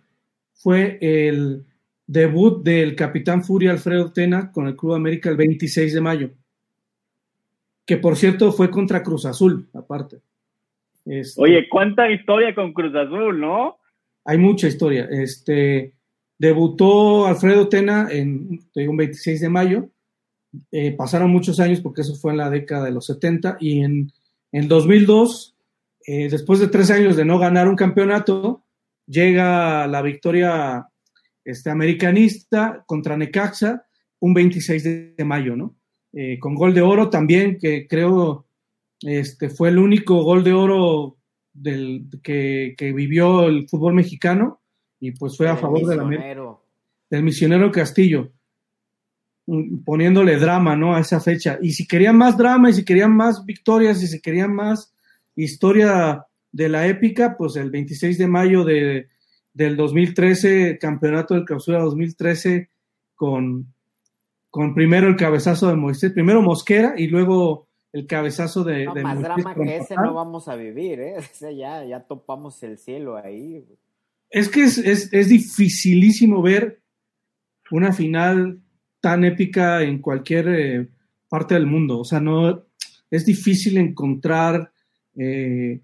fue 0.55 0.99
el 1.01 1.65
debut 2.07 2.63
del 2.65 2.97
capitán 2.97 3.45
Furia 3.45 3.71
Alfredo 3.73 4.13
Tena 4.13 4.51
con 4.53 4.67
el 4.67 4.77
Club 4.77 4.95
América 4.95 5.29
el 5.31 5.37
26 5.37 5.93
de 5.95 6.01
mayo, 6.01 6.31
que 7.85 7.97
por 7.99 8.17
cierto 8.17 8.53
fue 8.53 8.71
contra 8.71 9.03
Cruz 9.03 9.27
Azul, 9.27 9.69
aparte. 9.75 10.21
Este, 11.05 11.41
Oye, 11.43 11.69
cuánta 11.69 12.11
historia 12.11 12.55
con 12.55 12.73
Cruz 12.73 12.95
Azul, 12.95 13.39
¿no? 13.41 13.79
hay 14.27 14.39
mucha 14.39 14.67
historia. 14.69 15.07
Este, 15.11 15.93
debutó 16.39 17.27
Alfredo 17.27 17.69
Tena 17.69 18.09
en 18.11 18.61
un 18.75 18.97
26 18.97 19.41
de 19.41 19.49
mayo. 19.49 19.91
Eh, 20.71 20.93
pasaron 20.93 21.31
muchos 21.31 21.59
años 21.61 21.81
porque 21.81 22.03
eso 22.03 22.15
fue 22.15 22.33
en 22.33 22.39
la 22.39 22.51
década 22.51 22.85
de 22.85 22.93
los 22.93 23.07
70 23.07 23.57
y 23.61 23.81
en, 23.81 24.13
en 24.53 24.69
2002, 24.69 25.57
eh, 26.07 26.29
después 26.31 26.61
de 26.61 26.69
tres 26.69 26.91
años 26.91 27.17
de 27.17 27.25
no 27.25 27.39
ganar 27.39 27.69
un 27.69 27.77
campeonato, 27.77 28.63
llega 29.07 29.87
la 29.87 30.03
victoria 30.03 30.89
este, 31.45 31.71
americanista 31.71 32.85
contra 32.87 33.17
Necaxa 33.17 33.87
un 34.21 34.33
26 34.33 34.85
de, 34.85 35.15
de 35.17 35.25
mayo, 35.25 35.57
¿no? 35.57 35.77
Eh, 36.13 36.39
con 36.39 36.55
gol 36.55 36.73
de 36.73 36.81
oro 36.81 37.11
también, 37.11 37.59
que 37.59 37.89
creo 37.89 38.47
este, 39.01 39.51
fue 39.51 39.69
el 39.69 39.79
único 39.79 40.23
gol 40.23 40.45
de 40.45 40.53
oro 40.53 41.19
del, 41.53 42.07
que, 42.23 42.75
que 42.79 42.93
vivió 42.93 43.49
el 43.49 43.69
fútbol 43.69 43.95
mexicano 43.95 44.61
y 45.05 45.13
pues 45.13 45.37
fue 45.37 45.51
a 45.51 45.57
favor 45.57 45.85
del, 45.87 46.03
misionero. 46.03 46.63
del 47.11 47.23
misionero 47.23 47.71
Castillo, 47.71 48.31
mm, 49.47 49.85
poniéndole 49.85 50.39
drama 50.39 50.75
¿no? 50.77 50.95
a 50.95 51.01
esa 51.01 51.21
fecha. 51.21 51.59
Y 51.61 51.73
si 51.73 51.87
querían 51.87 52.17
más 52.17 52.39
drama 52.39 52.71
y 52.71 52.73
si 52.73 52.87
querían 52.87 53.15
más 53.15 53.45
victorias 53.45 54.03
y 54.03 54.07
si 54.07 54.23
querían 54.23 54.55
más 54.55 54.95
historia 55.37 56.25
de 56.53 56.69
la 56.71 56.87
épica, 56.87 57.37
pues 57.37 57.57
el 57.57 57.71
26 57.71 58.17
de 58.17 58.27
mayo 58.29 58.65
de, 58.65 59.09
del 59.53 59.77
2013, 59.77 60.79
campeonato 60.79 61.35
del 61.35 61.45
clausura 61.45 61.81
2013, 61.81 62.71
con, 63.15 63.75
con 64.49 64.75
primero 64.75 65.07
el 65.09 65.17
cabezazo 65.17 65.69
de 65.69 65.77
Moisés, 65.77 66.13
primero 66.13 66.41
Mosquera 66.41 66.95
y 66.97 67.09
luego 67.09 67.69
el 67.93 68.07
cabezazo 68.07 68.65
de, 68.65 68.87
No, 68.87 68.95
de 68.95 69.03
más 69.03 69.17
Moisés 69.17 69.35
drama 69.35 69.55
que 69.55 69.77
ese 69.77 69.97
no 69.97 70.15
vamos 70.15 70.49
a 70.49 70.57
vivir, 70.57 70.99
¿eh? 71.01 71.17
Ya, 71.55 71.85
ya 71.85 72.01
topamos 72.01 72.63
el 72.63 72.79
cielo 72.79 73.17
ahí. 73.19 73.67
Es 74.35 74.49
que 74.49 74.65
es, 74.65 74.79
es, 74.79 75.13
es 75.13 75.29
dificilísimo 75.29 76.43
ver 76.43 76.83
una 77.71 77.93
final 77.93 78.61
tan 79.01 79.23
épica 79.25 79.83
en 79.83 80.01
cualquier 80.01 80.49
eh, 80.49 80.89
parte 81.29 81.55
del 81.55 81.67
mundo. 81.67 82.01
O 82.01 82.05
sea, 82.05 82.19
no 82.19 82.67
es 83.13 83.25
difícil 83.25 83.77
encontrar 83.77 84.73
eh, 85.17 85.83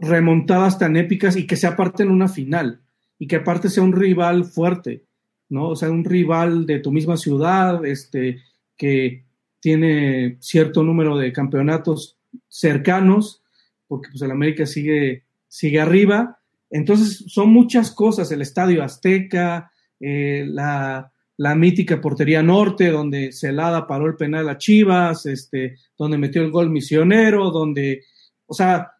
remontadas 0.00 0.78
tan 0.78 0.96
épicas 0.96 1.36
y 1.36 1.46
que 1.46 1.56
sea 1.56 1.76
parte 1.76 2.02
en 2.02 2.10
una 2.10 2.28
final 2.28 2.80
y 3.18 3.26
que 3.26 3.36
aparte 3.36 3.68
sea 3.68 3.82
un 3.82 3.92
rival 3.92 4.46
fuerte, 4.46 5.04
¿no? 5.50 5.68
O 5.68 5.76
sea, 5.76 5.90
un 5.90 6.04
rival 6.04 6.64
de 6.64 6.78
tu 6.78 6.90
misma 6.92 7.18
ciudad, 7.18 7.84
este, 7.84 8.40
que 8.74 9.26
tiene 9.60 10.38
cierto 10.40 10.82
número 10.82 11.18
de 11.18 11.30
campeonatos 11.30 12.16
cercanos, 12.48 13.42
porque 13.86 14.08
pues 14.08 14.22
el 14.22 14.30
América 14.30 14.64
sigue, 14.64 15.24
sigue 15.46 15.78
arriba. 15.78 16.37
Entonces 16.70 17.24
son 17.28 17.50
muchas 17.50 17.90
cosas, 17.92 18.30
el 18.30 18.42
Estadio 18.42 18.82
Azteca, 18.82 19.70
eh, 20.00 20.44
la, 20.46 21.10
la 21.36 21.54
mítica 21.54 22.00
portería 22.00 22.42
norte, 22.42 22.90
donde 22.90 23.32
Celada 23.32 23.86
paró 23.86 24.06
el 24.06 24.16
penal 24.16 24.48
a 24.48 24.58
Chivas, 24.58 25.26
este, 25.26 25.76
donde 25.96 26.18
metió 26.18 26.42
el 26.42 26.50
gol 26.50 26.70
misionero, 26.70 27.50
donde, 27.50 28.02
o 28.46 28.54
sea, 28.54 28.92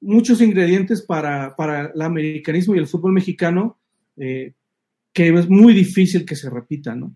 muchos 0.00 0.40
ingredientes 0.42 1.02
para, 1.02 1.56
para 1.56 1.90
el 1.94 2.02
americanismo 2.02 2.74
y 2.74 2.78
el 2.78 2.86
fútbol 2.86 3.12
mexicano 3.12 3.78
eh, 4.16 4.52
que 5.12 5.28
es 5.28 5.48
muy 5.48 5.72
difícil 5.74 6.24
que 6.24 6.36
se 6.36 6.50
repitan, 6.50 7.00
¿no? 7.00 7.14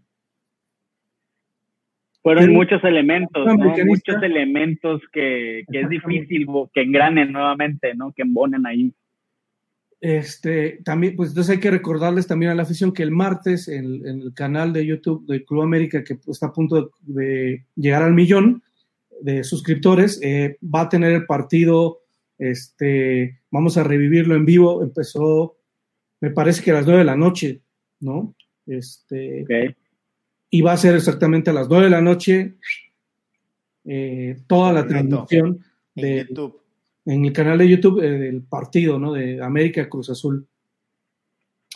Fueron 2.23 2.45
Pero- 2.45 2.55
muchos 2.55 2.85
elementos, 2.85 3.47
¿no? 3.47 3.55
Muchos 3.85 4.23
elementos 4.23 5.03
que, 5.13 5.65
que 5.71 5.81
es 5.81 5.89
difícil 5.89 6.47
que 6.73 6.83
engranen 6.83 7.33
nuevamente, 7.33 7.95
¿no? 7.95 8.13
Que 8.13 8.23
embonen 8.23 8.65
ahí. 8.67 8.93
Este, 10.03 10.81
también, 10.85 11.15
pues 11.15 11.29
entonces 11.29 11.55
hay 11.55 11.61
que 11.61 11.71
recordarles 11.71 12.27
también 12.27 12.51
a 12.51 12.57
la 12.57 12.65
afición 12.65 12.93
que 12.93 13.05
el 13.05 13.13
martes 13.13 13.69
en, 13.69 14.05
en 14.05 14.21
el 14.21 14.35
canal 14.35 14.73
de 14.73 14.85
YouTube 14.85 15.25
de 15.27 15.45
Club 15.45 15.63
América, 15.63 16.03
que 16.03 16.19
está 16.27 16.47
a 16.47 16.53
punto 16.53 16.91
de, 17.03 17.15
de 17.15 17.65
llegar 17.77 18.03
al 18.03 18.13
millón 18.13 18.65
de 19.21 19.45
suscriptores, 19.45 20.19
eh, 20.23 20.59
va 20.63 20.83
a 20.83 20.89
tener 20.89 21.13
el 21.13 21.25
partido, 21.25 22.01
este, 22.37 23.41
vamos 23.53 23.77
a 23.77 23.85
revivirlo 23.85 24.35
en 24.35 24.45
vivo, 24.45 24.83
empezó, 24.83 25.57
me 26.21 26.31
parece 26.31 26.65
que 26.65 26.73
a 26.73 26.75
las 26.75 26.87
nueve 26.87 27.01
de 27.01 27.05
la 27.05 27.17
noche, 27.17 27.61
¿no? 28.01 28.35
Este, 28.67 29.77
y 30.51 30.61
va 30.63 30.73
a 30.73 30.77
ser 30.77 30.97
exactamente 30.97 31.51
a 31.51 31.53
las 31.53 31.69
nueve 31.69 31.85
de 31.85 31.91
la 31.91 32.01
noche 32.01 32.57
eh, 33.85 34.37
toda 34.49 34.73
la 34.73 34.85
transmisión 34.85 35.61
de, 35.95 36.27
YouTube. 36.29 36.62
En 37.05 37.25
el 37.25 37.33
canal 37.33 37.59
de 37.59 37.69
YouTube 37.69 38.01
eh, 38.03 38.11
del 38.11 38.43
partido, 38.43 38.99
¿no? 38.99 39.13
De 39.13 39.43
América 39.43 39.89
Cruz 39.89 40.11
Azul. 40.11 40.47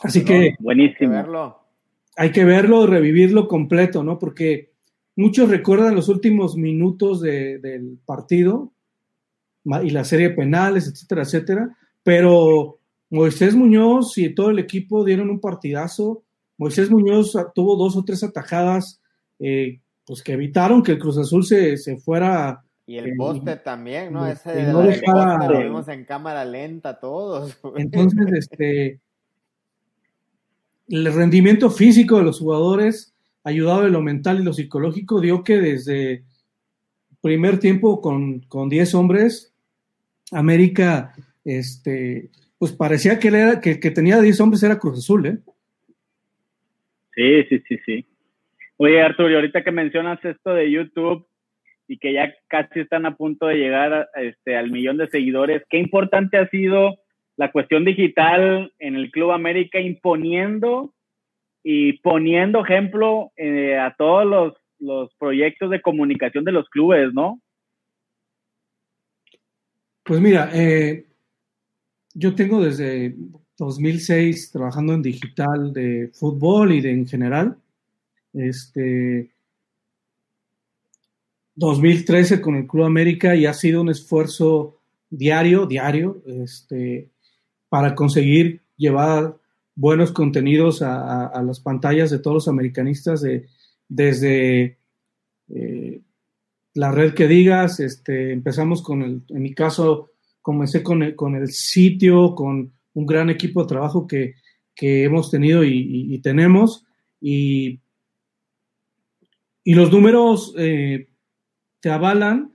Así 0.02 0.24
que 0.24 0.34
Hay 0.34 0.50
que 0.50 0.56
Buenísimo. 0.60 1.12
verlo. 1.12 1.58
hay 2.16 2.30
que 2.32 2.44
verlo, 2.44 2.86
revivirlo 2.86 3.48
completo, 3.48 4.02
¿no? 4.04 4.18
Porque 4.18 4.70
muchos 5.16 5.48
recuerdan 5.50 5.94
los 5.94 6.08
últimos 6.08 6.56
minutos 6.56 7.20
de- 7.20 7.58
del 7.58 7.98
partido 8.04 8.72
y 9.82 9.90
la 9.90 10.04
serie 10.04 10.28
de 10.30 10.34
penales, 10.34 10.86
etcétera, 10.88 11.22
etcétera. 11.22 11.76
Pero 12.02 12.78
Moisés 13.10 13.54
Muñoz 13.56 14.16
y 14.18 14.34
todo 14.34 14.50
el 14.50 14.58
equipo 14.58 15.04
dieron 15.04 15.28
un 15.30 15.40
partidazo. 15.40 16.22
Moisés 16.58 16.90
Muñoz 16.90 17.36
tuvo 17.54 17.76
dos 17.76 17.96
o 17.96 18.04
tres 18.04 18.22
atajadas 18.22 19.00
eh, 19.38 19.80
pues 20.06 20.22
que 20.22 20.32
evitaron 20.34 20.82
que 20.82 20.92
el 20.92 20.98
Cruz 20.98 21.18
Azul 21.18 21.44
se, 21.44 21.76
se 21.76 21.96
fuera 21.98 22.62
Y 22.86 22.98
el 22.98 23.08
Eh, 23.08 23.14
poste 23.16 23.56
también, 23.56 24.12
¿no? 24.12 24.26
Ese 24.26 24.50
de 24.52 24.72
no 24.72 24.80
la 24.82 24.86
del 24.90 25.00
dejaba- 25.00 25.38
poste 25.38 25.52
lo 25.52 25.60
vimos 25.64 25.88
en 25.88 26.04
cámara 26.04 26.44
lenta 26.44 26.98
todos. 27.00 27.58
Entonces, 27.76 28.32
este, 28.32 29.00
el 30.88 31.12
rendimiento 31.12 31.68
físico 31.70 32.18
de 32.18 32.24
los 32.24 32.38
jugadores, 32.38 33.14
ayudado 33.42 33.82
de 33.82 33.90
lo 33.90 34.02
mental 34.02 34.40
y 34.40 34.44
lo 34.44 34.52
psicológico, 34.52 35.20
dio 35.20 35.42
que 35.42 35.58
desde 35.58 36.22
primer 37.20 37.58
tiempo 37.58 38.00
con, 38.00 38.40
con 38.42 38.68
10 38.68 38.94
hombres, 38.94 39.52
América, 40.30 41.12
este, 41.44 42.30
pues 42.58 42.72
parecía 42.72 43.18
que, 43.18 43.28
él 43.28 43.34
era, 43.34 43.60
que, 43.60 43.80
que 43.80 43.90
tenía 43.90 44.20
10 44.20 44.40
hombres, 44.40 44.62
era 44.62 44.78
Cruz 44.78 44.98
Azul, 44.98 45.26
¿eh? 45.26 45.38
Sí, 47.14 47.42
sí, 47.48 47.62
sí, 47.68 47.78
sí. 47.84 48.06
Oye, 48.76 49.00
Arturo, 49.02 49.30
y 49.30 49.34
ahorita 49.34 49.64
que 49.64 49.72
mencionas 49.72 50.22
esto 50.24 50.50
de 50.50 50.70
YouTube 50.70 51.26
y 51.88 51.98
que 51.98 52.12
ya 52.12 52.34
casi 52.48 52.80
están 52.80 53.06
a 53.06 53.16
punto 53.16 53.46
de 53.46 53.56
llegar 53.56 54.08
este, 54.14 54.56
al 54.56 54.70
millón 54.70 54.96
de 54.96 55.08
seguidores, 55.08 55.62
¿qué 55.70 55.78
importante 55.78 56.38
ha 56.38 56.48
sido 56.48 56.98
la 57.36 57.52
cuestión 57.52 57.84
digital 57.84 58.72
en 58.78 58.96
el 58.96 59.10
Club 59.10 59.30
América 59.30 59.78
imponiendo 59.78 60.94
y 61.62 61.94
poniendo 61.94 62.64
ejemplo 62.64 63.32
eh, 63.36 63.76
a 63.76 63.94
todos 63.96 64.24
los, 64.24 64.54
los 64.78 65.14
proyectos 65.16 65.70
de 65.70 65.82
comunicación 65.82 66.44
de 66.44 66.52
los 66.52 66.68
clubes, 66.68 67.12
¿no? 67.12 67.40
Pues 70.02 70.20
mira, 70.20 70.50
eh, 70.54 71.04
yo 72.14 72.34
tengo 72.34 72.64
desde 72.64 73.14
2006 73.58 74.52
trabajando 74.52 74.94
en 74.94 75.02
digital 75.02 75.72
de 75.72 76.10
fútbol 76.14 76.72
y 76.72 76.86
en 76.86 77.06
general. 77.06 77.56
Este 78.32 79.30
2013 81.56 82.40
con 82.40 82.54
el 82.54 82.66
Club 82.66 82.84
América 82.84 83.34
y 83.34 83.46
ha 83.46 83.54
sido 83.54 83.80
un 83.80 83.88
esfuerzo 83.88 84.78
diario, 85.10 85.66
diario, 85.66 86.22
este, 86.26 87.08
para 87.68 87.94
conseguir 87.94 88.60
llevar 88.76 89.36
buenos 89.74 90.12
contenidos 90.12 90.82
a, 90.82 91.42
las 91.44 91.60
pantallas 91.60 92.10
de 92.10 92.18
todos 92.18 92.34
los 92.34 92.48
americanistas, 92.48 93.20
de, 93.20 93.46
desde 93.88 94.78
eh, 95.48 96.00
la 96.74 96.92
red 96.92 97.14
que 97.14 97.26
digas, 97.26 97.80
este, 97.80 98.32
empezamos 98.32 98.82
con 98.82 99.02
el, 99.02 99.22
en 99.28 99.42
mi 99.42 99.54
caso, 99.54 100.10
comencé 100.42 100.82
con 100.82 101.02
el, 101.02 101.16
con 101.16 101.34
el 101.34 101.48
sitio, 101.48 102.34
con 102.34 102.72
un 102.94 103.06
gran 103.06 103.30
equipo 103.30 103.62
de 103.62 103.68
trabajo 103.68 104.06
que, 104.06 104.34
hemos 104.78 105.30
tenido 105.30 105.64
y, 105.64 106.18
tenemos, 106.18 106.84
y, 107.18 107.80
y, 109.64 109.72
los 109.72 109.90
números 109.90 110.54
eh, 110.58 111.08
te 111.86 111.92
avalan, 111.92 112.52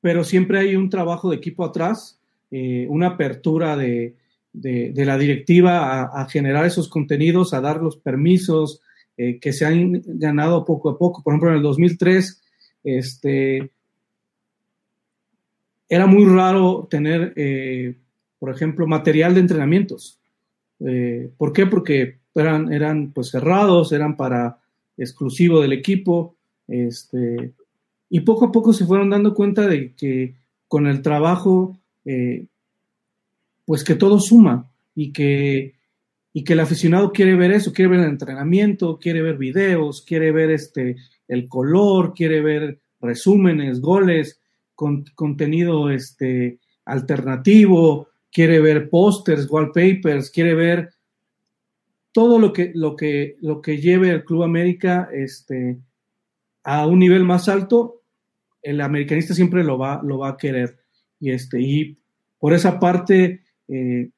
pero 0.00 0.24
siempre 0.24 0.58
hay 0.58 0.74
un 0.74 0.88
trabajo 0.88 1.28
de 1.28 1.36
equipo 1.36 1.66
atrás, 1.66 2.18
eh, 2.50 2.86
una 2.88 3.08
apertura 3.08 3.76
de, 3.76 4.16
de, 4.54 5.04
la 5.04 5.18
directiva 5.18 6.04
a, 6.04 6.26
generar 6.30 6.64
esos 6.64 6.88
contenidos, 6.88 7.52
a 7.52 7.60
dar 7.60 7.82
los 7.82 7.98
permisos 7.98 8.80
eh, 9.18 9.38
que 9.38 9.52
se 9.52 9.66
han 9.66 10.00
ganado 10.18 10.64
poco 10.64 10.88
a 10.88 10.96
poco. 10.96 11.22
Por 11.22 11.34
ejemplo, 11.34 11.50
en 11.50 11.56
el 11.56 11.62
2003, 11.62 12.42
este, 12.84 13.70
era 15.86 16.06
muy 16.06 16.24
raro 16.24 16.88
tener, 16.90 17.34
eh, 17.36 17.98
por 18.38 18.50
ejemplo, 18.50 18.86
material 18.86 19.34
de 19.34 19.40
entrenamientos. 19.40 20.22
¿Por 21.36 21.52
qué? 21.52 21.66
Porque 21.66 22.20
eran, 22.34 22.72
eran 22.72 23.12
pues 23.12 23.28
cerrados, 23.28 23.92
eran 23.92 24.16
para 24.16 24.58
exclusivo 24.96 25.60
del 25.60 25.74
equipo. 25.74 26.38
Este, 26.66 27.52
y 28.14 28.20
poco 28.20 28.44
a 28.44 28.52
poco 28.52 28.72
se 28.72 28.86
fueron 28.86 29.10
dando 29.10 29.34
cuenta 29.34 29.66
de 29.66 29.92
que 29.94 30.36
con 30.68 30.86
el 30.86 31.02
trabajo 31.02 31.80
pues 33.64 33.82
que 33.82 33.94
todo 33.94 34.20
suma 34.20 34.70
y 34.94 35.12
que, 35.12 35.74
y 36.32 36.44
que 36.44 36.52
el 36.52 36.60
aficionado 36.60 37.12
quiere 37.12 37.34
ver 37.34 37.50
eso, 37.50 37.72
quiere 37.72 37.90
ver 37.90 38.00
el 38.00 38.10
entrenamiento, 38.10 38.98
quiere 38.98 39.22
ver 39.22 39.36
videos, 39.36 40.02
quiere 40.02 40.32
ver 40.32 40.50
este, 40.50 40.96
el 41.28 41.48
color, 41.48 42.14
quiere 42.14 42.40
ver 42.40 42.78
resúmenes, 43.00 43.80
goles, 43.80 44.40
con, 44.74 45.04
contenido 45.14 45.90
este, 45.90 46.58
alternativo, 46.84 48.08
quiere 48.30 48.60
ver 48.60 48.88
pósters, 48.88 49.50
wallpapers, 49.50 50.30
quiere 50.30 50.54
ver 50.54 50.90
todo 52.12 52.38
lo 52.38 52.52
que, 52.52 52.70
lo 52.76 52.94
que, 52.94 53.36
lo 53.40 53.60
que 53.60 53.78
lleve 53.78 54.10
el 54.10 54.24
Club 54.24 54.44
América 54.44 55.08
este, 55.12 55.78
a 56.62 56.86
un 56.86 57.00
nivel 57.00 57.24
más 57.24 57.48
alto, 57.48 58.02
el 58.64 58.80
americanista 58.80 59.34
siempre 59.34 59.62
lo 59.62 59.78
va, 59.78 60.00
lo 60.02 60.18
va 60.18 60.30
a 60.30 60.36
querer. 60.36 60.78
Y, 61.20 61.30
este, 61.30 61.60
y 61.60 61.98
por 62.38 62.54
esa 62.54 62.80
parte, 62.80 63.42
eh, 63.68 64.10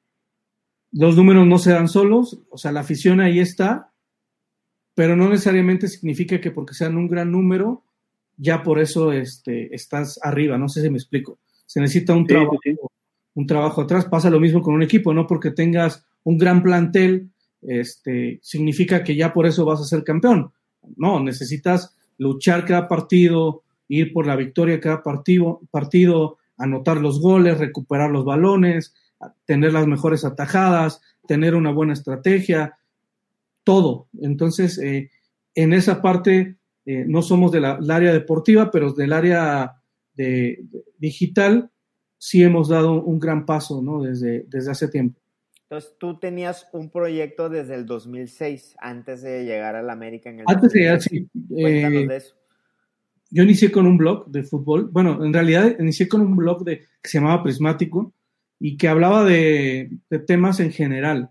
los 0.91 1.15
números 1.15 1.45
no 1.45 1.59
se 1.59 1.71
dan 1.71 1.87
solos, 1.87 2.41
o 2.49 2.57
sea, 2.57 2.71
la 2.71 2.79
afición 2.79 3.19
ahí 3.19 3.39
está, 3.39 3.93
pero 4.95 5.15
no 5.15 5.29
necesariamente 5.29 5.87
significa 5.87 6.41
que 6.41 6.49
porque 6.49 6.73
sean 6.73 6.97
un 6.97 7.07
gran 7.07 7.31
número, 7.31 7.83
ya 8.37 8.63
por 8.63 8.79
eso 8.79 9.11
este, 9.11 9.73
estás 9.75 10.19
arriba, 10.23 10.57
no 10.57 10.69
sé 10.69 10.81
si 10.81 10.89
me 10.89 10.97
explico. 10.97 11.39
Se 11.65 11.81
necesita 11.81 12.13
un, 12.13 12.25
trabajo, 12.25 12.57
un 13.35 13.45
trabajo 13.45 13.81
atrás, 13.81 14.05
pasa 14.05 14.29
lo 14.29 14.39
mismo 14.39 14.61
con 14.61 14.73
un 14.73 14.83
equipo, 14.83 15.13
no 15.13 15.27
porque 15.27 15.51
tengas 15.51 16.05
un 16.23 16.37
gran 16.37 16.63
plantel, 16.63 17.31
este, 17.61 18.39
significa 18.41 19.03
que 19.03 19.15
ya 19.15 19.33
por 19.33 19.45
eso 19.45 19.65
vas 19.65 19.81
a 19.81 19.85
ser 19.85 20.03
campeón. 20.03 20.53
No, 20.95 21.21
necesitas 21.21 21.95
luchar 22.17 22.65
cada 22.65 22.87
partido, 22.87 23.63
ir 23.87 24.13
por 24.13 24.25
la 24.25 24.35
victoria 24.35 24.79
cada 24.79 25.03
partido, 25.03 25.61
partido 25.71 26.37
anotar 26.57 26.97
los 26.97 27.21
goles, 27.21 27.59
recuperar 27.59 28.09
los 28.09 28.25
balones, 28.25 28.93
tener 29.45 29.73
las 29.73 29.87
mejores 29.87 30.25
atajadas, 30.25 31.01
tener 31.27 31.55
una 31.55 31.71
buena 31.71 31.93
estrategia, 31.93 32.77
todo. 33.63 34.07
Entonces, 34.21 34.77
eh, 34.79 35.11
en 35.55 35.73
esa 35.73 36.01
parte 36.01 36.57
eh, 36.85 37.03
no 37.05 37.21
somos 37.21 37.51
del 37.51 37.65
área 37.65 38.13
deportiva, 38.13 38.71
pero 38.71 38.93
del 38.93 39.13
área 39.13 39.81
de, 40.15 40.63
digital 40.97 41.69
sí 42.17 42.43
hemos 42.43 42.69
dado 42.69 43.03
un 43.03 43.19
gran 43.19 43.45
paso 43.45 43.81
¿no? 43.81 44.01
desde, 44.01 44.45
desde 44.47 44.71
hace 44.71 44.87
tiempo. 44.87 45.19
Entonces, 45.63 45.95
tú 45.99 46.17
tenías 46.17 46.69
un 46.71 46.89
proyecto 46.89 47.49
desde 47.49 47.75
el 47.75 47.85
2006, 47.85 48.77
antes 48.79 49.21
de 49.21 49.43
llegar 49.43 49.75
a 49.75 49.81
la 49.81 49.91
América 49.91 50.29
en 50.29 50.39
el 50.39 50.45
Antes 50.47 50.71
de 50.71 50.79
llegar, 50.79 51.01
sí. 51.01 51.27
Cuéntanos 51.49 52.07
de 52.07 52.13
eh, 52.13 52.17
eso. 52.17 52.36
Yo 53.29 53.43
inicié 53.43 53.71
con 53.71 53.85
un 53.85 53.97
blog 53.97 54.27
de 54.27 54.43
fútbol. 54.43 54.89
Bueno, 54.91 55.23
en 55.23 55.33
realidad 55.33 55.75
inicié 55.79 56.07
con 56.07 56.21
un 56.21 56.35
blog 56.35 56.63
de, 56.63 56.79
que 57.01 57.09
se 57.09 57.19
llamaba 57.19 57.43
Prismático, 57.43 58.13
y 58.59 58.77
que 58.77 58.87
hablaba 58.87 59.23
de, 59.23 59.91
temas 60.25 60.59
en 60.59 60.71
general. 60.71 61.29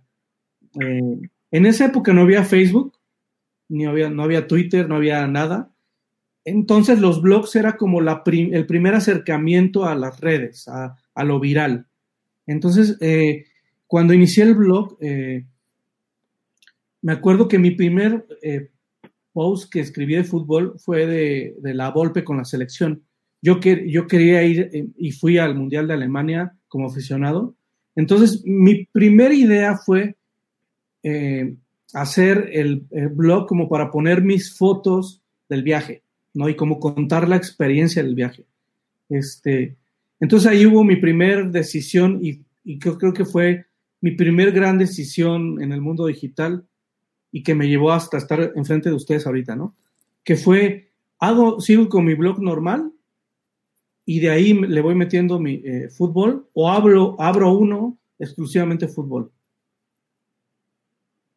Eh, 0.81 1.29
en 1.51 1.67
esa 1.67 1.87
época 1.87 2.13
no 2.13 2.23
había 2.23 2.45
Facebook, 2.45 2.99
ni 3.69 3.87
había, 3.87 4.11
no 4.11 4.23
había 4.23 4.47
Twitter, 4.47 4.89
no 4.89 4.97
había 4.97 5.27
nada. 5.27 5.71
Entonces 6.45 7.01
los 7.01 7.21
blogs 7.21 7.57
era 7.57 7.77
como 7.77 8.01
el 8.01 8.67
primer 8.67 8.95
acercamiento 8.95 9.85
a 9.85 9.97
las 9.97 10.21
redes, 10.21 10.69
a, 10.69 11.25
lo 11.25 11.41
viral. 11.41 11.87
Entonces, 12.47 12.97
eh, 13.01 13.47
cuando 13.89 14.15
inicié 14.15 14.45
el 14.45 14.55
blog, 14.55 14.97
eh, 15.01 15.45
me 17.03 17.13
acuerdo 17.13 17.49
que 17.49 17.59
mi 17.59 17.73
primer 17.73 18.27
post 19.37 19.71
que 19.71 19.81
escribí 19.81 20.15
de 20.15 20.25
fútbol 20.25 20.77
fue 20.79 21.07
de, 21.07 21.57
de 21.59 21.75
la 21.75 21.91
Volpe 21.91 22.25
con 22.25 22.39
la 22.39 22.47
selección. 22.47 23.03
Yo, 23.43 23.61
yo 23.61 24.07
quería 24.07 24.43
ir 24.43 24.89
y 24.97 25.13
fui 25.13 25.37
al 25.37 25.55
Mundial 25.55 25.87
de 25.87 25.93
Alemania 25.93 26.57
como 26.69 26.87
aficionado. 26.87 27.55
Entonces, 27.95 28.43
mi 28.47 28.87
primera 28.87 29.35
idea 29.35 29.77
fue 29.77 30.17
eh, 31.03 31.55
hacer 31.93 32.49
el, 32.51 32.87
blog 33.11 33.47
como 33.47 33.69
para 33.69 33.91
poner 33.91 34.23
mis 34.23 34.57
fotos 34.57 35.21
del 35.51 35.63
viaje, 35.63 36.03
¿no? 36.33 36.49
Y 36.49 36.57
como 36.57 36.81
contar 36.81 37.29
la 37.29 37.37
experiencia 37.37 38.03
del 38.03 38.15
viaje. 38.15 38.47
Este, 39.11 39.77
entonces 40.19 40.51
ahí 40.51 40.65
hubo 40.65 40.83
mi 40.83 40.97
primera 40.97 41.43
decisión 41.43 42.21
y, 42.23 42.41
y 42.65 42.79
creo, 42.79 42.97
creo, 42.97 43.13
que 43.13 43.27
fue 43.27 43.67
mi 44.01 44.13
primer 44.13 44.51
gran 44.53 44.79
decisión 44.79 45.63
en 45.63 45.73
el 45.73 45.83
mundo 45.83 46.07
digital 46.07 46.65
y 47.37 47.43
que 47.43 47.55
me 47.55 47.69
llevó 47.69 47.93
hasta 47.93 48.17
estar 48.17 48.55
enfrente 48.57 48.89
de 48.89 48.95
ustedes 48.95 49.27
ahorita, 49.27 49.55
¿no? 49.55 49.77
Que 50.25 50.37
fue, 50.37 50.89
hago, 51.19 51.61
sigo 51.61 51.87
con 51.91 52.07
mi 52.07 52.15
blog 52.15 52.41
normal, 52.41 52.95
y 54.07 54.21
de 54.21 54.31
ahí 54.31 54.55
le 54.55 54.81
voy 54.81 54.95
metiendo 54.95 55.39
mi 55.39 55.61
eh, 55.63 55.91
fútbol 55.91 56.49
o 56.55 56.71
abro, 56.71 57.15
abro 57.19 57.53
uno 57.53 57.99
exclusivamente 58.19 58.89
fútbol. 58.89 59.31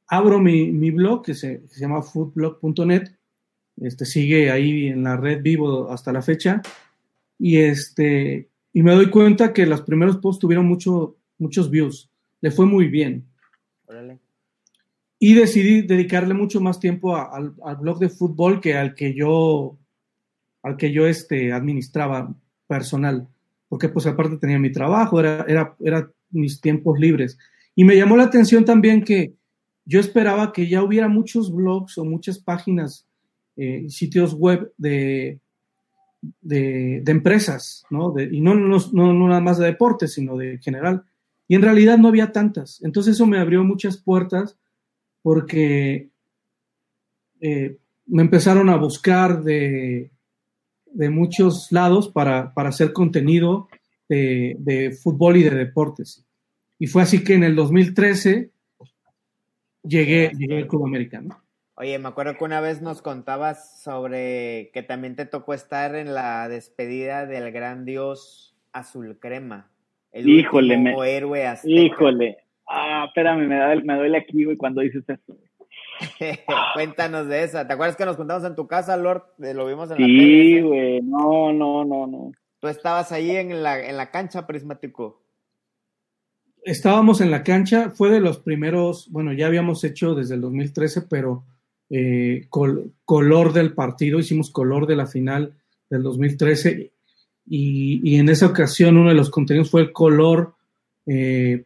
Abro 0.08 0.40
mi, 0.40 0.90
blog 0.90 1.26
que 1.26 1.34
se, 1.34 1.64
llama 1.78 2.02
footblog.net, 2.02 3.10
este, 3.82 4.06
sigue 4.06 4.52
ahí 4.52 4.88
en 4.88 5.04
la 5.04 5.18
red 5.18 5.42
vivo 5.42 5.92
hasta 5.92 6.14
la 6.14 6.22
fecha 6.22 6.62
y, 7.38 7.58
este, 7.58 8.48
y 8.72 8.84
me 8.84 8.94
doy 8.94 9.10
cuenta 9.10 9.52
que 9.52 9.66
los 9.66 9.82
primeros 9.82 10.16
posts 10.16 10.40
tuvieron 10.40 10.66
mucho, 10.66 11.18
muchos 11.38 11.70
views, 11.70 12.10
le 12.40 12.52
fue 12.52 12.66
muy 12.66 12.88
bien. 12.88 13.29
Y 15.20 15.34
decidí 15.34 15.82
dedicarle 15.82 16.34
mucho 16.34 16.62
más 16.62 16.80
tiempo 16.80 17.16
al, 17.16 17.54
blog 17.80 18.00
de 18.00 18.10
fútbol 18.10 18.62
que 18.62 18.76
al 18.76 18.96
que 18.96 19.14
yo, 19.14 19.78
al 20.64 20.78
que 20.78 20.94
yo 20.94 21.08
este, 21.08 21.52
administraba 21.52 22.34
personal, 22.68 23.28
porque 23.68 23.90
pues 23.90 24.08
aparte 24.08 24.38
tenía 24.38 24.58
mi 24.58 24.72
trabajo, 24.72 25.20
era, 25.20 25.76
era, 25.80 26.10
mis 26.32 26.62
tiempos 26.62 26.98
libres. 27.00 27.38
Y 27.76 27.84
me 27.84 27.98
llamó 27.98 28.16
la 28.16 28.24
atención 28.24 28.64
también 28.64 29.04
que 29.04 29.34
yo 29.84 30.00
esperaba 30.00 30.54
que 30.54 30.70
ya 30.70 30.84
hubiera 30.84 31.08
muchos 31.08 31.54
blogs 31.54 31.98
o 31.98 32.06
muchas 32.06 32.40
páginas, 32.40 33.08
eh, 33.58 33.90
sitios 33.90 34.34
web 34.36 34.72
de, 34.78 35.40
de, 36.42 37.04
empresas, 37.08 37.84
¿no? 37.90 38.14
y 38.20 38.42
no, 38.42 38.56
no, 38.56 38.78
no, 38.94 39.28
nada 39.28 39.42
más 39.42 39.58
de 39.58 39.66
deportes, 39.66 40.14
sino 40.14 40.38
de 40.38 40.60
general. 40.60 41.04
Y 41.48 41.56
en 41.56 41.62
realidad 41.62 41.98
no 41.98 42.08
había 42.08 42.32
tantas. 42.32 42.82
Entonces 42.84 43.16
eso 43.16 43.26
me 43.26 43.40
abrió 43.40 43.64
muchas 43.64 43.98
puertas 43.98 44.56
porque 45.30 46.10
eh, 47.40 47.78
me 48.08 48.24
empezaron 48.24 48.68
a 48.68 48.78
buscar 48.78 49.44
de, 49.44 50.10
de 50.88 51.10
muchos 51.12 51.72
lados 51.72 52.10
para, 52.10 52.52
para 52.56 52.70
hacer 52.70 52.94
contenido 52.94 53.68
de, 54.08 54.56
de, 54.58 54.90
fútbol 54.90 55.38
y 55.38 55.44
de 55.44 55.52
deportes. 55.52 56.26
Y 56.80 56.88
fue 56.88 57.04
así 57.04 57.24
que 57.24 57.36
en 57.36 57.44
el 57.44 57.56
2013 57.56 58.50
llegué, 59.84 60.32
llegué 60.36 60.58
al 60.58 60.68
Club 60.68 60.88
Americano. 60.88 61.40
Oye, 61.76 62.00
me 62.00 62.08
acuerdo 62.08 62.36
que 62.36 62.46
una 62.46 62.60
vez 62.60 62.82
nos 62.82 63.04
contabas 63.04 63.84
sobre 63.84 64.72
que 64.74 64.82
también 64.82 65.16
te 65.16 65.28
tocó 65.28 65.54
estar 65.54 65.94
en 65.94 66.16
la 66.16 66.50
despedida 66.50 67.28
del 67.28 67.52
gran 67.52 67.86
dios 67.86 68.58
azul 68.72 69.20
crema. 69.20 69.70
El 70.12 70.28
híjole, 70.28 70.76
me, 70.76 70.96
héroe 71.08 71.46
azteca. 71.46 71.72
Híjole. 71.72 72.49
Ah, 72.70 73.06
espérame, 73.08 73.48
me, 73.48 73.56
da, 73.56 73.76
me 73.76 73.96
duele 73.96 74.20
aquí, 74.20 74.46
güey, 74.46 74.56
cuando 74.56 74.82
dices 74.82 75.04
esto. 75.08 75.36
Cuéntanos 76.76 77.28
de 77.28 77.44
esa. 77.44 77.68
¿Te 77.68 77.74
acuerdas 77.74 77.96
que 77.96 78.06
nos 78.06 78.16
contamos 78.16 78.44
en 78.44 78.56
tu 78.56 78.68
casa, 78.68 78.96
Lord? 78.96 79.24
Lo 79.40 79.66
vimos 79.66 79.90
en 79.90 79.98
sí, 79.98 80.04
la. 80.04 80.08
Sí, 80.08 80.62
güey. 80.62 81.02
No, 81.02 81.52
no, 81.52 81.84
no, 81.84 82.06
no. 82.06 82.32
Tú 82.60 82.68
estabas 82.68 83.12
ahí 83.12 83.32
en 83.32 83.64
la, 83.64 83.84
en 83.84 83.98
la 83.98 84.12
cancha, 84.12 84.46
Prismático. 84.46 85.20
Estábamos 86.64 87.22
en 87.22 87.32
la 87.32 87.44
cancha. 87.44 87.90
Fue 87.90 88.12
de 88.12 88.20
los 88.20 88.38
primeros, 88.38 89.10
bueno, 89.10 89.34
ya 89.34 89.48
habíamos 89.48 89.84
hecho 89.84 90.14
desde 90.14 90.36
el 90.36 90.42
2013, 90.42 91.04
pero 91.10 91.44
eh, 91.90 92.46
col, 92.50 92.94
color 93.04 93.52
del 93.54 93.74
partido. 93.74 94.20
Hicimos 94.20 94.52
color 94.52 94.86
de 94.86 94.96
la 94.96 95.08
final 95.08 95.54
del 95.90 96.04
2013. 96.04 96.92
Y, 97.48 98.02
y 98.04 98.20
en 98.20 98.30
esa 98.30 98.46
ocasión 98.46 98.98
uno 98.98 99.10
de 99.10 99.16
los 99.16 99.32
contenidos 99.32 99.72
fue 99.72 99.82
el 99.82 99.92
color 99.92 100.54
eh, 101.08 101.64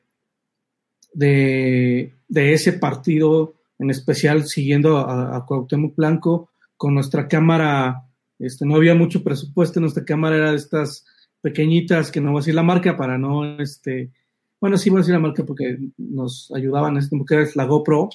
de, 1.13 2.13
de 2.27 2.53
ese 2.53 2.73
partido 2.73 3.53
en 3.79 3.89
especial 3.89 4.45
siguiendo 4.45 4.97
a, 4.97 5.35
a 5.35 5.45
Cuauhtémoc 5.45 5.95
Blanco 5.95 6.49
con 6.77 6.93
nuestra 6.93 7.27
cámara, 7.27 8.05
este, 8.39 8.65
no 8.65 8.75
había 8.75 8.95
mucho 8.95 9.23
presupuesto, 9.23 9.79
nuestra 9.79 10.05
cámara 10.05 10.37
era 10.37 10.51
de 10.51 10.57
estas 10.57 11.05
pequeñitas, 11.41 12.11
que 12.11 12.21
no 12.21 12.31
voy 12.31 12.39
a 12.39 12.41
decir 12.41 12.55
la 12.55 12.63
marca 12.63 12.95
para 12.95 13.17
no, 13.17 13.59
este, 13.59 14.11
bueno, 14.59 14.77
sí 14.77 14.89
voy 14.89 14.99
a 14.99 15.01
decir 15.01 15.13
la 15.13 15.19
marca 15.19 15.43
porque 15.45 15.77
nos 15.97 16.51
ayudaban, 16.55 16.97
este, 16.97 17.17
porque 17.17 17.35
era 17.35 17.49
la 17.55 17.65
GoPro, 17.65 18.09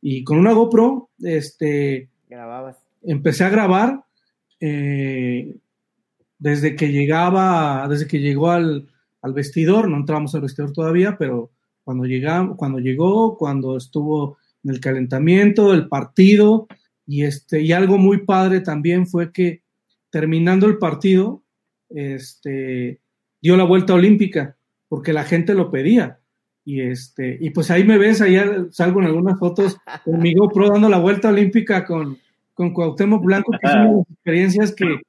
y 0.00 0.22
con 0.22 0.38
una 0.38 0.52
GoPro, 0.52 1.08
este, 1.22 2.10
grababas. 2.28 2.76
Empecé 3.02 3.44
a 3.44 3.50
grabar 3.50 4.04
eh, 4.60 5.56
desde 6.38 6.76
que 6.76 6.92
llegaba, 6.92 7.86
desde 7.88 8.06
que 8.06 8.20
llegó 8.20 8.50
al, 8.50 8.88
al 9.22 9.32
vestidor, 9.32 9.88
no 9.88 9.96
entramos 9.96 10.34
al 10.34 10.42
vestidor 10.42 10.72
todavía, 10.72 11.16
pero 11.18 11.50
cuando 11.84 12.04
llegamos, 12.04 12.56
cuando 12.56 12.78
llegó, 12.78 13.36
cuando 13.36 13.76
estuvo 13.76 14.38
en 14.64 14.70
el 14.70 14.80
calentamiento, 14.80 15.72
el 15.72 15.88
partido, 15.88 16.66
y, 17.06 17.24
este, 17.24 17.60
y 17.60 17.72
algo 17.72 17.98
muy 17.98 18.24
padre 18.24 18.60
también 18.60 19.06
fue 19.06 19.30
que 19.30 19.62
terminando 20.10 20.66
el 20.66 20.78
partido, 20.78 21.42
este, 21.90 23.00
dio 23.40 23.56
la 23.56 23.64
vuelta 23.64 23.94
olímpica, 23.94 24.56
porque 24.88 25.12
la 25.12 25.24
gente 25.24 25.54
lo 25.54 25.70
pedía. 25.70 26.20
Y, 26.64 26.80
este, 26.80 27.36
y 27.40 27.50
pues 27.50 27.70
ahí 27.70 27.84
me 27.84 27.98
ves, 27.98 28.22
ahí 28.22 28.38
salgo 28.70 29.00
en 29.00 29.06
algunas 29.06 29.38
fotos 29.38 29.76
con 30.02 30.18
mi 30.18 30.34
GoPro 30.34 30.70
dando 30.70 30.88
la 30.88 30.98
vuelta 30.98 31.28
olímpica 31.28 31.84
con, 31.84 32.16
con 32.54 32.72
Cuauhtémoc 32.72 33.22
Blanco, 33.22 33.52
que 33.52 33.66
es 33.66 33.74
una 33.74 33.84
de 33.84 33.96
las 33.96 34.10
experiencias 34.10 34.74
que, 34.74 35.02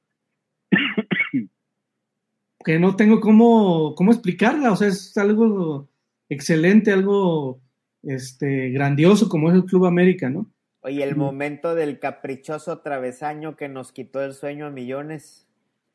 que 2.62 2.78
no 2.78 2.94
tengo 2.94 3.20
cómo, 3.20 3.94
cómo 3.94 4.12
explicarla, 4.12 4.72
o 4.72 4.76
sea, 4.76 4.88
es 4.88 5.16
algo 5.16 5.88
excelente, 6.28 6.92
algo 6.92 7.60
este, 8.02 8.70
grandioso 8.70 9.28
como 9.28 9.50
es 9.50 9.56
el 9.56 9.64
Club 9.64 9.86
América, 9.86 10.30
¿no? 10.30 10.50
Oye, 10.80 11.02
el 11.02 11.16
momento 11.16 11.74
del 11.74 11.98
caprichoso 11.98 12.78
travesaño 12.78 13.56
que 13.56 13.68
nos 13.68 13.90
quitó 13.90 14.22
el 14.22 14.34
sueño 14.34 14.66
a 14.66 14.70
millones. 14.70 15.48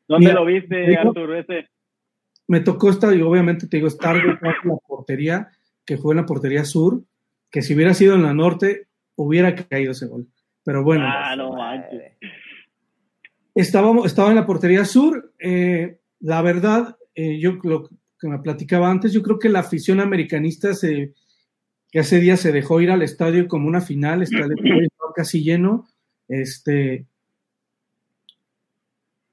¿Dónde 0.06 0.26
Mira, 0.26 0.40
lo 0.40 0.44
viste, 0.44 0.96
Arturo? 0.98 1.34
Ese? 1.34 1.68
Me 2.46 2.60
tocó 2.60 2.90
estar, 2.90 3.14
y 3.14 3.22
obviamente 3.22 3.66
te 3.66 3.78
digo, 3.78 3.88
estar 3.88 4.16
en 4.16 4.26
la 4.26 4.78
portería, 4.86 5.48
que 5.86 5.96
fue 5.96 6.12
en 6.12 6.18
la 6.18 6.26
portería 6.26 6.64
sur, 6.64 7.02
que 7.50 7.62
si 7.62 7.74
hubiera 7.74 7.94
sido 7.94 8.14
en 8.16 8.22
la 8.22 8.34
norte, 8.34 8.88
hubiera 9.16 9.54
caído 9.54 9.92
ese 9.92 10.06
gol. 10.06 10.26
Pero 10.64 10.84
bueno. 10.84 11.04
Ah, 11.06 11.34
no 11.36 11.54
Estábamos, 13.54 14.06
estaba 14.06 14.30
en 14.30 14.36
la 14.36 14.46
portería 14.46 14.84
sur. 14.84 15.32
Eh, 15.38 15.98
la 16.20 16.42
verdad, 16.42 16.96
eh, 17.14 17.38
yo 17.38 17.58
lo 17.62 17.88
que 18.22 18.28
me 18.28 18.38
platicaba 18.38 18.88
antes, 18.88 19.12
yo 19.12 19.20
creo 19.20 19.38
que 19.38 19.48
la 19.48 19.58
afición 19.58 20.00
americanista 20.00 20.74
se, 20.74 21.12
que 21.90 21.98
ese 21.98 22.20
día 22.20 22.36
se 22.36 22.52
dejó 22.52 22.80
ir 22.80 22.90
al 22.92 23.02
estadio 23.02 23.48
como 23.48 23.66
una 23.66 23.80
final, 23.80 24.22
estaba 24.22 25.12
casi 25.14 25.42
lleno. 25.42 25.88
Este, 26.28 27.06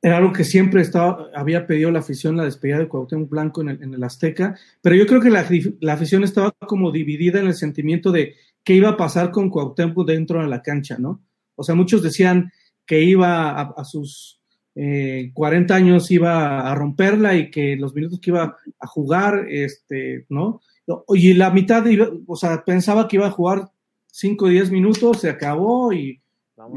era 0.02 0.18
algo 0.18 0.34
que 0.34 0.44
siempre 0.44 0.82
estaba, 0.82 1.28
había 1.36 1.68
pedido 1.68 1.92
la 1.92 2.00
afición, 2.00 2.36
la 2.36 2.46
despedida 2.46 2.80
de 2.80 2.88
Cuauhtémoc 2.88 3.30
Blanco 3.30 3.62
en 3.62 3.70
el, 3.70 3.84
en 3.84 3.94
el 3.94 4.04
Azteca, 4.04 4.58
pero 4.82 4.96
yo 4.96 5.06
creo 5.06 5.22
que 5.22 5.30
la, 5.30 5.48
la, 5.82 5.94
afición 5.94 6.24
estaba 6.24 6.52
como 6.52 6.92
dividida 6.92 7.40
en 7.40 7.48
el 7.48 7.54
sentimiento 7.54 8.12
de 8.12 8.36
qué 8.64 8.74
iba 8.74 8.90
a 8.90 8.98
pasar 8.98 9.30
con 9.30 9.50
Cuauhtémoc 9.50 10.08
dentro 10.08 10.42
de 10.42 10.48
la 10.48 10.64
cancha, 10.64 10.98
¿no? 10.98 11.22
O 11.56 11.64
sea, 11.64 11.76
muchos 11.76 12.02
decían 12.02 12.52
que 12.86 13.04
iba 13.04 13.52
a, 13.52 13.74
a 13.78 13.86
sus 13.86 14.39
eh, 14.82 15.32
40 15.34 15.76
años 15.76 16.10
iba 16.10 16.62
a 16.62 16.74
romperla 16.74 17.36
y 17.36 17.52
que 17.52 17.76
los 17.76 17.94
minutos 17.94 18.22
que 18.22 18.30
iba 18.30 18.56
a 18.80 18.88
jugar, 18.88 19.46
este, 19.50 20.26
¿no? 20.30 20.62
Y 21.10 21.34
la 21.34 21.52
mitad, 21.52 21.86
iba, 21.86 22.08
o 22.26 22.38
sea, 22.38 22.64
pensaba 22.64 23.06
que 23.06 23.18
iba 23.18 23.28
a 23.28 23.32
jugar 23.32 23.70
5 24.08 24.46
o 24.46 24.48
10 24.48 24.72
minutos, 24.72 25.20
se 25.20 25.30
acabó 25.30 25.92
y, 25.92 26.22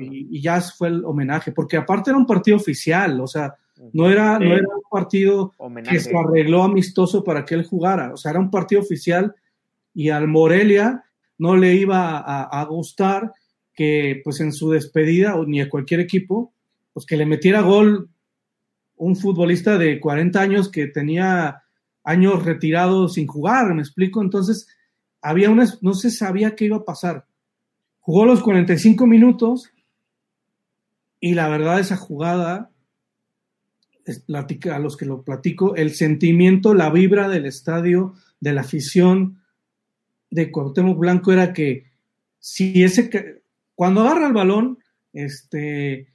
y, 0.01 0.37
y, 0.37 0.43
ya 0.43 0.61
fue 0.61 0.89
el 0.89 1.05
homenaje, 1.05 1.53
porque 1.53 1.77
aparte 1.77 2.11
era 2.11 2.19
un 2.19 2.27
partido 2.27 2.57
oficial, 2.57 3.21
o 3.21 3.29
sea, 3.29 3.55
no 3.93 4.11
era, 4.11 4.37
no 4.37 4.53
era 4.53 4.67
un 4.67 4.83
partido 4.91 5.53
homenaje. 5.59 5.97
que 5.97 6.03
se 6.03 6.17
arregló 6.17 6.65
amistoso 6.65 7.23
para 7.23 7.45
que 7.45 7.55
él 7.55 7.65
jugara, 7.65 8.13
o 8.13 8.17
sea, 8.17 8.33
era 8.33 8.41
un 8.41 8.51
partido 8.51 8.81
oficial 8.81 9.33
y 9.95 10.09
al 10.09 10.27
Morelia 10.27 11.05
no 11.39 11.57
le 11.57 11.75
iba 11.75 12.19
a, 12.19 12.43
a 12.43 12.65
gustar 12.65 13.33
que 13.73 14.21
pues 14.25 14.41
en 14.41 14.53
su 14.53 14.71
despedida, 14.71 15.37
o 15.37 15.47
ni 15.47 15.61
a 15.61 15.71
cualquier 15.71 16.01
equipo, 16.01 16.53
pues 16.93 17.07
que 17.07 17.17
le 17.17 17.27
metiera 17.27 17.61
gol 17.61 18.11
un 18.97 19.17
futbolista 19.17 19.79
de 19.79 19.99
40 19.99 20.41
años 20.41 20.71
que 20.71 20.87
tenía 20.87 21.63
años 22.05 22.45
retirado 22.45 23.09
sin 23.09 23.27
jugar, 23.27 23.75
me 23.75 23.83
explico. 23.83 24.23
Entonces, 24.23 24.69
había 25.21 25.51
una, 25.51 25.67
no 25.81 25.95
se 25.95 26.11
sabía 26.11 26.55
qué 26.55 26.67
iba 26.67 26.79
a 26.79 26.85
pasar. 26.85 27.27
Jugó 28.01 28.27
los 28.27 28.43
45 28.43 29.07
minutos 29.07 29.73
y 31.21 31.35
la 31.35 31.49
verdad 31.49 31.79
esa 31.79 31.97
jugada, 31.97 32.71
a 34.73 34.79
los 34.81 34.97
que 34.97 35.07
lo 35.07 35.23
platico, 35.23 35.77
el 35.77 35.93
sentimiento, 35.95 36.75
la 36.75 36.91
vibra 36.91 37.29
del 37.29 37.47
estadio, 37.47 38.15
de 38.41 38.53
la 38.53 38.63
afición 38.63 39.41
de 40.31 40.51
Cuauhtémoc 40.51 40.99
Blanco 40.99 41.33
era 41.33 41.53
que 41.53 41.93
si 42.41 42.83
ese, 42.83 43.43
cuando 43.77 44.01
agarra 44.01 44.27
el 44.27 44.33
balón, 44.33 44.79
este, 45.13 46.12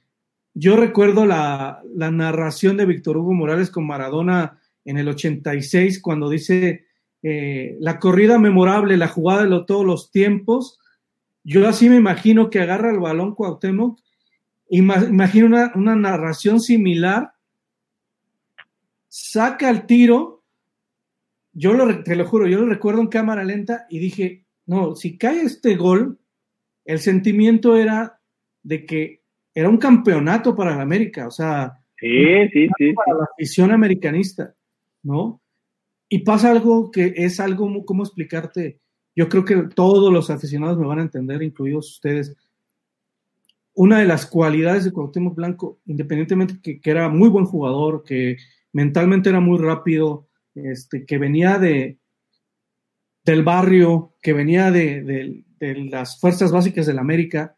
yo 0.58 0.76
recuerdo 0.76 1.24
la, 1.24 1.82
narración 1.94 2.76
de 2.76 2.84
Víctor 2.84 3.16
Hugo 3.16 3.32
Morales 3.32 3.70
con 3.70 3.86
Maradona 3.86 4.60
en 4.84 4.98
el 4.98 5.08
86, 5.08 6.02
cuando 6.02 6.28
dice 6.28 6.84
eh, 7.22 7.76
la 7.78 8.00
corrida 8.00 8.40
memorable, 8.40 8.96
la 8.96 9.06
jugada 9.06 9.44
de 9.44 9.64
todos 9.66 9.86
los 9.86 10.10
tiempos. 10.10 10.80
Yo 11.44 11.66
así 11.68 11.88
me 11.88 11.94
imagino 11.94 12.50
que 12.50 12.58
agarra 12.58 12.90
el 12.90 12.98
balón 12.98 13.36
Cuauhtémoc, 13.36 14.00
imagino 14.68 15.46
una, 15.46 15.94
narración 15.94 16.58
similar, 16.58 17.30
saca 19.06 19.70
el 19.70 19.86
tiro, 19.86 20.42
yo 21.52 22.02
te 22.02 22.16
lo 22.16 22.26
juro, 22.26 22.48
yo 22.48 22.58
lo 22.58 22.66
recuerdo 22.66 23.00
en 23.00 23.08
cámara 23.08 23.44
lenta 23.44 23.86
y 23.88 24.00
dije, 24.00 24.44
no, 24.66 24.96
si 24.96 25.16
cae 25.18 25.42
este 25.42 25.76
gol, 25.76 26.18
el 26.84 26.98
sentimiento 26.98 27.76
era 27.76 28.20
de 28.64 28.84
que 28.84 29.22
era 29.58 29.68
un 29.68 29.78
campeonato 29.78 30.54
para 30.54 30.76
la 30.76 30.82
América, 30.82 31.26
o 31.26 31.30
sea, 31.30 31.72
sí, 31.98 32.48
sí, 32.52 32.68
sí, 32.78 32.92
para 32.92 33.18
la 33.18 33.24
afición 33.24 33.72
americanista. 33.72 34.54
¿no? 35.02 35.40
Y 36.08 36.20
pasa 36.20 36.50
algo 36.50 36.90
que 36.90 37.14
es 37.16 37.40
algo, 37.40 37.84
¿cómo 37.84 38.02
explicarte? 38.02 38.80
Yo 39.14 39.28
creo 39.28 39.44
que 39.44 39.56
todos 39.74 40.12
los 40.12 40.30
aficionados 40.30 40.78
me 40.78 40.86
van 40.86 41.00
a 41.00 41.02
entender, 41.02 41.42
incluidos 41.42 41.90
ustedes. 41.90 42.36
Una 43.74 43.98
de 43.98 44.06
las 44.06 44.26
cualidades 44.26 44.84
de 44.84 44.92
Cuauhtémoc 44.92 45.34
Blanco, 45.34 45.80
independientemente 45.86 46.60
que, 46.62 46.80
que 46.80 46.90
era 46.90 47.08
muy 47.08 47.28
buen 47.28 47.44
jugador, 47.44 48.02
que 48.04 48.36
mentalmente 48.72 49.28
era 49.28 49.40
muy 49.40 49.58
rápido, 49.58 50.28
este, 50.54 51.04
que 51.04 51.18
venía 51.18 51.58
de, 51.58 51.98
del 53.24 53.42
barrio, 53.42 54.14
que 54.22 54.32
venía 54.32 54.70
de, 54.70 55.02
de, 55.02 55.44
de 55.58 55.74
las 55.86 56.20
fuerzas 56.20 56.50
básicas 56.50 56.86
de 56.86 56.94
la 56.94 57.02
América, 57.02 57.56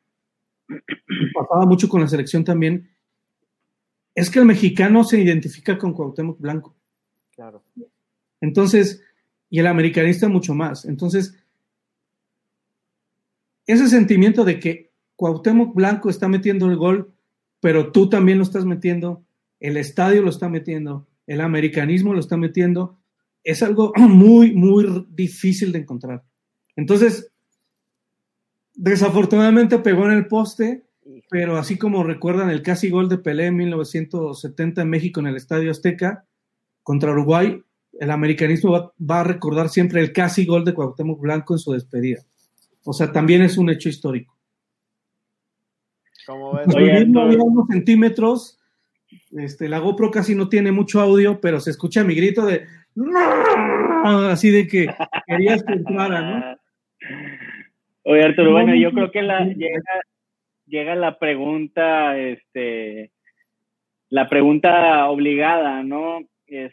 pasaba 1.35 1.66
mucho 1.66 1.89
con 1.89 2.01
la 2.01 2.09
selección 2.09 2.45
también, 2.45 2.91
es 4.14 4.31
que 4.31 4.39
el 4.39 4.45
mexicano 4.45 5.05
se 5.05 5.21
identifica 5.21 5.79
con 5.79 5.93
Cuauhtémoc 5.93 6.41
Blanco. 6.41 6.77
Claro. 7.35 7.62
Entonces, 8.41 9.03
y 9.49 9.59
el 9.59 9.66
americanista 9.66 10.29
mucho 10.29 10.55
más. 10.55 10.85
Entonces, 10.85 11.35
ese 13.66 13.89
sentimiento 13.89 14.45
de 14.45 14.59
que 14.59 14.91
Cuauhtémoc 15.16 15.75
Blanco 15.75 16.11
está 16.11 16.29
metiendo 16.29 16.66
el 16.66 16.77
gol, 16.77 17.12
pero 17.61 17.93
tú 17.93 18.09
también 18.09 18.39
lo 18.39 18.45
estás 18.45 18.64
metiendo, 18.64 19.25
el 19.59 19.77
estadio 19.77 20.23
lo 20.23 20.31
está 20.31 20.49
metiendo, 20.49 21.07
el 21.27 21.41
americanismo 21.41 22.14
lo 22.14 22.21
está 22.21 22.37
metiendo, 22.37 22.99
es 23.45 23.62
algo 23.62 23.93
muy, 23.97 24.53
muy 24.53 25.07
difícil 25.11 25.73
de 25.73 25.81
encontrar. 25.81 26.25
Entonces, 26.77 27.30
desafortunadamente 28.75 29.79
pegó 29.79 30.07
en 30.07 30.12
el 30.12 30.27
poste, 30.27 30.85
pero 31.29 31.57
así 31.57 31.79
como 31.79 32.03
recuerdan 32.03 32.51
el 32.51 32.62
casi 32.62 32.91
gol 32.91 33.09
de 33.09 33.18
Pelé 33.18 33.47
en 33.47 33.57
1970 33.57 34.83
en 34.83 34.91
México 34.91 35.21
en 35.21 35.27
el 35.27 35.37
Estadio 35.37 35.71
Azteca 35.71 36.25
contra 36.83 37.12
Uruguay, 37.12 37.62
el 37.99 38.11
americanismo 38.11 38.73
va, 38.73 38.93
va, 38.99 39.21
a 39.21 39.25
recordar 39.25 39.68
siempre 39.68 40.01
el 40.01 40.12
casi 40.12 40.47
gol 40.47 40.64
de 40.64 40.75
Cuauhtémoc 40.75 41.21
Blanco 41.21 41.55
en 41.55 41.59
su 41.59 41.73
despedida. 41.73 42.23
O 42.85 42.93
sea, 42.93 43.12
también 43.12 43.43
es 43.43 43.59
un 43.59 43.68
hecho 43.71 43.89
histórico. 43.89 44.39
¿Cómo 46.27 46.55
ves? 46.55 46.75
Oye, 46.75 47.05
no 47.07 47.23
había 47.23 47.43
unos 47.43 47.66
centímetros, 47.68 48.59
este, 49.33 49.68
la 49.68 49.79
GoPro 49.79 50.11
casi 50.11 50.35
no 50.35 50.49
tiene 50.49 50.73
mucho 50.73 51.01
audio, 51.01 51.41
pero 51.41 51.61
se 51.61 51.71
escucha 51.71 52.05
mi 52.05 52.14
grito 52.14 52.47
de 52.47 52.66
así 54.05 54.51
de 54.51 54.66
que 54.66 54.89
querías 55.27 55.62
que 55.62 55.73
entrara, 55.75 56.21
¿no? 56.21 56.57
Oye, 58.11 58.25
Arturo, 58.25 58.51
bueno, 58.51 58.75
yo 58.75 58.91
creo 58.91 59.13
que 59.13 59.23
la, 59.23 59.45
llega, 59.45 60.03
llega 60.67 60.97
la 60.97 61.17
pregunta, 61.17 62.19
este, 62.19 63.13
la 64.09 64.29
pregunta 64.29 65.09
obligada, 65.09 65.85
¿no? 65.85 66.19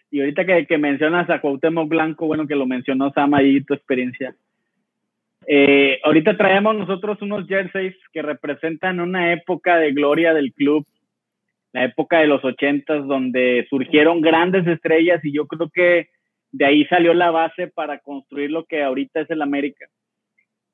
y 0.09 0.19
ahorita 0.19 0.45
que, 0.47 0.65
que, 0.65 0.79
mencionas 0.79 1.29
a 1.29 1.39
Cuauhtémoc 1.39 1.87
Blanco, 1.87 2.25
bueno, 2.25 2.47
que 2.47 2.55
lo 2.55 2.65
mencionó 2.65 3.11
Sam 3.13 3.35
ahí, 3.35 3.61
tu 3.61 3.75
experiencia. 3.75 4.35
Eh, 5.45 5.99
ahorita 6.03 6.35
traemos 6.37 6.75
nosotros 6.75 7.21
unos 7.21 7.47
jerseys 7.47 7.95
que 8.11 8.23
representan 8.23 8.99
una 8.99 9.31
época 9.31 9.77
de 9.77 9.91
gloria 9.91 10.33
del 10.33 10.51
club, 10.53 10.87
la 11.71 11.83
época 11.83 12.17
de 12.17 12.25
los 12.25 12.43
ochentas, 12.43 13.05
donde 13.05 13.67
surgieron 13.69 14.21
grandes 14.21 14.65
estrellas 14.65 15.23
y 15.23 15.33
yo 15.33 15.45
creo 15.45 15.69
que 15.69 16.09
de 16.51 16.65
ahí 16.65 16.85
salió 16.85 17.13
la 17.13 17.29
base 17.29 17.67
para 17.67 17.99
construir 17.99 18.49
lo 18.49 18.65
que 18.65 18.81
ahorita 18.81 19.19
es 19.19 19.29
el 19.29 19.43
América. 19.43 19.85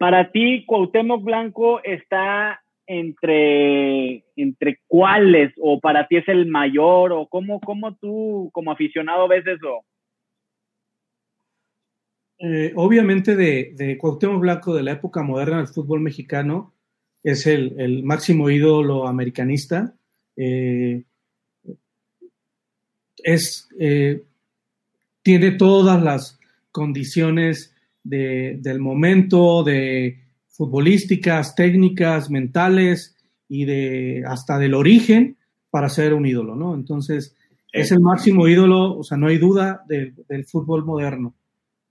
Para 0.04 0.32
ti, 0.34 0.66
Cuauhtémoc 0.66 1.24
Blanco 1.24 1.82
está 1.82 2.62
entre, 2.86 4.26
entre 4.36 4.82
cuáles 4.86 5.54
o 5.62 5.80
para 5.80 6.10
ti 6.10 6.18
es 6.18 6.28
el 6.28 6.46
mayor 6.46 7.14
o 7.14 7.28
cómo, 7.28 7.62
cómo 7.62 7.96
tú 7.96 8.50
como 8.52 8.74
aficionado 8.74 9.30
ves 9.30 9.48
eso? 9.48 9.86
Eh, 12.38 12.74
obviamente 12.76 13.38
de, 13.38 13.72
de 13.78 13.98
Cuauhtémoc 13.98 14.42
Blanco 14.42 14.76
de 14.76 14.84
la 14.84 14.92
época 14.92 15.24
moderna 15.24 15.60
del 15.60 15.68
fútbol 15.68 16.02
mexicano 16.02 16.74
es 17.24 17.48
el, 17.48 17.80
el 17.80 18.04
máximo 18.04 18.50
ídolo 18.50 19.08
americanista. 19.08 19.96
Eh, 20.36 21.02
es, 23.20 23.70
eh, 23.80 24.22
tiene 25.22 25.52
todas 25.52 26.04
las 26.04 26.42
condiciones 26.72 27.73
de, 28.04 28.58
del 28.62 28.80
momento, 28.80 29.64
de 29.64 30.20
futbolísticas, 30.50 31.56
técnicas, 31.56 32.30
mentales 32.30 33.16
y 33.48 33.66
de 33.66 34.24
hasta 34.28 34.58
del 34.60 34.74
origen 34.74 35.38
para 35.70 35.90
ser 35.90 36.14
un 36.14 36.26
ídolo, 36.26 36.56
¿no? 36.56 36.76
Entonces, 36.76 37.36
es 37.72 37.92
el 37.92 38.00
máximo 38.00 38.48
ídolo, 38.48 38.96
o 38.96 39.04
sea, 39.04 39.18
no 39.18 39.28
hay 39.28 39.40
duda 39.40 39.84
del, 39.88 40.14
del 40.30 40.46
fútbol 40.46 40.86
moderno. 40.86 41.34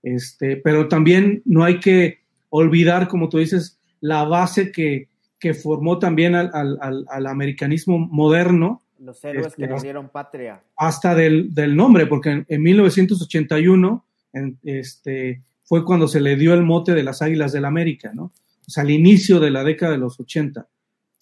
Este, 0.01 0.57
pero 0.57 0.87
también 0.87 1.41
no 1.45 1.63
hay 1.63 1.79
que 1.79 2.19
olvidar, 2.49 3.07
como 3.07 3.27
tú 3.27 3.39
dices, 3.39 3.79
la 3.99 4.23
base 4.23 4.71
que, 4.71 5.09
que 5.39 5.53
formó 5.53 5.99
también 5.99 6.35
al, 6.35 6.51
al, 6.53 7.05
al, 7.09 7.27
americanismo 7.27 7.97
moderno. 7.97 8.81
Los 8.99 9.23
héroes 9.25 9.47
este, 9.47 9.63
que 9.63 9.67
nos 9.67 9.81
dieron 9.81 10.09
patria. 10.09 10.61
Hasta 10.77 11.15
del, 11.15 11.53
del 11.53 11.75
nombre, 11.75 12.05
porque 12.05 12.29
en, 12.31 12.45
en 12.47 12.63
1981 12.63 14.05
en, 14.33 14.57
este, 14.63 15.41
fue 15.63 15.85
cuando 15.85 16.07
se 16.07 16.21
le 16.21 16.35
dio 16.35 16.53
el 16.53 16.63
mote 16.63 16.93
de 16.93 17.03
las 17.03 17.21
Águilas 17.21 17.51
del 17.51 17.65
América, 17.65 18.11
¿no? 18.13 18.31
O 18.65 18.71
sea, 18.71 18.83
al 18.83 18.91
inicio 18.91 19.39
de 19.39 19.51
la 19.51 19.63
década 19.63 19.93
de 19.93 19.97
los 19.97 20.19
80. 20.19 20.67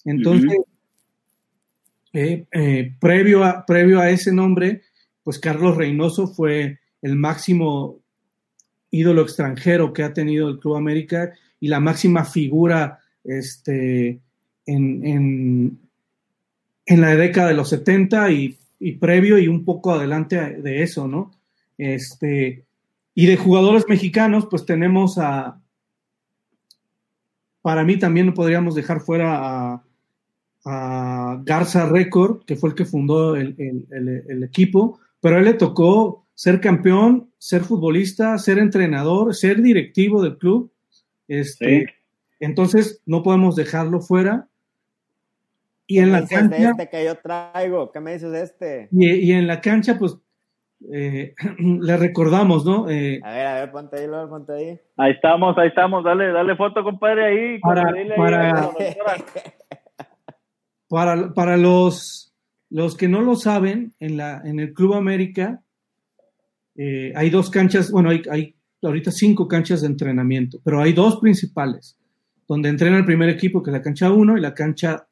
Entonces, 0.06 0.52
uh 0.58 0.62
-huh. 0.62 0.66
eh, 2.14 2.46
eh, 2.52 2.96
previo, 3.00 3.44
a, 3.44 3.66
previo 3.66 4.00
a 4.00 4.10
ese 4.10 4.32
nombre, 4.32 4.82
pues 5.24 5.40
Carlos 5.40 5.78
Reynoso 5.78 6.28
fue 6.28 6.80
el 7.02 7.16
máximo 7.16 8.00
ídolo 8.92 9.22
extranjero 9.22 9.94
que 9.94 10.04
ha 10.04 10.14
tenido 10.14 10.50
el 10.50 10.60
Club 10.60 10.76
América 10.76 11.34
y 11.60 11.68
la 11.68 11.80
máxima 11.80 12.26
figura 12.26 13.00
este, 13.24 14.20
en, 14.66 15.06
en, 15.06 15.80
en 16.86 17.02
la 17.02 17.16
década 17.16 17.50
de 17.50 17.54
los 17.54 17.70
70 17.70 18.32
y, 18.32 18.58
y, 18.80 18.94
previo 18.94 19.38
y 19.38 19.48
un 19.48 19.64
poco 19.64 19.94
adelante 19.94 20.38
de 20.38 20.84
eso, 20.84 21.08
¿no? 21.08 21.32
Este, 21.78 22.66
y 23.14 23.26
de 23.26 23.38
jugadores 23.38 23.86
mexicanos, 23.88 24.48
pues 24.50 24.66
tenemos 24.66 25.18
a, 25.18 25.62
para 27.62 27.84
mí 27.84 27.98
también 27.98 28.34
podríamos 28.34 28.76
dejar 28.76 29.02
fuera 29.02 29.74
a, 29.74 29.84
a 30.66 31.42
Garza 31.44 31.88
Record, 31.88 32.46
que 32.46 32.56
fue 32.56 32.70
el 32.70 32.76
que 32.76 32.86
fundó 32.86 33.36
el, 33.36 33.56
el, 33.58 33.86
el, 33.92 34.24
el, 34.28 34.44
equipo, 34.44 35.00
pero 35.20 35.36
a 35.36 35.40
él 35.40 35.46
le 35.46 35.54
tocó 35.54 36.26
ser 36.34 36.60
campeón, 36.60 37.30
ser 37.38 37.64
futbolista, 37.64 38.38
ser 38.38 38.58
entrenador, 38.58 39.36
ser 39.36 39.62
directivo 39.62 40.24
del 40.24 40.38
club. 40.38 40.72
Este, 41.28 41.80
sí. 41.80 41.86
Entonces, 42.40 43.02
no 43.06 43.22
podemos 43.22 43.56
dejarlo 43.56 44.02
fuera. 44.02 44.48
Y 45.86 46.00
en 46.00 46.12
la 46.12 46.26
cancha. 46.26 46.58
De 46.58 46.64
este 46.64 46.90
que 46.90 47.06
yo 47.06 47.16
traigo? 47.16 47.92
¿Qué 47.92 48.00
me 48.00 48.14
dices 48.14 48.32
de 48.32 48.42
este? 48.42 48.88
Y, 48.92 49.08
y 49.08 49.32
en 49.34 49.46
la 49.46 49.62
cancha, 49.62 50.00
pues, 50.00 50.18
eh, 50.92 51.34
le 51.60 51.98
recordamos, 51.98 52.66
¿no? 52.66 52.90
Eh, 52.90 53.20
a 53.24 53.32
ver, 53.32 53.48
a 53.48 53.54
ver, 53.56 53.72
ponte 53.72 54.00
ahí, 54.00 54.08
Lord, 54.08 54.30
ponte 54.30 54.54
ahí. 54.54 54.80
Ahí 54.98 55.12
estamos, 55.12 55.58
ahí 55.58 55.68
estamos, 55.68 56.04
dale, 56.04 56.32
dale 56.32 56.56
foto, 56.56 56.84
compadre, 56.84 57.26
ahí. 57.26 57.60
Para, 57.60 57.84
para, 58.16 58.60
ahí, 58.60 58.96
para, 60.90 61.34
para, 61.34 61.58
los, 61.58 62.34
los 62.70 62.96
que 62.96 63.08
no 63.08 63.22
lo 63.22 63.36
saben, 63.36 63.94
en, 64.00 64.18
la, 64.18 64.42
en 64.44 64.60
el 64.60 64.74
Club 64.74 64.94
América 64.94 65.62
eh, 66.76 67.14
hay 67.16 67.30
dos 67.30 67.50
canchas, 67.50 67.92
bueno, 67.92 68.10
hay, 68.10 68.22
hay 68.32 68.56
ahorita 68.82 69.12
cinco 69.12 69.48
canchas 69.48 69.82
de 69.82 69.88
entrenamiento, 69.88 70.60
pero 70.64 70.82
hay 70.82 70.94
dos 70.94 71.20
principales, 71.20 71.98
donde 72.48 72.70
entrena 72.70 72.98
el 72.98 73.06
primer 73.06 73.30
equipo, 73.30 73.62
que 73.62 73.70
es 73.70 73.74
la 73.74 73.82
cancha 73.82 74.12
1, 74.12 74.38
y 74.38 74.42
la 74.42 74.54
cancha 74.54 75.08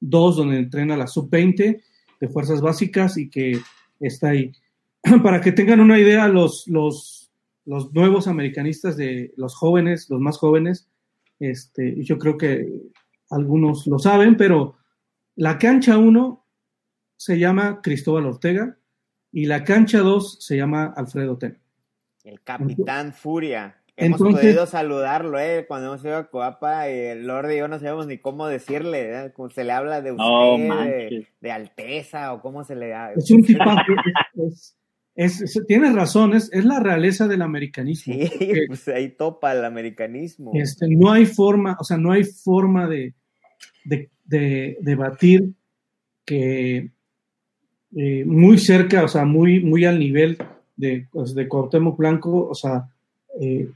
2, 0.00 0.36
donde 0.36 0.58
entrena 0.58 0.96
la 0.96 1.06
sub-20 1.06 1.82
de 2.20 2.28
fuerzas 2.28 2.60
básicas 2.60 3.16
y 3.16 3.30
que 3.30 3.58
está 4.00 4.30
ahí. 4.30 4.52
para 5.22 5.40
que 5.40 5.52
tengan 5.52 5.80
una 5.80 5.98
idea, 5.98 6.28
los, 6.28 6.66
los, 6.66 7.30
los, 7.64 7.92
nuevos 7.92 8.26
americanistas 8.26 8.96
de 8.96 9.32
los 9.36 9.54
jóvenes, 9.54 10.08
los 10.08 10.20
más 10.20 10.38
jóvenes, 10.38 10.88
este, 11.38 12.02
yo 12.02 12.18
creo 12.18 12.38
que 12.38 12.72
algunos 13.30 13.86
lo 13.86 13.98
saben, 13.98 14.36
pero 14.36 14.76
la 15.36 15.58
cancha 15.58 15.98
1 15.98 16.44
se 17.16 17.38
llama 17.38 17.80
Cristóbal 17.82 18.26
Ortega 18.26 18.78
y 19.32 19.46
la 19.46 19.64
cancha 19.64 19.98
2 19.98 20.38
se 20.40 20.56
llama 20.56 20.94
Alfredo 20.96 21.36
Ten. 21.36 21.58
El 22.22 22.40
capitán 22.40 23.12
Furia. 23.12 23.80
Hemos 23.96 24.20
Entonces, 24.20 24.46
podido 24.46 24.66
saludarlo, 24.66 25.38
¿eh? 25.38 25.66
Cuando 25.68 25.88
hemos 25.88 26.04
ido 26.04 26.16
a 26.16 26.28
Coapa, 26.28 26.90
y 26.90 26.98
el 26.98 27.26
Lord 27.28 27.52
y 27.52 27.58
yo 27.58 27.68
no 27.68 27.78
sabemos 27.78 28.08
ni 28.08 28.18
cómo 28.18 28.48
decirle, 28.48 29.26
¿eh? 29.26 29.32
Como 29.32 29.50
se 29.50 29.62
le 29.62 29.70
habla 29.70 30.00
de 30.00 30.12
usted, 30.12 30.24
de, 30.66 31.28
de, 31.40 31.52
Alteza, 31.52 32.32
o 32.32 32.40
cómo 32.40 32.64
se 32.64 32.74
le 32.74 32.88
da. 32.88 33.12
Es 33.12 33.30
un 33.30 33.44
tipazo, 33.44 33.92
es, 34.48 34.76
es, 35.14 35.40
es, 35.40 35.60
tienes 35.66 35.94
razón, 35.94 36.34
es, 36.34 36.50
es, 36.52 36.64
la 36.64 36.80
realeza 36.80 37.28
del 37.28 37.42
americanismo. 37.42 38.14
Sí, 38.14 38.30
porque, 38.38 38.64
pues 38.68 38.88
ahí 38.88 39.10
topa 39.10 39.52
el 39.52 39.64
americanismo. 39.64 40.50
Este, 40.54 40.86
no 40.88 41.12
hay 41.12 41.26
forma, 41.26 41.76
o 41.78 41.84
sea, 41.84 41.96
no 41.96 42.12
hay 42.12 42.24
forma 42.24 42.88
de, 42.88 43.14
de, 43.84 44.10
de, 44.24 44.76
de 44.80 44.94
batir 44.96 45.52
que 46.24 46.90
eh, 47.96 48.24
muy 48.24 48.58
cerca, 48.58 49.04
o 49.04 49.08
sea, 49.08 49.24
muy, 49.24 49.60
muy 49.60 49.84
al 49.84 49.98
nivel 49.98 50.36
de, 50.76 51.06
pues, 51.12 51.34
de 51.34 51.46
Cuauhtémoc 51.46 51.96
Blanco, 51.96 52.48
o 52.48 52.54
sea, 52.54 52.88
eh, 53.40 53.68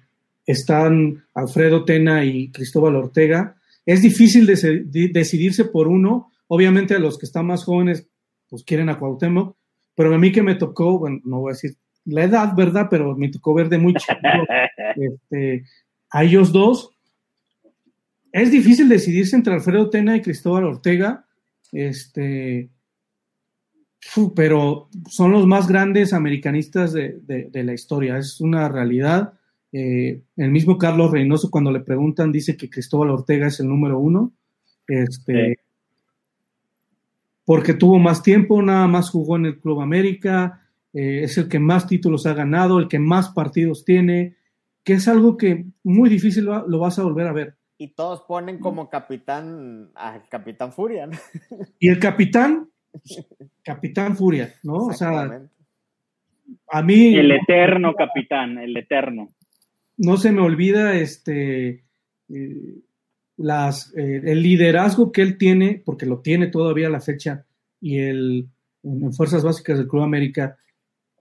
están 0.45 1.25
Alfredo 1.35 1.85
Tena 1.85 2.25
y 2.25 2.51
Cristóbal 2.51 2.97
Ortega. 2.97 3.57
Es 3.87 4.03
difícil 4.03 4.47
de, 4.47 4.85
de, 4.87 5.09
decidirse 5.09 5.67
por 5.67 5.87
uno. 5.87 6.33
Obviamente 6.49 6.95
a 6.95 6.99
los 6.99 7.19
que 7.19 7.27
están 7.27 7.47
más 7.47 7.65
jóvenes, 7.65 8.09
pues 8.49 8.65
quieren 8.65 8.89
a 8.89 8.99
Cuauhtémoc, 8.99 9.58
pero 9.99 10.15
a 10.15 10.19
mí 10.19 10.31
que 10.31 10.45
me 10.45 10.55
tocó, 10.55 10.97
bueno, 10.97 11.21
no 11.25 11.41
voy 11.41 11.51
a 11.51 11.55
decir 11.55 11.75
la 12.05 12.23
edad, 12.23 12.55
¿verdad? 12.55 12.87
Pero 12.89 13.17
me 13.17 13.31
tocó 13.31 13.53
ver 13.53 13.69
de 13.69 13.79
muy 13.79 13.95
chico 13.95 14.15
este, 14.95 15.65
a 16.09 16.23
ellos 16.23 16.53
dos. 16.53 16.97
Es 18.31 18.53
difícil 18.53 18.89
decidirse 18.89 19.35
entre 19.35 19.55
Alfredo 19.55 19.91
Tena 19.91 20.17
y 20.17 20.23
Cristóbal 20.23 20.63
Ortega, 20.63 21.27
este, 21.73 22.71
pero 24.37 24.89
son 25.09 25.33
los 25.33 25.49
más 25.49 25.67
grandes 25.67 26.13
americanistas 26.13 26.93
de, 26.93 27.19
de, 27.23 27.49
de 27.51 27.65
la 27.65 27.75
historia, 27.75 28.19
es 28.19 28.41
una 28.41 28.69
realidad. 28.69 29.33
Eh, 29.73 30.23
el 30.37 30.51
mismo 30.53 30.79
Carlos 30.79 31.11
Reynoso, 31.11 31.51
cuando 31.51 31.73
le 31.73 31.81
preguntan, 31.81 32.31
dice 32.31 32.57
que 32.57 32.71
Cristóbal 32.71 33.11
Ortega 33.11 33.49
es 33.49 33.59
el 33.59 33.67
número 33.67 33.99
uno. 33.99 34.33
Este, 34.87 35.59
Porque 37.49 37.73
tuvo 37.73 37.99
más 37.99 38.23
tiempo, 38.23 38.61
nada 38.61 38.87
más 38.89 39.09
jugó 39.09 39.37
en 39.37 39.47
el 39.47 39.59
Club 39.59 39.81
América, 39.81 40.69
eh, 40.93 41.23
es 41.23 41.39
el 41.39 41.49
que 41.49 41.59
más 41.59 41.87
títulos 41.87 42.27
ha 42.27 42.35
ganado, 42.35 42.79
el 42.79 42.89
que 42.89 42.99
más 42.99 43.31
partidos 43.31 43.87
tiene, 43.87 44.37
que 44.85 44.93
es 44.93 45.09
algo 45.09 45.39
que 45.39 45.65
muy 45.83 46.11
difícil 46.11 46.45
lo, 46.45 46.69
lo 46.69 46.79
vas 46.79 46.99
a 46.99 47.05
volver 47.05 47.27
a 47.27 47.33
ver. 47.33 47.55
Y 47.79 47.95
todos 47.95 48.21
ponen 48.29 48.59
como 48.59 48.91
capitán 48.91 49.89
al 49.95 50.29
Capitán 50.29 50.75
Furia. 50.75 51.07
¿no? 51.07 51.17
Y 51.79 51.89
el 51.89 51.99
capitán, 51.99 52.69
Capitán 53.65 54.15
Furia, 54.15 54.53
¿no? 54.63 54.89
O 54.89 54.93
sea, 54.93 55.41
a 56.71 56.83
mí... 56.83 57.17
El 57.17 57.33
eterno 57.33 57.95
capitán, 57.95 58.59
el 58.59 58.77
eterno. 58.77 59.31
No 59.97 60.19
se 60.19 60.33
me 60.33 60.43
olvida 60.43 60.97
este... 60.97 61.83
Eh, 62.29 62.75
las, 63.39 63.95
eh, 63.97 64.21
el 64.25 64.43
liderazgo 64.43 65.11
que 65.11 65.23
él 65.23 65.39
tiene, 65.39 65.83
porque 65.85 66.07
lo 66.07 66.21
tiene 66.21 66.49
todavía 66.49 66.89
a 66.89 66.91
la 66.91 67.01
fecha, 67.01 67.47
y 67.81 67.99
el, 67.99 68.49
en 68.83 69.13
Fuerzas 69.15 69.43
Básicas 69.43 69.79
del 69.79 69.89
Club 69.89 70.03
América, 70.03 70.59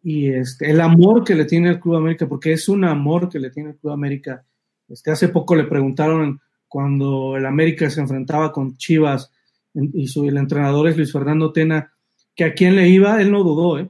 y 0.04 0.30
este, 0.30 0.70
el 0.70 0.82
amor 0.82 1.24
que 1.24 1.36
le 1.36 1.46
tiene 1.46 1.70
el 1.70 1.80
Club 1.80 1.96
América, 1.96 2.28
porque 2.28 2.54
es 2.54 2.68
un 2.68 2.84
amor 2.84 3.30
que 3.30 3.40
le 3.40 3.52
tiene 3.52 3.72
el 3.72 3.78
Club 3.78 3.94
América. 3.94 4.44
Este, 4.88 5.12
hace 5.12 5.30
poco 5.30 5.56
le 5.56 5.66
preguntaron 5.66 6.40
cuando 6.68 7.38
el 7.38 7.46
América 7.46 7.90
se 7.90 8.02
enfrentaba 8.02 8.52
con 8.52 8.78
Chivas 8.78 9.32
y 9.74 10.08
su, 10.08 10.28
el 10.28 10.38
entrenador 10.38 10.88
es 10.88 10.98
Luis 10.98 11.12
Fernando 11.12 11.52
Tena, 11.52 11.94
que 12.36 12.46
a 12.46 12.54
quién 12.54 12.76
le 12.76 12.90
iba, 12.90 13.22
él 13.22 13.32
no 13.32 13.44
dudó, 13.44 13.80
¿eh? 13.80 13.90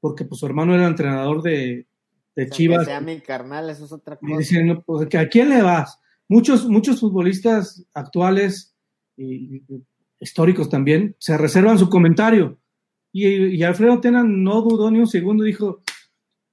porque 0.00 0.24
pues 0.24 0.40
su 0.40 0.46
hermano 0.46 0.74
era 0.74 0.86
entrenador 0.86 1.42
de, 1.42 1.86
de 2.34 2.48
Chivas. 2.48 2.80
Que 2.80 2.84
sea 2.86 3.00
mi 3.00 3.20
carnal, 3.20 3.70
eso 3.70 3.86
es 3.86 3.92
otra 3.92 4.16
cosa. 4.16 4.32
Y 4.32 4.38
diciendo, 4.38 4.82
pues, 4.84 5.14
¿a 5.14 5.28
quién 5.28 5.48
le 5.48 5.62
vas? 5.62 5.98
Muchos, 6.28 6.68
muchos 6.68 7.00
futbolistas 7.00 7.84
actuales 7.94 8.74
y, 9.16 9.62
históricos 10.18 10.68
también 10.68 11.14
se 11.18 11.36
reservan 11.36 11.78
su 11.78 11.88
comentario. 11.88 12.58
Y, 13.12 13.56
y, 13.56 13.62
Alfredo 13.62 14.00
Tena 14.00 14.24
no 14.24 14.62
dudó 14.62 14.90
ni 14.90 14.98
un 14.98 15.06
segundo, 15.06 15.44
dijo, 15.44 15.82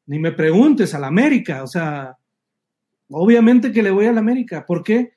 ni 0.06 0.20
me 0.20 0.32
preguntes 0.32 0.94
al 0.94 1.04
América, 1.04 1.64
o 1.64 1.68
sea, 1.68 2.18
obviamente 3.10 3.72
que 3.72 3.84
le 3.84 3.92
voy 3.92 4.06
al 4.06 4.18
América. 4.18 4.66
¿Por 4.66 4.84
qué? 4.84 5.14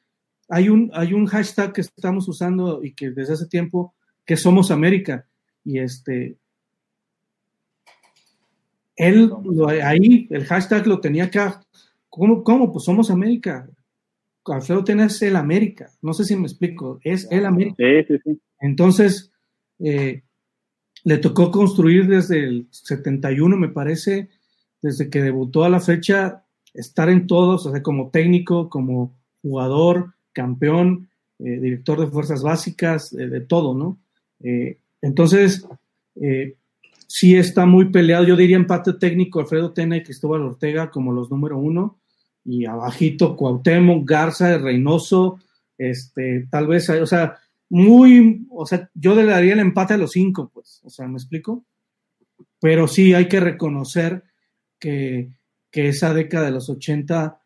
Hay 0.49 0.69
un, 0.69 0.91
hay 0.95 1.13
un 1.13 1.27
hashtag 1.27 1.73
que 1.73 1.81
estamos 1.81 2.29
usando 2.29 2.83
y 2.85 2.95
que 2.95 3.11
desde 3.11 3.35
hace 3.35 3.47
tiempo, 3.47 3.95
que 4.25 4.37
somos 4.37 4.71
América. 4.71 5.27
Y 5.65 5.79
este, 5.79 6.37
él 8.95 9.33
lo, 9.45 9.69
ahí, 9.69 10.27
el 10.31 10.45
hashtag 10.45 10.87
lo 10.87 11.01
tenía 11.01 11.25
acá. 11.25 11.63
¿Cómo? 12.09 12.43
¿Cómo? 12.45 12.73
Pues 12.73 12.85
somos 12.85 13.11
América. 13.11 13.69
Alfredo 14.53 14.85
Tena 14.85 15.07
es 15.07 15.21
el 15.23 15.37
América. 15.37 15.91
No 16.03 16.13
sé 16.13 16.25
si 16.25 16.37
me 16.37 16.43
explico. 16.43 17.01
Es 17.03 17.29
el 17.31 17.47
América. 17.47 17.77
Sí, 17.79 18.05
sí, 18.09 18.21
sí. 18.25 18.41
Entonces, 18.61 19.33
eh, 19.79 20.23
le 21.05 21.19
tocó 21.19 21.51
construir 21.51 22.09
desde 22.09 22.45
el 22.45 22.69
71, 22.71 23.57
me 23.57 23.69
parece, 23.69 24.29
desde 24.83 25.11
que 25.11 25.23
debutó 25.23 25.65
a 25.65 25.69
la 25.69 25.81
fecha, 25.81 26.45
estar 26.75 27.09
en 27.09 27.27
todos, 27.27 27.67
o 27.67 27.73
sea, 27.73 27.83
como 27.83 28.11
técnico, 28.11 28.69
como 28.69 29.17
jugador, 29.43 30.15
campeón, 30.33 31.09
eh, 31.39 31.61
director 31.61 32.01
de 32.01 32.09
fuerzas 32.09 32.43
básicas, 32.43 33.13
eh, 33.13 33.29
de 33.29 33.41
todo, 33.41 33.75
¿no? 33.75 33.99
Entonces, 35.01 35.67
sí 37.07 37.37
está 37.37 37.65
muy 37.65 37.87
peleado, 37.91 38.25
yo 38.25 38.37
diría 38.37 38.57
empate 38.57 38.93
técnico 38.93 39.41
Alfredo 39.41 39.73
Tena 39.73 39.97
y 39.97 40.03
Cristóbal 40.03 40.43
Ortega 40.43 40.91
como 40.91 41.13
los 41.13 41.31
número 41.31 41.57
uno, 41.57 41.99
y 42.47 42.65
abajito 42.65 43.37
Cuauhtémoc, 43.37 44.09
Garza, 44.09 44.57
Reynoso, 44.59 45.41
este, 45.77 46.47
tal 46.51 46.69
vez, 46.69 46.89
o 46.89 47.07
sea, 47.07 47.37
muy, 47.69 48.47
o 48.51 48.65
sea, 48.65 48.89
yo 48.95 49.15
le 49.15 49.25
daría 49.25 49.55
el 49.55 49.59
empate 49.59 49.95
a 49.95 49.99
los 49.99 50.13
cinco, 50.13 50.51
pues, 50.55 50.81
o 50.85 50.91
sea, 50.91 51.09
¿me 51.09 51.15
explico? 51.15 51.65
Pero 52.61 52.87
sí 52.87 53.13
hay 53.15 53.29
que 53.29 53.41
reconocer 53.41 54.23
que, 54.79 55.31
que 55.71 55.89
esa 55.89 56.15
década 56.15 56.47
de 56.47 56.53
los 56.53 56.71
80 56.71 57.41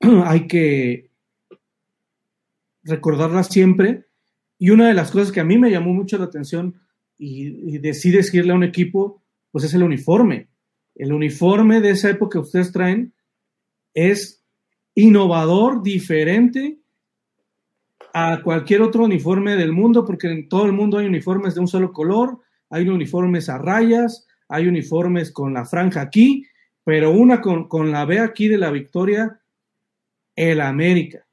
hay 0.24 0.46
que 0.46 1.10
recordarla 2.82 3.42
siempre. 3.42 4.06
Y 4.58 4.70
una 4.70 4.88
de 4.88 4.94
las 4.94 5.10
cosas 5.10 5.32
que 5.32 5.40
a 5.40 5.44
mí 5.44 5.58
me 5.58 5.70
llamó 5.70 5.92
mucho 5.92 6.16
la 6.16 6.24
atención 6.24 6.80
y, 7.18 7.74
y 7.74 7.78
decidí 7.78 8.16
decirle 8.16 8.52
a 8.52 8.56
un 8.56 8.64
equipo, 8.64 9.22
pues 9.50 9.64
es 9.64 9.74
el 9.74 9.82
uniforme. 9.82 10.48
El 10.94 11.12
uniforme 11.12 11.80
de 11.80 11.90
esa 11.90 12.08
época 12.08 12.38
que 12.38 12.46
ustedes 12.46 12.72
traen 12.72 13.12
es 13.92 14.35
innovador, 14.96 15.82
diferente 15.82 16.78
a 18.12 18.40
cualquier 18.42 18.80
otro 18.80 19.04
uniforme 19.04 19.56
del 19.56 19.72
mundo, 19.72 20.04
porque 20.04 20.26
en 20.26 20.48
todo 20.48 20.64
el 20.64 20.72
mundo 20.72 20.98
hay 20.98 21.06
uniformes 21.06 21.54
de 21.54 21.60
un 21.60 21.68
solo 21.68 21.92
color, 21.92 22.40
hay 22.70 22.88
uniformes 22.88 23.48
a 23.48 23.58
rayas, 23.58 24.26
hay 24.48 24.66
uniformes 24.66 25.30
con 25.30 25.52
la 25.52 25.66
franja 25.66 26.00
aquí, 26.00 26.46
pero 26.82 27.10
una 27.10 27.42
con, 27.42 27.68
con 27.68 27.92
la 27.92 28.06
B 28.06 28.18
aquí 28.18 28.48
de 28.48 28.56
la 28.56 28.70
victoria, 28.70 29.38
el 30.34 30.62
América. 30.62 31.26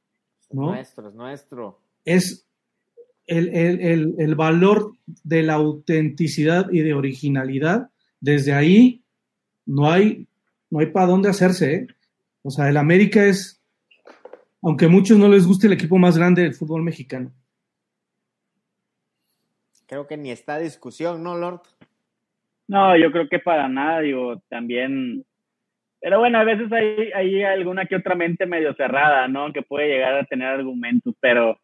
¿no? 0.52 0.74
Nuestro, 0.74 1.08
es 1.08 1.16
nuestro. 1.16 1.80
Es 2.04 2.46
el, 3.28 3.48
el, 3.50 3.80
el, 3.80 4.16
el, 4.18 4.36
valor 4.36 4.98
de 5.24 5.42
la 5.42 5.54
autenticidad 5.54 6.70
y 6.70 6.82
de 6.82 6.94
originalidad. 6.94 7.90
Desde 8.20 8.52
ahí 8.52 9.04
no 9.66 9.90
hay, 9.90 10.28
no 10.70 10.80
hay 10.80 10.88
para 10.88 11.08
dónde 11.08 11.30
hacerse. 11.30 11.74
¿eh? 11.74 11.88
O 12.44 12.52
sea, 12.52 12.70
el 12.70 12.78
América 12.78 13.26
es, 13.26 13.62
aunque 14.62 14.86
a 14.86 14.90
muchos 14.90 15.18
no 15.18 15.28
les 15.28 15.48
guste, 15.48 15.68
el 15.68 15.74
equipo 15.74 15.98
más 15.98 16.18
grande 16.18 16.44
del 16.44 16.54
fútbol 16.54 16.84
mexicano. 16.84 17.32
Creo 19.88 20.08
que 20.08 20.18
ni 20.18 20.32
está 20.32 20.60
discusión, 20.60 21.24
¿no, 21.24 21.38
Lord? 21.38 21.62
No, 22.68 22.96
yo 22.98 23.12
creo 23.12 23.28
que 23.28 23.40
para 23.40 23.68
nada, 23.68 24.00
digo, 24.02 24.42
también 24.50 25.26
pero 26.04 26.20
bueno, 26.20 26.38
a 26.38 26.44
veces 26.44 26.70
hay, 26.70 27.14
hay 27.14 27.44
alguna 27.44 27.86
que 27.86 27.96
otra 27.96 28.14
mente 28.14 28.46
medio 28.46 28.74
cerrada, 28.76 29.26
¿no? 29.30 29.54
Que 29.54 29.62
puede 29.62 29.88
llegar 29.88 30.16
a 30.16 30.26
tener 30.26 30.50
argumentos, 30.50 31.16
pero, 31.22 31.58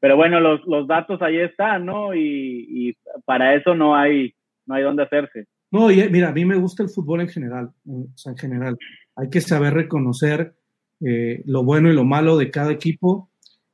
pero 0.00 0.16
bueno, 0.16 0.40
los, 0.40 0.64
los 0.66 0.88
datos 0.88 1.20
ahí 1.20 1.36
están, 1.36 1.84
¿no? 1.84 2.14
Y, 2.14 2.66
y, 2.70 2.96
para 3.26 3.54
eso 3.54 3.74
no 3.74 3.94
hay, 3.94 4.34
no 4.64 4.76
hay 4.76 4.82
dónde 4.82 5.02
hacerse. 5.02 5.44
No, 5.70 5.90
y 5.90 6.08
mira, 6.08 6.30
a 6.30 6.32
mí 6.32 6.46
me 6.46 6.56
gusta 6.56 6.82
el 6.82 6.88
fútbol 6.88 7.20
en 7.20 7.28
general, 7.28 7.70
o 7.86 8.06
sea, 8.16 8.32
en 8.32 8.38
general. 8.38 8.78
Hay 9.16 9.30
que 9.30 9.40
saber 9.40 9.74
reconocer 9.74 10.54
eh, 11.00 11.42
lo 11.46 11.64
bueno 11.64 11.90
y 11.90 11.94
lo 11.94 12.04
malo 12.04 12.36
de 12.36 12.50
cada 12.50 12.72
equipo. 12.72 13.28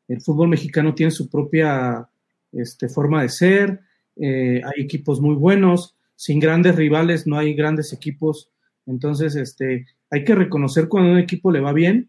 El 0.09 0.21
fútbol 0.21 0.49
mexicano 0.49 0.95
tiene 0.95 1.11
su 1.11 1.29
propia 1.29 2.09
este, 2.53 2.89
forma 2.89 3.23
de 3.23 3.29
ser, 3.29 3.81
eh, 4.17 4.63
hay 4.65 4.83
equipos 4.83 5.21
muy 5.21 5.35
buenos, 5.35 5.97
sin 6.17 6.39
grandes 6.39 6.77
rivales 6.77 7.27
no 7.27 7.39
hay 7.39 7.55
grandes 7.55 7.93
equipos 7.93 8.53
entonces, 8.87 9.37
este, 9.37 9.87
hay 10.11 10.25
que 10.25 10.35
reconocer 10.35 10.89
cuando 10.89 11.13
un 11.13 11.19
equipo 11.19 11.51
le 11.51 11.61
va 11.61 11.73
bien 11.73 12.09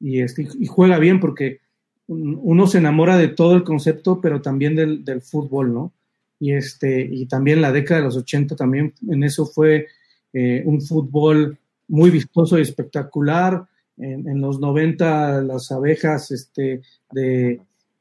y, 0.00 0.20
este, 0.20 0.46
y 0.58 0.66
juega 0.66 0.98
bien, 0.98 1.20
porque 1.20 1.60
uno 2.06 2.66
se 2.66 2.78
enamora 2.78 3.16
de 3.16 3.28
todo 3.28 3.54
el 3.54 3.64
concepto, 3.64 4.20
pero 4.20 4.42
también 4.42 4.74
del, 4.76 5.22
fútbol, 5.22 5.72
¿no? 5.72 5.92
Y, 6.38 6.52
este, 6.52 7.08
y 7.10 7.26
también 7.26 7.62
la 7.62 7.72
década 7.72 8.00
de 8.00 8.06
los 8.06 8.16
80 8.16 8.56
también 8.56 8.92
en 9.08 9.22
eso 9.22 9.46
fue 9.46 9.86
eh, 10.32 10.62
un 10.66 10.82
fútbol 10.82 11.58
muy 11.92 12.10
vistoso 12.10 12.58
y 12.58 12.62
espectacular. 12.62 13.66
En, 13.98 14.40
los 14.40 14.58
90 14.58 15.42
las 15.42 15.70
abejas 15.70 16.30
este, 16.30 16.80
de, 17.12 17.60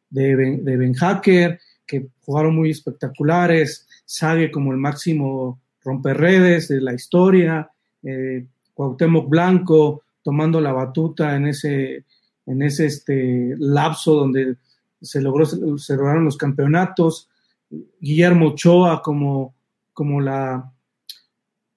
de, 0.09 0.35
ben, 0.35 0.93
Hacker, 0.93 1.59
que 1.85 2.07
jugaron 2.21 2.55
muy 2.55 2.71
espectaculares, 2.71 3.87
Sague 4.05 4.49
como 4.49 4.71
el 4.71 4.77
máximo 4.77 5.59
romperredes 5.83 6.69
de 6.69 6.81
la 6.81 6.93
historia, 6.93 7.69
eh, 8.03 8.45
Cuauhtémoc 8.73 9.29
Blanco 9.29 10.03
tomando 10.23 10.61
la 10.61 10.71
batuta 10.71 11.35
en 11.35 11.47
ese, 11.47 12.05
en 12.45 12.61
ese 12.61 12.85
este, 12.85 13.55
lapso 13.57 14.15
donde 14.15 14.55
se, 15.01 15.21
logró, 15.21 15.45
se 15.45 15.95
lograron 15.95 16.25
los 16.25 16.37
campeonatos, 16.37 17.29
Guillermo 17.99 18.49
Ochoa 18.49 19.01
como, 19.01 19.53
como 19.93 20.19
la, 20.21 20.71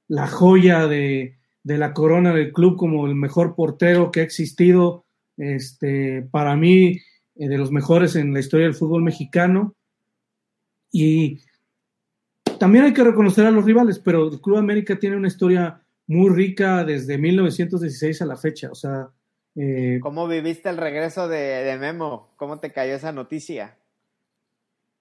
la 0.09 0.27
joya 0.29 0.87
de, 0.87 1.37
de, 1.65 1.79
la 1.79 1.93
corona 1.93 2.33
del 2.33 2.53
club, 2.53 2.77
como 2.77 3.07
el 3.07 3.15
mejor 3.15 3.57
portero 3.57 4.13
que 4.13 4.21
ha 4.21 4.23
existido, 4.23 5.05
este, 5.37 6.23
para 6.31 6.57
mí, 6.57 7.01
eh, 7.37 7.49
de 7.49 7.59
los 7.59 7.73
mejores 7.73 8.15
en 8.15 8.33
la 8.33 8.41
historia 8.41 8.67
del 8.67 8.75
fútbol 8.75 9.03
mexicano. 9.03 9.75
Y 10.93 11.41
también 12.59 12.85
hay 12.85 12.93
que 12.93 13.03
reconocer 13.03 13.47
a 13.47 13.51
los 13.51 13.65
rivales, 13.65 13.99
pero 13.99 14.31
el 14.31 14.41
Club 14.41 14.59
América 14.59 14.99
tiene 14.99 15.17
una 15.17 15.29
historia 15.29 15.83
muy 16.07 16.31
rica 16.31 16.85
desde 16.85 17.19
1916 17.19 18.23
a 18.23 18.27
la 18.27 18.37
fecha. 18.37 18.71
O 18.71 18.75
sea. 18.75 19.09
Eh, 19.57 19.99
¿Cómo 20.03 20.29
viviste 20.29 20.69
el 20.69 20.77
regreso 20.77 21.29
de, 21.29 21.65
de, 21.65 21.79
Memo? 21.79 22.33
¿Cómo 22.37 22.61
te 22.61 22.73
cayó 22.73 22.95
esa 22.95 23.13
noticia? 23.13 23.77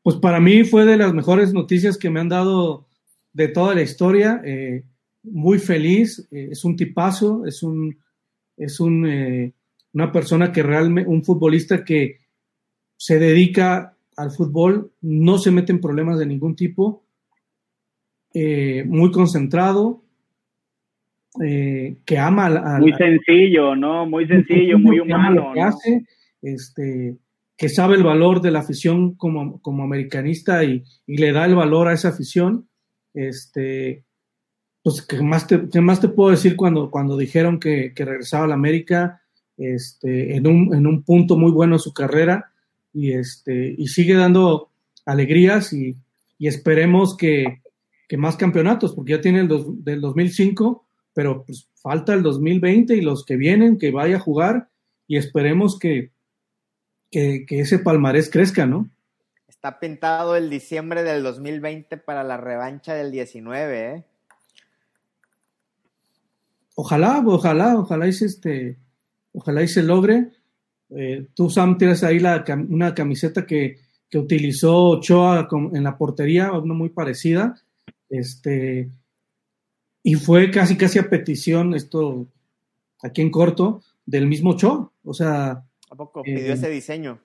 Pues 0.01 0.17
para 0.17 0.39
mí 0.39 0.63
fue 0.63 0.85
de 0.85 0.97
las 0.97 1.13
mejores 1.13 1.53
noticias 1.53 1.97
que 1.97 2.09
me 2.09 2.19
han 2.19 2.29
dado 2.29 2.85
de 3.31 3.47
toda 3.47 3.73
la 3.73 3.81
historia. 3.81 4.41
Eh, 4.43 4.83
muy 5.23 5.59
feliz. 5.59 6.27
Eh, 6.31 6.49
es 6.51 6.63
un 6.63 6.75
tipazo. 6.75 7.45
Es 7.45 7.63
un. 7.63 7.97
Es 8.55 8.79
un, 8.79 9.07
eh, 9.07 9.53
una 9.93 10.11
persona 10.11 10.51
que 10.51 10.63
realmente. 10.63 11.09
Un 11.09 11.23
futbolista 11.23 11.83
que 11.83 12.19
se 12.97 13.19
dedica 13.19 13.93
al 14.15 14.31
fútbol, 14.31 14.91
no 15.01 15.37
se 15.37 15.51
mete 15.51 15.71
en 15.71 15.81
problemas 15.81 16.19
de 16.19 16.25
ningún 16.25 16.55
tipo, 16.55 17.03
eh, 18.33 18.83
muy 18.85 19.11
concentrado, 19.11 20.03
eh, 21.43 21.97
que 22.05 22.17
ama 22.17 22.45
a, 22.45 22.79
Muy 22.79 22.93
sencillo, 22.93 23.75
¿no? 23.75 24.05
Muy 24.05 24.27
sencillo, 24.27 24.77
muy, 24.77 24.99
humano. 24.99 25.51
Que 25.53 25.61
hace, 25.61 26.05
este, 26.41 27.17
que 27.57 27.69
sabe 27.69 27.95
el 27.95 28.03
valor 28.03 28.41
de 28.41 28.51
la 28.51 28.59
afición 28.59 29.15
como, 29.15 29.61
como 29.61 29.83
americanista 29.83 30.63
y, 30.63 30.83
le 31.07 31.31
da 31.31 31.45
el 31.45 31.55
valor 31.55 31.87
a 31.87 31.93
esa 31.93 32.09
afición. 32.09 32.67
Este, 33.13 34.05
pues, 34.83 35.01
¿qué 35.01 35.21
más 35.21 35.47
te, 35.47 35.69
qué 35.69 35.81
más 35.81 35.99
te 35.99 36.09
puedo 36.09 36.31
decir 36.31 36.55
cuando, 36.55 36.91
cuando 36.91 37.17
dijeron 37.17 37.59
que, 37.59 37.93
que 37.95 38.05
regresaba 38.05 38.45
a 38.45 38.47
la 38.47 38.55
América 38.55 39.21
este, 39.57 40.35
en, 40.35 40.45
un, 40.45 40.75
en 40.75 40.85
un 40.85 41.03
punto 41.03 41.37
muy 41.37 41.51
bueno 41.51 41.75
de 41.75 41.79
su 41.79 41.93
carrera? 41.93 42.53
y, 42.93 43.13
este, 43.13 43.75
y 43.77 43.87
sigue 43.87 44.13
dando 44.13 44.69
alegrías 45.05 45.73
y, 45.73 45.97
esperemos 46.39 47.17
que, 47.17 47.61
más 48.15 48.35
campeonatos, 48.35 48.93
porque 48.93 49.13
ya 49.13 49.21
tiene 49.21 49.39
el 49.39 49.49
del 49.83 49.99
2005, 49.99 50.85
pero 51.15 51.43
pues 51.45 51.67
falta 51.81 52.13
el 52.13 52.21
2020 52.21 52.95
y 52.95 53.01
los 53.01 53.25
que 53.25 53.37
vienen, 53.37 53.79
que 53.79 53.89
vaya 53.89 54.17
a 54.17 54.19
jugar 54.19 54.67
y 55.07 55.17
esperemos 55.17 55.79
que, 55.79 56.11
que, 57.09 57.43
ese 57.49 57.79
palmarés 57.79 58.29
crezca, 58.29 58.67
¿no? 58.67 58.87
Está 59.47 59.79
pintado 59.79 60.35
el 60.35 60.51
diciembre 60.51 61.01
del 61.01 61.23
2020 61.23 61.97
para 61.97 62.23
la 62.23 62.37
revancha 62.37 62.93
del 62.93 63.11
19, 63.11 63.95
¿eh? 63.95 64.03
Ojalá, 66.75 67.23
ojalá, 67.25 67.77
ojalá 67.77 68.07
y 68.07 68.13
se, 68.13 68.25
este, 68.25 68.77
ojalá 69.31 69.63
y 69.63 69.67
se 69.67 69.83
logre. 69.83 70.29
Eh, 70.89 71.27
tú, 71.33 71.49
Sam, 71.49 71.77
tienes 71.77 72.03
ahí 72.03 72.19
la, 72.19 72.43
una 72.69 72.93
camiseta 72.93 73.45
que, 73.45 73.77
que 74.09 74.17
utilizó 74.17 74.89
Ochoa 74.89 75.47
en 75.73 75.83
la 75.83 75.97
portería, 75.97 76.51
una 76.51 76.73
muy 76.73 76.89
parecida. 76.89 77.55
Este, 78.09 78.89
y 80.03 80.15
fue 80.15 80.51
casi, 80.51 80.77
casi 80.77 80.99
a 80.99 81.09
petición, 81.09 81.73
esto 81.73 82.27
aquí 83.01 83.21
en 83.21 83.31
corto, 83.31 83.81
del 84.05 84.27
mismo 84.27 84.51
Ochoa. 84.51 84.91
O 85.03 85.13
sea. 85.13 85.63
¿A 85.89 85.95
poco 85.95 86.23
pidió 86.23 86.39
eh, 86.39 86.53
ese 86.53 86.69
diseño? 86.69 87.19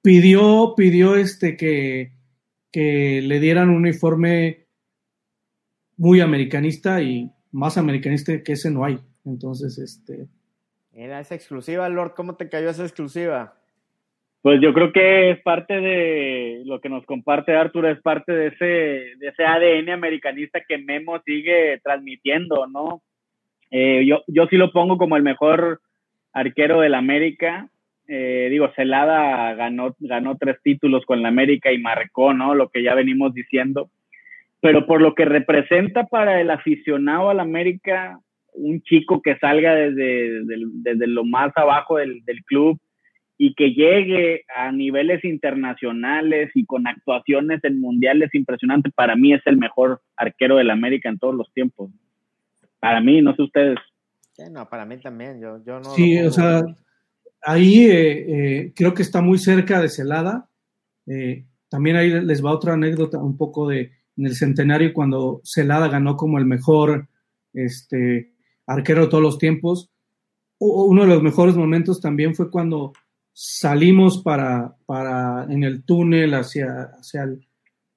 Pidió, 0.00 0.74
pidió 0.76 1.16
este 1.16 1.56
que, 1.56 2.12
que 2.70 3.20
le 3.22 3.40
dieran 3.40 3.68
un 3.68 3.76
uniforme 3.76 4.66
muy 5.96 6.20
americanista 6.20 7.02
y 7.02 7.32
más 7.56 7.78
americanista 7.78 8.42
que 8.42 8.52
ese 8.52 8.70
no 8.70 8.84
hay. 8.84 8.98
Entonces, 9.24 9.78
este, 9.78 10.28
era 10.92 11.20
esa 11.20 11.34
exclusiva, 11.34 11.88
Lord, 11.88 12.12
¿cómo 12.14 12.36
te 12.36 12.48
cayó 12.48 12.70
esa 12.70 12.82
exclusiva? 12.82 13.54
Pues 14.42 14.60
yo 14.62 14.72
creo 14.72 14.92
que 14.92 15.30
es 15.30 15.42
parte 15.42 15.80
de 15.80 16.62
lo 16.64 16.80
que 16.80 16.88
nos 16.88 17.04
comparte 17.04 17.56
Arturo, 17.56 17.90
es 17.90 18.00
parte 18.00 18.32
de 18.32 18.46
ese, 18.48 18.64
de 19.18 19.28
ese 19.28 19.44
ADN 19.44 19.90
americanista 19.90 20.60
que 20.66 20.78
Memo 20.78 21.20
sigue 21.24 21.80
transmitiendo, 21.82 22.66
¿no? 22.66 23.02
Eh, 23.70 24.06
yo, 24.06 24.22
yo 24.26 24.46
sí 24.46 24.56
lo 24.56 24.70
pongo 24.72 24.98
como 24.98 25.16
el 25.16 25.22
mejor 25.22 25.80
arquero 26.32 26.80
del 26.80 26.94
América. 26.94 27.68
Eh, 28.06 28.48
digo, 28.50 28.70
Celada 28.76 29.54
ganó, 29.54 29.96
ganó 29.98 30.36
tres 30.36 30.58
títulos 30.62 31.04
con 31.04 31.22
la 31.22 31.28
América 31.28 31.72
y 31.72 31.78
marcó, 31.78 32.32
¿no? 32.32 32.54
Lo 32.54 32.68
que 32.68 32.82
ya 32.82 32.94
venimos 32.94 33.34
diciendo. 33.34 33.90
Pero 34.66 34.86
por 34.86 35.00
lo 35.00 35.14
que 35.14 35.24
representa 35.24 36.04
para 36.06 36.40
el 36.40 36.50
aficionado 36.50 37.30
al 37.30 37.38
América, 37.38 38.18
un 38.52 38.82
chico 38.82 39.22
que 39.22 39.38
salga 39.38 39.74
desde, 39.74 40.40
desde 40.44 41.06
lo 41.06 41.24
más 41.24 41.52
abajo 41.54 41.98
del, 41.98 42.22
club 42.46 42.80
y 43.38 43.54
que 43.54 43.74
llegue 43.74 44.44
a 44.54 44.72
niveles 44.72 45.22
internacionales 45.24 46.50
y 46.54 46.64
con 46.64 46.86
actuaciones 46.88 47.62
en 47.62 47.80
mundiales 47.80 48.34
impresionantes, 48.34 48.92
para 48.92 49.14
mí 49.14 49.34
es 49.34 49.42
el 49.46 49.56
mejor 49.56 50.00
arquero 50.16 50.56
del 50.56 50.70
América 50.70 51.10
en 51.10 51.18
todos 51.18 51.34
los 51.34 51.52
tiempos. 51.52 51.90
Para 52.80 53.00
mí, 53.00 53.22
no 53.22 53.36
sé 53.36 53.42
ustedes. 53.42 53.78
Sí, 54.32 54.42
no, 54.50 54.68
para 54.68 54.84
mí 54.84 54.96
también. 54.98 55.40
Yo, 55.40 55.62
yo 55.64 55.78
no 55.78 55.94
sí, 55.94 56.18
o 56.18 56.30
sea, 56.30 56.62
ahí 57.42 57.86
eh, 57.86 58.26
eh, 58.28 58.72
creo 58.74 58.94
que 58.94 59.02
está 59.02 59.20
muy 59.20 59.38
cerca 59.38 59.80
de 59.80 59.88
Celada. 59.88 60.48
Eh, 61.06 61.46
también 61.68 61.96
ahí 61.96 62.10
les 62.10 62.44
va 62.44 62.52
otra 62.52 62.72
anécdota 62.72 63.18
un 63.18 63.36
poco 63.36 63.68
de 63.68 63.92
en 64.16 64.26
el 64.26 64.34
centenario 64.34 64.92
cuando 64.92 65.40
Celada 65.44 65.88
ganó 65.88 66.16
como 66.16 66.38
el 66.38 66.46
mejor 66.46 67.08
este, 67.52 68.32
arquero 68.66 69.02
de 69.02 69.08
todos 69.08 69.22
los 69.22 69.38
tiempos. 69.38 69.90
Uno 70.58 71.02
de 71.02 71.08
los 71.08 71.22
mejores 71.22 71.54
momentos 71.54 72.00
también 72.00 72.34
fue 72.34 72.50
cuando 72.50 72.92
salimos 73.32 74.22
para, 74.22 74.76
en 75.50 75.62
el 75.62 75.84
túnel 75.84 76.34
hacia, 76.34 76.90
hacia, 76.98 77.28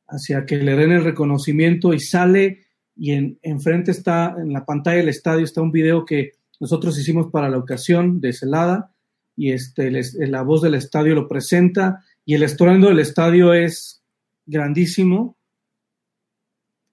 hacia 0.07 0.45
que 0.45 0.57
le 0.57 0.76
den 0.76 0.91
el 0.91 1.03
reconocimiento 1.03 1.93
y 1.93 1.99
sale 1.99 2.65
y 2.99 3.13
en, 3.13 3.39
enfrente 3.41 3.91
está, 3.91 4.36
en 4.38 4.51
la 4.51 4.65
pantalla 4.65 4.97
del 4.97 5.07
estadio 5.07 5.45
está 5.45 5.61
un 5.61 5.72
video 5.72 6.03
que 6.03 6.34
nosotros 6.59 6.99
hicimos 6.99 7.28
para 7.32 7.47
la 7.47 7.57
ocasión 7.57 8.20
de 8.20 8.34
Celada 8.34 8.93
y 9.38 9.53
este, 9.53 9.89
la 10.28 10.41
voz 10.41 10.61
del 10.61 10.76
estadio 10.76 11.15
lo 11.15 11.30
presenta 11.30 12.03
y 12.26 12.36
el 12.36 12.43
estruendo 12.43 12.89
del 12.89 12.99
estadio 12.99 13.53
es 13.53 14.03
grandísimo. 14.45 15.38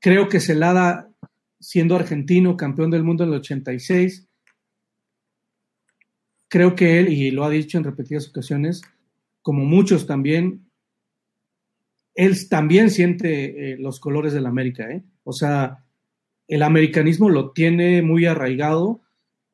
Creo 0.07 0.29
que 0.29 0.39
Celada 0.39 1.11
siendo 1.59 1.97
argentino, 1.97 2.57
campeón 2.57 2.93
del 2.93 3.03
mundo 3.03 3.25
en 3.25 3.31
el 3.31 3.41
86. 3.41 4.29
Creo 6.47 6.77
que 6.77 7.01
él, 7.01 7.13
y 7.13 7.33
lo 7.33 7.43
ha 7.43 7.51
dicho 7.51 7.77
en 7.77 7.83
repetidas 7.83 8.29
ocasiones, 8.29 8.83
como 9.43 9.65
muchos 9.65 10.07
también, 10.07 10.71
él 12.15 12.49
también 12.49 12.91
siente 12.91 13.73
eh, 13.73 13.79
los 13.79 13.99
colores 13.99 14.33
de 14.33 14.41
la 14.43 14.49
América. 14.49 14.89
¿eh? 14.89 15.03
O 15.25 15.33
sea, 15.33 15.85
el 16.47 16.63
americanismo 16.63 17.29
lo 17.29 17.51
tiene 17.51 18.01
muy 18.01 18.27
arraigado 18.27 19.01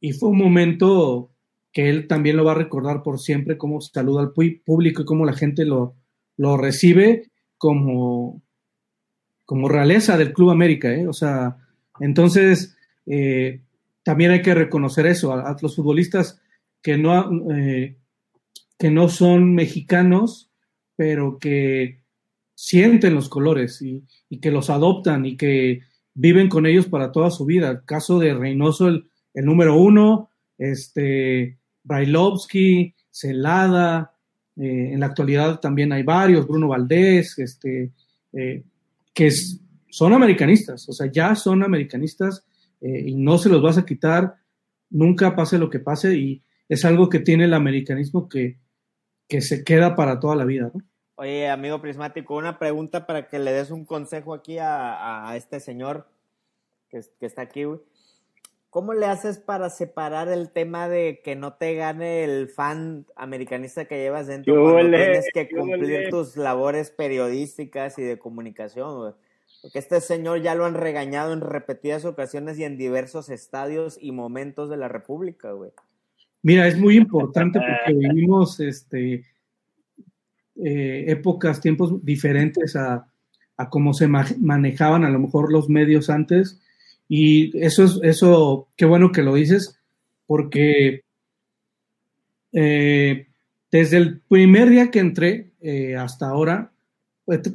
y 0.00 0.12
fue 0.12 0.28
un 0.28 0.36
momento 0.36 1.30
que 1.72 1.88
él 1.88 2.06
también 2.06 2.36
lo 2.36 2.44
va 2.44 2.52
a 2.52 2.56
recordar 2.56 3.02
por 3.02 3.20
siempre, 3.20 3.56
cómo 3.56 3.80
saluda 3.80 4.20
al 4.20 4.32
público 4.34 5.00
y 5.00 5.06
cómo 5.06 5.24
la 5.24 5.32
gente 5.32 5.64
lo, 5.64 5.94
lo 6.36 6.58
recibe 6.58 7.30
como, 7.56 8.41
como 9.44 9.68
realeza 9.68 10.16
del 10.16 10.32
Club 10.32 10.50
América. 10.50 10.92
¿eh? 10.92 11.06
O 11.06 11.12
sea, 11.12 11.56
entonces, 12.00 12.76
eh, 13.06 13.60
también 14.02 14.30
hay 14.30 14.42
que 14.42 14.54
reconocer 14.54 15.06
eso, 15.06 15.32
a, 15.32 15.56
los 15.60 15.76
futbolistas 15.76 16.40
que 16.82 16.98
no, 16.98 17.52
eh, 17.54 17.96
que 18.78 18.90
no 18.90 19.08
son 19.08 19.54
mexicanos, 19.54 20.50
pero 20.96 21.38
que 21.38 22.00
sienten 22.54 23.14
los 23.14 23.28
colores 23.28 23.82
y, 23.82 24.04
que 24.40 24.50
los 24.50 24.70
adoptan 24.70 25.26
y 25.26 25.36
que 25.36 25.80
viven 26.14 26.48
con 26.48 26.66
ellos 26.66 26.86
para 26.86 27.12
toda 27.12 27.30
su 27.30 27.44
vida. 27.44 27.70
El 27.70 27.84
caso 27.84 28.18
de 28.18 28.34
Reynoso, 28.34 28.88
el, 28.88 29.04
número 29.34 29.76
uno, 29.76 30.30
este, 30.58 31.58
Brailovsky, 31.84 32.94
Celada, 33.10 34.14
en 34.56 35.00
la 35.00 35.06
actualidad 35.06 35.60
también 35.60 35.92
hay 35.92 36.02
varios, 36.02 36.46
Bruno 36.46 36.68
Valdés, 36.68 37.38
este, 37.38 37.90
que 39.12 39.30
son 39.90 40.12
americanistas, 40.12 40.88
o 40.88 40.92
sea, 40.92 41.10
ya 41.10 41.34
son 41.34 41.62
americanistas 41.62 42.46
eh, 42.80 43.04
y 43.06 43.14
no 43.14 43.38
se 43.38 43.48
los 43.48 43.62
vas 43.62 43.78
a 43.78 43.84
quitar, 43.84 44.36
nunca 44.90 45.36
pase 45.36 45.58
lo 45.58 45.70
que 45.70 45.78
pase 45.78 46.16
y 46.16 46.42
es 46.68 46.84
algo 46.84 47.08
que 47.08 47.18
tiene 47.18 47.44
el 47.44 47.54
americanismo 47.54 48.28
que, 48.28 48.58
que 49.28 49.40
se 49.40 49.64
queda 49.64 49.94
para 49.94 50.18
toda 50.18 50.36
la 50.36 50.44
vida. 50.44 50.72
Oye, 51.16 51.48
amigo 51.48 51.80
prismático, 51.80 52.36
una 52.36 52.58
pregunta 52.58 53.06
para 53.06 53.28
que 53.28 53.38
le 53.38 53.52
des 53.52 53.70
un 53.70 53.84
consejo 53.84 54.34
aquí 54.34 54.58
a, 54.58 55.28
a 55.28 55.36
este 55.36 55.60
señor 55.60 56.08
que, 56.88 57.00
que 57.20 57.26
está 57.26 57.42
aquí, 57.42 57.64
¿Cómo 58.72 58.94
le 58.94 59.04
haces 59.04 59.36
para 59.36 59.68
separar 59.68 60.28
el 60.28 60.48
tema 60.48 60.88
de 60.88 61.20
que 61.22 61.36
no 61.36 61.52
te 61.52 61.74
gane 61.74 62.24
el 62.24 62.48
fan 62.48 63.04
americanista 63.16 63.84
que 63.84 63.98
llevas 63.98 64.28
dentro 64.28 64.54
cuando 64.54 64.96
tienes 64.96 65.26
que 65.34 65.46
cumplir 65.50 66.08
tus 66.08 66.38
labores 66.38 66.90
periodísticas 66.90 67.98
y 67.98 68.02
de 68.02 68.18
comunicación? 68.18 68.96
Güey? 68.96 69.12
Porque 69.60 69.78
este 69.78 70.00
señor 70.00 70.40
ya 70.40 70.54
lo 70.54 70.64
han 70.64 70.72
regañado 70.72 71.34
en 71.34 71.42
repetidas 71.42 72.06
ocasiones 72.06 72.58
y 72.58 72.64
en 72.64 72.78
diversos 72.78 73.28
estadios 73.28 73.98
y 74.00 74.10
momentos 74.12 74.70
de 74.70 74.78
la 74.78 74.88
República, 74.88 75.52
güey. 75.52 75.72
Mira, 76.40 76.66
es 76.66 76.78
muy 76.78 76.96
importante 76.96 77.60
porque 77.84 77.92
vivimos 77.92 78.58
este, 78.58 79.26
eh, 80.56 81.04
épocas, 81.08 81.60
tiempos 81.60 82.02
diferentes 82.02 82.74
a, 82.76 83.06
a 83.58 83.68
cómo 83.68 83.92
se 83.92 84.08
manejaban 84.08 85.04
a 85.04 85.10
lo 85.10 85.18
mejor 85.18 85.52
los 85.52 85.68
medios 85.68 86.08
antes. 86.08 86.58
Y 87.08 87.56
eso 87.62 87.84
es, 87.84 87.98
eso, 88.02 88.68
qué 88.76 88.84
bueno 88.84 89.12
que 89.12 89.22
lo 89.22 89.34
dices, 89.34 89.78
porque 90.26 91.02
eh, 92.52 93.26
desde 93.70 93.96
el 93.96 94.20
primer 94.20 94.68
día 94.68 94.90
que 94.90 94.98
entré 94.98 95.52
eh, 95.60 95.96
hasta 95.96 96.28
ahora, 96.28 96.72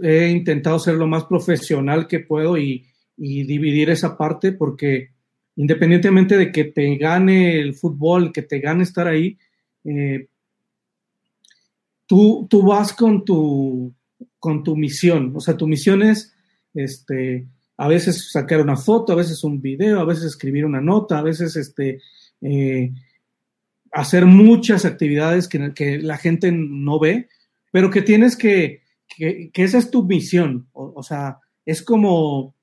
he 0.02 0.30
intentado 0.30 0.80
ser 0.80 0.96
lo 0.96 1.08
más 1.08 1.26
profesional 1.26 2.08
que 2.08 2.20
puedo 2.20 2.58
y, 2.58 2.86
dividir 3.20 3.90
esa 3.90 4.16
parte 4.16 4.52
porque 4.52 5.10
independientemente 5.56 6.38
de 6.38 6.52
que 6.52 6.66
te 6.66 6.98
gane 6.98 7.60
el 7.60 7.74
fútbol, 7.74 8.32
que 8.32 8.44
te 8.44 8.60
gane 8.60 8.84
estar 8.84 9.08
ahí, 9.08 9.36
eh, 9.84 10.28
tú, 12.06 12.46
tú 12.48 12.62
vas 12.62 12.94
con 12.94 13.26
tu, 13.26 13.92
con 14.38 14.64
tu 14.64 14.76
misión, 14.76 15.34
o 15.36 15.40
sea, 15.40 15.58
tu 15.58 15.66
misión 15.66 16.04
es, 16.04 16.36
este, 16.76 17.48
a 17.78 17.88
veces 17.88 18.32
sacar 18.32 18.60
una 18.62 18.76
foto, 18.76 19.14
a 19.14 19.18
veces 19.18 19.44
un 19.44 19.62
video, 19.62 20.00
a 20.00 20.06
veces 20.06 20.26
escribir 20.26 20.66
una 20.66 20.82
nota, 20.82 21.20
a 21.20 21.22
veces, 21.22 21.56
este, 21.56 22.02
eh, 22.42 22.92
hacer 23.92 24.26
muchas 24.26 24.84
actividades 24.84 25.48
que, 25.48 25.74
que, 25.74 26.00
la 26.00 26.18
gente 26.18 26.52
no 26.52 27.00
ve, 27.00 27.30
pero 27.72 27.90
que 27.90 28.02
tienes 28.02 28.36
que, 28.36 28.82
que, 29.16 29.52
que 29.54 29.64
esa 29.64 29.78
es 29.78 29.92
tu 29.92 30.04
misión, 30.04 30.68
o, 30.74 30.94
o, 30.96 31.04
sea, 31.04 31.40
es 31.66 31.82
como, 31.84 32.56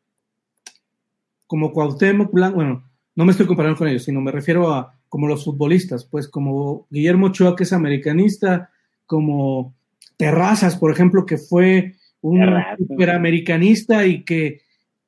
como 1.47 1.73
Cuauhtémoc 1.73 2.33
Blanco, 2.33 2.57
bueno, 2.57 2.85
no 3.15 3.25
me 3.25 3.31
estoy 3.31 3.47
comparando 3.47 3.79
con 3.79 3.89
ellos, 3.89 4.05
sino 4.05 4.21
me 4.21 4.33
refiero 4.33 4.73
a 4.73 4.95
como 5.09 5.29
los 5.29 5.45
futbolistas, 5.45 6.05
pues 6.05 6.27
como 6.27 6.89
Guillermo 6.91 7.27
Ochoa, 7.27 7.55
que 7.55 7.62
es 7.62 7.73
americanista, 7.73 8.71
como 9.07 9.77
Terrazas, 10.17 10.77
por 10.77 10.91
ejemplo, 10.91 11.25
que 11.25 11.39
fue 11.39 11.95
un 12.21 12.51
superamericanista 12.79 14.07
y 14.07 14.25
que 14.25 14.62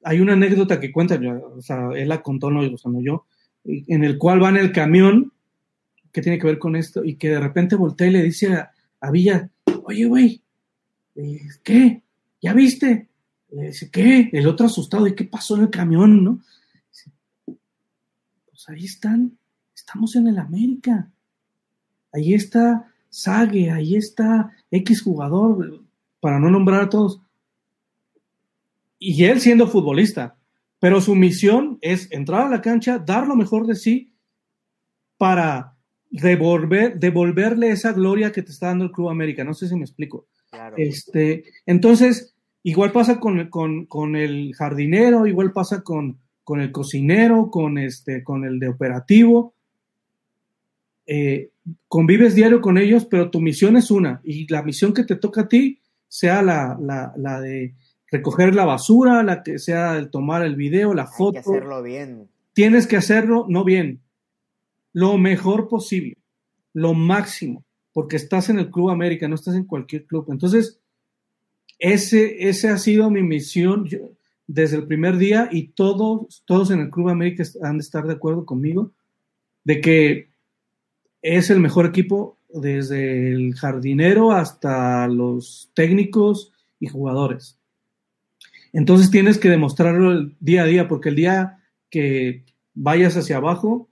hay 0.07 0.21
una 0.21 0.35
anécdota 0.35 0.79
que 0.79 0.93
cuenta, 0.93 1.17
él 1.17 2.09
la 2.09 2.23
contó, 2.23 2.49
no, 2.49 2.61
o 2.61 2.79
sea, 2.79 2.93
no 2.93 3.01
yo, 3.01 3.27
en 3.65 4.05
el 4.05 4.19
cual 4.19 4.41
va 4.41 4.51
en 4.51 4.57
el 4.57 4.71
camión, 4.71 5.33
que 6.13 6.23
tiene 6.23 6.39
que 6.39 6.47
ver 6.47 6.61
con 6.61 6.77
esto, 6.77 7.05
y 7.05 7.17
que 7.17 7.31
de 7.31 7.41
repente 7.41 7.75
voltea 7.75 8.07
y 8.07 8.13
le 8.13 8.23
dice 8.23 8.55
a, 8.55 9.11
Villa, 9.11 9.51
oye, 9.83 10.05
güey, 10.05 10.43
eh, 11.17 11.41
¿qué? 11.65 12.03
¿Ya 12.41 12.55
viste? 12.55 13.09
Le 13.51 13.67
dice, 13.67 13.91
¿qué? 13.91 14.31
El 14.33 14.47
otro 14.47 14.67
asustado, 14.67 15.09
¿y 15.09 15.17
qué 15.17 15.25
pasó 15.25 15.57
en 15.57 15.63
el 15.63 15.71
camión, 15.71 16.23
no? 16.23 16.41
Pues 17.45 18.69
ahí 18.69 18.85
están, 18.85 19.37
estamos 19.75 20.15
en 20.15 20.29
el 20.29 20.39
América. 20.39 21.11
Ahí 22.13 22.33
está 22.33 22.93
Sague, 23.11 23.71
ahí 23.73 23.97
está 23.97 24.53
X 24.71 25.03
jugador, 25.03 25.83
para 26.21 26.39
no 26.39 26.49
nombrar 26.49 26.83
a 26.83 26.89
todos. 26.89 27.21
Y 28.99 29.25
él 29.25 29.41
siendo 29.41 29.67
futbolista, 29.67 30.39
pero 30.79 31.01
su 31.01 31.15
misión 31.15 31.79
es 31.81 32.11
entrar 32.13 32.47
a 32.47 32.51
la 32.51 32.61
cancha, 32.61 32.99
dar 32.99 33.27
lo 33.27 33.37
mejor 33.37 33.67
de 33.67 33.75
sí 33.75 34.13
para 35.17 35.77
devolver, 36.11 36.99
devolverle 36.99 37.71
esa 37.71 37.93
gloria 37.93 38.33
que 38.33 38.43
te 38.43 38.53
está 38.53 38.69
dando 38.69 38.85
el 38.85 38.93
Club 38.93 39.09
América. 39.09 39.45
No 39.45 39.55
sé 39.55 39.69
si 39.69 39.77
me 39.77 39.85
explico. 39.85 40.27
Claro. 40.51 40.77
Este, 40.79 41.45
entonces, 41.67 42.35
igual 42.63 42.93
pasa 42.93 43.21
con, 43.21 43.49
con, 43.49 43.87
con, 43.87 44.17
el 44.17 44.55
jardinero, 44.55 45.27
igual 45.27 45.53
pasa 45.53 45.83
con, 45.83 46.19
con 46.45 46.61
el 46.61 46.73
cocinero, 46.73 47.51
con, 47.51 47.79
este, 47.79 48.23
con 48.23 48.45
el 48.45 48.59
de 48.59 48.69
operativo. 48.69 49.55
Eh, 51.07 51.51
convives 51.89 52.35
diario 52.35 52.61
con 52.61 52.79
ellos, 52.79 53.05
pero 53.07 53.31
tu 53.31 53.41
misión 53.41 53.77
es 53.77 53.91
una, 53.91 54.21
y 54.25 54.51
la 54.53 54.63
misión 54.63 54.93
que 54.93 55.05
te 55.05 55.17
toca 55.17 55.43
a 55.43 55.49
ti 55.49 55.81
sea 56.09 56.43
la, 56.43 56.77
la, 56.81 57.13
la 57.17 57.41
de 57.41 57.75
recoger 58.11 58.55
la 58.55 58.65
basura, 58.65 59.23
la 59.23 59.43
que 59.43 59.59
sea 59.59 59.97
el 59.97 60.11
tomar 60.11 60.43
el 60.43 60.57
video, 60.57 60.95
la 60.95 61.07
foto. 61.07 61.39
Hay 61.39 61.45
que 61.45 61.51
hacerlo 61.51 61.83
bien. 61.83 62.29
Tienes 62.53 62.87
que 62.87 62.97
hacerlo, 62.97 63.47
no 63.49 63.65
bien, 63.65 64.01
lo 64.93 65.19
mejor 65.19 65.69
posible, 65.69 66.17
lo 66.73 66.95
máximo, 66.95 67.65
porque 67.93 68.17
estás 68.17 68.49
en 68.49 68.59
el 68.59 68.71
Club 68.71 68.91
América, 68.91 69.29
no 69.29 69.35
estás 69.35 69.55
en 69.55 69.65
cualquier 69.65 70.07
club. 70.07 70.27
Entonces, 70.31 70.81
ese, 71.79 72.49
ese 72.49 72.69
ha 72.71 72.79
sido 72.79 73.11
mi 73.11 73.23
misión 73.23 73.85
yo, 73.85 74.13
desde 74.47 74.77
el 74.77 74.87
primer 74.87 75.19
día 75.19 75.49
y 75.51 75.69
todos, 75.69 76.43
todos 76.47 76.71
en 76.71 76.81
el 76.81 76.91
Club 76.91 77.11
América 77.11 77.45
han 77.63 77.79
de 77.79 77.83
estar 77.83 78.07
de 78.07 78.15
acuerdo 78.15 78.47
conmigo 78.47 78.93
de 79.65 79.81
que 79.81 80.29
es 81.23 81.51
el 81.51 81.61
mejor 81.61 81.87
equipo 81.87 82.39
desde 82.49 83.33
el 83.33 83.55
jardinero 83.55 84.31
hasta 84.31 85.09
los 85.09 85.71
técnicos 85.75 86.53
y 86.79 86.87
jugadores. 86.87 87.59
Entonces 88.77 89.11
tienes 89.11 89.39
que 89.39 89.49
demostrarlo 89.49 90.13
el 90.13 90.37
día 90.39 90.61
a 90.61 90.67
día, 90.67 90.87
porque 90.87 91.09
el 91.09 91.17
día 91.17 91.61
que 91.89 92.45
vayas 92.75 93.17
hacia 93.17 93.39
abajo, 93.39 93.89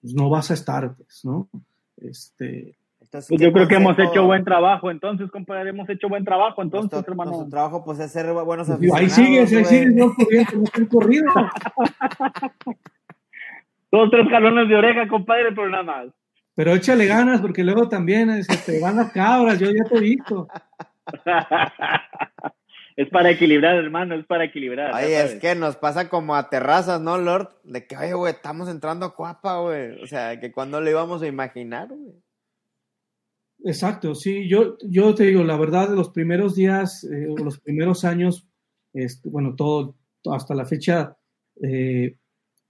pues 0.00 0.14
no 0.14 0.30
vas 0.30 0.50
a 0.50 0.54
estar, 0.54 0.96
pues, 0.96 1.22
¿no? 1.22 1.50
Este, 1.98 2.78
entonces, 3.02 3.28
pues 3.28 3.38
yo 3.42 3.52
creo 3.52 3.68
que 3.68 3.74
hemos 3.74 3.98
hecho 3.98 4.24
buen 4.24 4.42
trabajo, 4.42 4.90
entonces, 4.90 5.30
compadre, 5.30 5.68
hemos 5.68 5.86
hecho 5.90 6.08
buen 6.08 6.24
trabajo, 6.24 6.62
entonces, 6.62 6.90
nuestro, 6.90 7.12
hermano. 7.12 7.32
Nuestro 7.32 7.50
trabajo, 7.50 7.84
pues, 7.84 7.98
es 7.98 8.10
ser 8.10 8.32
buenos 8.32 8.68
pues, 8.68 8.94
Ahí 8.94 9.10
sigues, 9.10 9.52
ahí 9.52 9.66
sigues, 9.66 9.94
no 9.94 10.14
corriendo, 10.14 10.70
no 10.78 10.88
corrido. 10.88 11.26
Dos, 13.92 14.10
tres 14.10 14.28
jalones 14.30 14.66
de 14.66 14.76
oreja, 14.76 15.08
compadre, 15.08 15.52
pero 15.54 15.68
nada 15.68 15.82
más. 15.82 16.06
Pero 16.54 16.72
échale 16.72 17.04
ganas, 17.04 17.42
porque 17.42 17.62
luego 17.62 17.86
también 17.86 18.42
se 18.44 18.56
te 18.56 18.80
van 18.80 18.96
las 18.96 19.12
cabras, 19.12 19.58
yo 19.58 19.70
ya 19.70 19.84
te 19.84 19.98
he 19.98 20.00
visto. 20.00 20.48
es 22.96 23.08
para 23.08 23.30
equilibrar, 23.30 23.76
hermano, 23.76 24.14
es 24.14 24.26
para 24.26 24.44
equilibrar. 24.44 24.94
Oye, 24.94 25.22
es 25.22 25.34
que 25.36 25.54
nos 25.54 25.76
pasa 25.76 26.08
como 26.08 26.34
a 26.34 26.48
terrazas, 26.50 27.00
¿no, 27.00 27.18
Lord? 27.18 27.48
De 27.64 27.86
que, 27.86 27.96
oye, 27.96 28.14
güey, 28.14 28.32
estamos 28.32 28.68
entrando 28.68 29.06
a 29.06 29.14
Cuapa, 29.14 29.60
güey. 29.60 30.02
O 30.02 30.06
sea, 30.06 30.38
que 30.38 30.52
cuando 30.52 30.80
le 30.80 30.90
íbamos 30.90 31.22
a 31.22 31.26
imaginar, 31.26 31.88
güey. 31.88 32.14
Exacto, 33.64 34.14
sí, 34.14 34.48
yo, 34.48 34.78
yo 34.82 35.14
te 35.14 35.24
digo, 35.24 35.44
la 35.44 35.56
verdad, 35.56 35.90
los 35.90 36.08
primeros 36.08 36.54
días, 36.54 37.04
eh, 37.04 37.26
los 37.36 37.58
primeros 37.58 38.04
años, 38.04 38.48
este, 38.94 39.28
bueno, 39.28 39.54
todo, 39.54 39.96
hasta 40.32 40.54
la 40.54 40.64
fecha, 40.64 41.18
eh, 41.62 42.16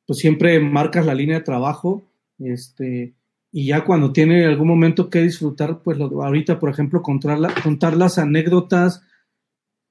pues 0.04 0.18
siempre 0.18 0.58
marcas 0.58 1.06
la 1.06 1.14
línea 1.14 1.38
de 1.38 1.44
trabajo, 1.44 2.10
este, 2.40 3.14
y 3.52 3.66
ya 3.66 3.84
cuando 3.84 4.12
tiene 4.12 4.44
algún 4.46 4.66
momento 4.66 5.10
que 5.10 5.22
disfrutar, 5.22 5.80
pues 5.82 5.96
lo, 5.96 6.06
ahorita, 6.24 6.58
por 6.58 6.70
ejemplo, 6.70 7.02
contar, 7.02 7.38
la, 7.38 7.54
contar 7.62 7.96
las 7.96 8.18
anécdotas, 8.18 9.04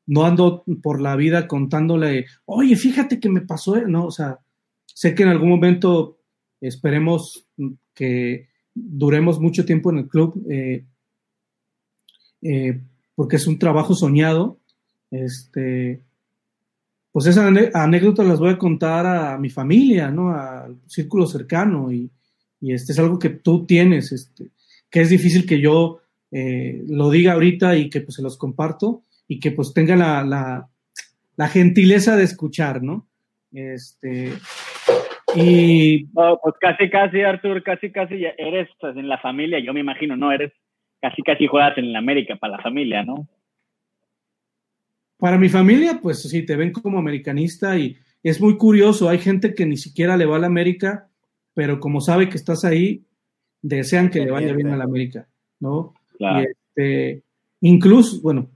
no 0.10 0.26
ando 0.26 0.64
por 0.82 1.02
la 1.02 1.16
vida 1.16 1.48
contándole, 1.48 2.26
oye, 2.46 2.76
fíjate 2.76 3.20
que 3.20 3.30
me 3.30 3.42
pasó, 3.42 3.80
no, 3.86 4.06
o 4.06 4.12
sea, 4.12 4.40
sé 4.88 5.14
que 5.14 5.22
en 5.22 5.30
algún 5.30 5.50
momento 5.50 6.18
esperemos 6.60 7.48
que 7.94 8.48
duremos 8.74 9.40
mucho 9.40 9.66
tiempo 9.66 9.92
en 9.92 10.00
el 10.00 10.08
club, 10.08 10.44
eh, 10.50 10.84
eh, 12.42 12.82
porque 13.14 13.36
es 13.36 13.46
un 13.46 13.60
trabajo 13.60 13.94
soñado. 13.94 14.58
Este, 15.12 16.02
pues 17.12 17.28
esas 17.28 17.46
anécdotas 17.76 18.26
las 18.26 18.40
voy 18.40 18.50
a 18.50 18.58
contar 18.58 19.06
a 19.06 19.38
mi 19.38 19.52
familia, 19.52 20.10
¿no? 20.10 20.32
Al 20.32 20.80
círculo 20.88 21.28
cercano 21.28 21.92
y, 21.92 22.10
y 22.60 22.74
este 22.74 22.94
es 22.94 23.00
algo 23.00 23.20
que 23.20 23.30
tú 23.30 23.64
tienes, 23.68 24.12
este, 24.12 24.50
que 24.90 25.02
es 25.02 25.10
difícil 25.10 25.46
que 25.46 25.62
yo 25.62 26.00
eh, 26.32 26.84
lo 26.88 27.12
diga 27.12 27.34
ahorita 27.34 27.78
y 27.78 27.92
que 27.92 28.02
pues 28.02 28.16
se 28.16 28.24
los 28.24 28.38
comparto 28.38 29.04
y 29.30 29.40
que 29.40 29.52
pues 29.52 29.74
tenga 29.74 29.96
la, 29.96 30.24
la, 30.26 30.68
la 31.38 31.48
gentileza 31.48 32.18
de 32.18 32.24
escuchar, 32.24 32.82
¿no? 32.82 33.08
Este, 33.54 34.34
y... 35.36 36.08
Oh, 36.16 36.40
pues 36.44 36.56
casi, 36.60 36.90
casi, 36.90 37.22
Artur, 37.22 37.62
casi, 37.64 37.92
casi 37.92 38.26
eres 38.38 38.68
pues, 38.82 38.98
en 38.98 39.08
la 39.08 39.20
familia, 39.20 39.60
yo 39.60 39.72
me 39.72 39.80
imagino, 39.80 40.18
¿no? 40.18 40.32
Eres 40.32 40.52
casi, 41.00 41.22
casi 41.22 41.46
juegas 41.46 41.78
en 41.78 41.96
América 41.96 42.36
para 42.38 42.58
la 42.58 42.64
familia, 42.64 43.04
¿no? 43.04 43.28
Para 45.18 45.38
mi 45.38 45.48
familia, 45.48 46.00
pues 46.02 46.24
sí, 46.24 46.44
te 46.44 46.56
ven 46.56 46.72
como 46.72 46.98
americanista 46.98 47.78
y 47.78 47.98
es 48.24 48.42
muy 48.42 48.58
curioso, 48.58 49.10
hay 49.10 49.20
gente 49.20 49.54
que 49.54 49.68
ni 49.68 49.78
siquiera 49.78 50.18
le 50.18 50.26
va 50.26 50.38
a 50.38 50.40
la 50.40 50.48
América, 50.48 51.08
pero 51.54 51.80
como 51.80 52.02
sabe 52.02 52.30
que 52.30 52.38
estás 52.38 52.66
ahí, 52.66 53.06
desean 53.62 54.10
que 54.10 54.26
le 54.26 54.32
vaya 54.32 54.54
bien 54.54 54.70
a 54.70 54.78
la 54.78 54.86
América, 54.86 55.28
¿no? 55.60 55.94
Claro. 56.18 56.42
Y 56.42 56.46
este, 56.46 57.24
incluso, 57.62 58.22
bueno, 58.24 58.50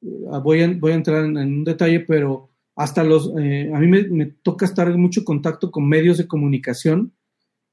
voy 0.00 0.62
a, 0.62 0.68
voy 0.68 0.92
a 0.92 0.94
entrar 0.94 1.24
en, 1.24 1.36
un 1.36 1.64
detalle, 1.64 2.00
pero 2.00 2.50
hasta 2.76 3.04
los, 3.04 3.32
eh, 3.38 3.70
a 3.74 3.78
mí 3.78 3.86
me, 3.86 4.26
toca 4.26 4.64
estar 4.64 4.88
en 4.88 5.00
mucho 5.00 5.24
contacto 5.24 5.70
con 5.70 5.88
medios 5.88 6.18
de 6.18 6.26
comunicación 6.26 7.12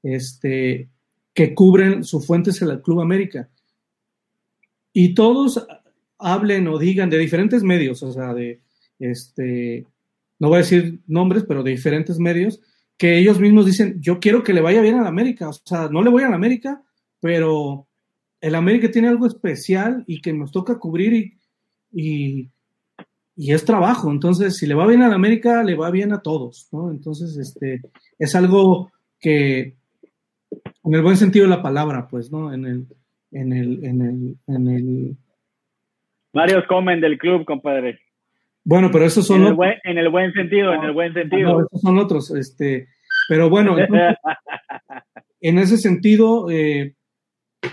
este, 0.02 0.90
que 1.32 1.54
cubren 1.54 2.04
su 2.04 2.20
fuente 2.20 2.50
es 2.50 2.60
el 2.62 2.82
Club 2.82 3.00
América. 3.00 3.48
Y 4.92 5.14
todos 5.14 5.66
hablen 6.18 6.68
o 6.68 6.78
digan 6.78 7.10
de 7.10 7.18
diferentes 7.18 7.62
medios, 7.62 8.02
o 8.02 8.12
sea, 8.12 8.34
de, 8.34 8.60
este, 8.98 9.86
no 10.38 10.48
voy 10.48 10.56
a 10.56 10.60
decir 10.60 11.00
nombres, 11.06 11.44
pero 11.46 11.62
de 11.62 11.70
diferentes 11.70 12.18
medios, 12.18 12.60
que 12.96 13.18
ellos 13.18 13.38
mismos 13.38 13.66
dicen, 13.66 14.00
yo 14.00 14.18
quiero 14.18 14.42
que 14.42 14.52
le 14.52 14.60
vaya 14.60 14.80
bien 14.80 14.96
a 14.96 15.02
la 15.02 15.08
América, 15.08 15.48
o 15.48 15.52
sea, 15.52 15.88
no 15.88 16.02
le 16.02 16.10
voy 16.10 16.24
a 16.24 16.28
la 16.28 16.34
América, 16.34 16.82
pero 17.20 17.86
el 18.40 18.54
América 18.54 18.90
tiene 18.90 19.08
algo 19.08 19.26
especial 19.26 20.04
y 20.06 20.20
que 20.20 20.32
nos 20.32 20.50
toca 20.52 20.78
cubrir 20.78 21.12
y, 21.12 21.37
y, 21.92 22.50
y 23.36 23.52
es 23.52 23.64
trabajo, 23.64 24.10
entonces 24.10 24.56
si 24.56 24.66
le 24.66 24.74
va 24.74 24.86
bien 24.86 25.02
a 25.02 25.08
la 25.08 25.14
América, 25.14 25.62
le 25.62 25.74
va 25.74 25.90
bien 25.90 26.12
a 26.12 26.20
todos, 26.20 26.68
¿no? 26.72 26.90
Entonces, 26.90 27.36
este, 27.36 27.82
es 28.18 28.34
algo 28.34 28.90
que, 29.20 29.76
en 30.84 30.94
el 30.94 31.02
buen 31.02 31.16
sentido 31.16 31.44
de 31.44 31.50
la 31.50 31.62
palabra, 31.62 32.08
pues, 32.08 32.30
¿no? 32.30 32.52
En 32.52 32.64
el, 32.64 32.86
en 33.30 33.52
el, 33.52 33.84
en 33.84 34.02
el, 34.02 34.36
en 34.46 34.68
el... 34.68 35.16
Varios 36.32 36.66
comen 36.66 37.00
del 37.00 37.18
club, 37.18 37.44
compadre. 37.44 37.98
Bueno, 38.64 38.90
pero 38.90 39.04
esos 39.04 39.26
son 39.26 39.42
en 39.42 39.46
el, 39.48 39.54
buen, 39.54 39.74
en 39.84 39.98
el 39.98 40.08
buen 40.08 40.32
sentido, 40.32 40.74
en 40.74 40.84
el 40.84 40.92
buen 40.92 41.14
sentido. 41.14 41.52
No, 41.52 41.66
esos 41.66 41.80
son 41.80 41.98
otros, 41.98 42.30
este, 42.32 42.88
pero 43.28 43.48
bueno, 43.48 43.78
entonces, 43.78 44.16
en 45.40 45.58
ese 45.58 45.78
sentido, 45.78 46.50
eh, 46.50 46.94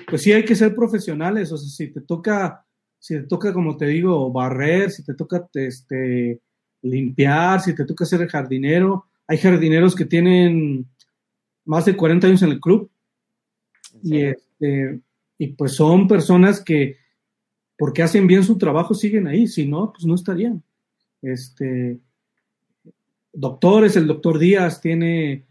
pues 0.08 0.22
sí 0.22 0.32
hay 0.32 0.44
que 0.44 0.56
ser 0.56 0.76
profesionales, 0.76 1.52
o 1.52 1.58
sea, 1.58 1.70
si 1.70 1.94
te 1.94 2.02
toca, 2.02 2.65
si 3.06 3.14
te 3.14 3.22
toca, 3.28 3.54
como 3.54 3.78
te 3.78 3.86
digo, 3.86 4.32
barrer, 4.32 4.90
si 4.90 5.04
te 5.04 5.14
toca 5.14 5.48
este, 5.54 6.42
limpiar, 6.82 7.62
si 7.62 7.76
te 7.76 7.86
toca 7.86 8.04
ser 8.04 8.28
jardinero, 8.28 9.06
hay 9.28 9.38
jardineros 9.38 9.94
que 9.94 10.06
tienen 10.06 10.88
más 11.66 11.86
de 11.86 11.96
40 11.96 12.26
años 12.26 12.42
en 12.42 12.50
el 12.50 12.60
club. 12.60 12.90
Y, 14.02 14.24
este, 14.24 15.02
y 15.38 15.48
pues 15.50 15.74
son 15.74 16.08
personas 16.08 16.60
que 16.60 16.98
porque 17.78 18.02
hacen 18.02 18.26
bien 18.26 18.44
su 18.44 18.58
trabajo 18.58 18.96
siguen 18.96 19.28
ahí, 19.28 19.46
si 19.46 19.68
no, 19.68 19.94
pues 19.94 20.04
no 20.06 20.16
estarían. 20.16 20.64
Este, 21.22 22.00
doctores, 23.32 23.96
el 23.98 24.08
doctor 24.08 24.40
Díaz 24.40 24.82
tiene 24.82 25.46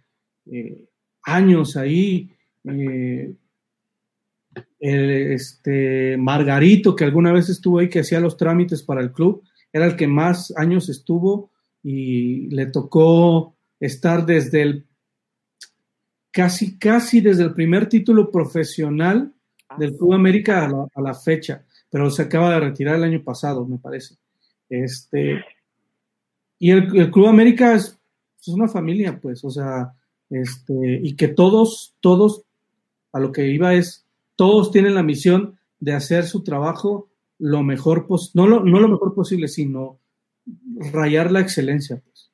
eh, 0.47 0.89
años 1.23 1.77
ahí, 1.77 2.33
eh, 2.65 3.33
este, 4.79 6.17
Margarito, 6.17 6.95
que 6.95 7.05
alguna 7.05 7.33
vez 7.33 7.49
estuvo 7.49 7.79
ahí, 7.79 7.89
que 7.89 8.01
hacía 8.01 8.21
los 8.21 8.37
trámites 8.37 8.83
para 8.83 9.01
el 9.01 9.13
club, 9.13 9.43
era 9.73 9.87
el 9.87 9.97
que 9.97 10.07
más 10.07 10.53
años 10.57 10.89
estuvo 10.89 11.51
y 11.83 12.49
le 12.49 12.67
tocó 12.67 13.57
estar 13.81 14.25
desde 14.25 14.63
el 14.63 14.87
casi, 16.31 16.79
casi 16.79 17.21
desde 17.21 17.45
el 17.45 17.55
primer 17.55 17.89
título 17.89 18.31
profesional 18.31 19.33
del 19.79 19.97
Club 19.97 20.15
América 20.15 20.69
a 20.95 21.01
la, 21.01 21.15
fecha, 21.15 21.65
pero 21.91 22.11
se 22.11 22.23
acaba 22.23 22.53
de 22.53 22.61
retirar 22.61 22.97
el 22.97 23.05
año 23.05 23.23
pasado, 23.23 23.67
me 23.67 23.79
parece. 23.79 24.17
Este, 24.69 25.45
y 26.59 26.71
el, 26.71 27.11
Club 27.11 27.27
América 27.27 27.75
es, 27.75 27.99
es, 28.41 28.49
una 28.49 28.69
familia, 28.69 29.19
pues, 29.21 29.45
o 29.45 29.51
sea, 29.51 29.95
este, 30.31 31.01
y 31.03 31.15
que 31.15 31.29
todos, 31.29 31.95
todos, 32.01 32.43
a 33.13 33.21
lo 33.21 33.31
que 33.31 33.49
iba 33.49 33.75
es, 33.75 34.04
todos 34.37 34.71
tienen 34.71 34.95
la 34.95 35.03
misión 35.03 35.59
de 35.81 35.93
hacer 35.93 36.25
su 36.25 36.43
trabajo 36.43 37.09
lo 37.39 37.63
mejor, 37.63 38.07
no 38.35 38.47
lo, 38.47 38.65
no 38.65 38.81
lo 38.81 38.89
mejor 38.89 39.15
posible, 39.15 39.49
sino 39.49 39.99
rayar 40.93 41.31
la 41.31 41.41
excelencia. 41.41 42.01
Pues. 42.05 42.33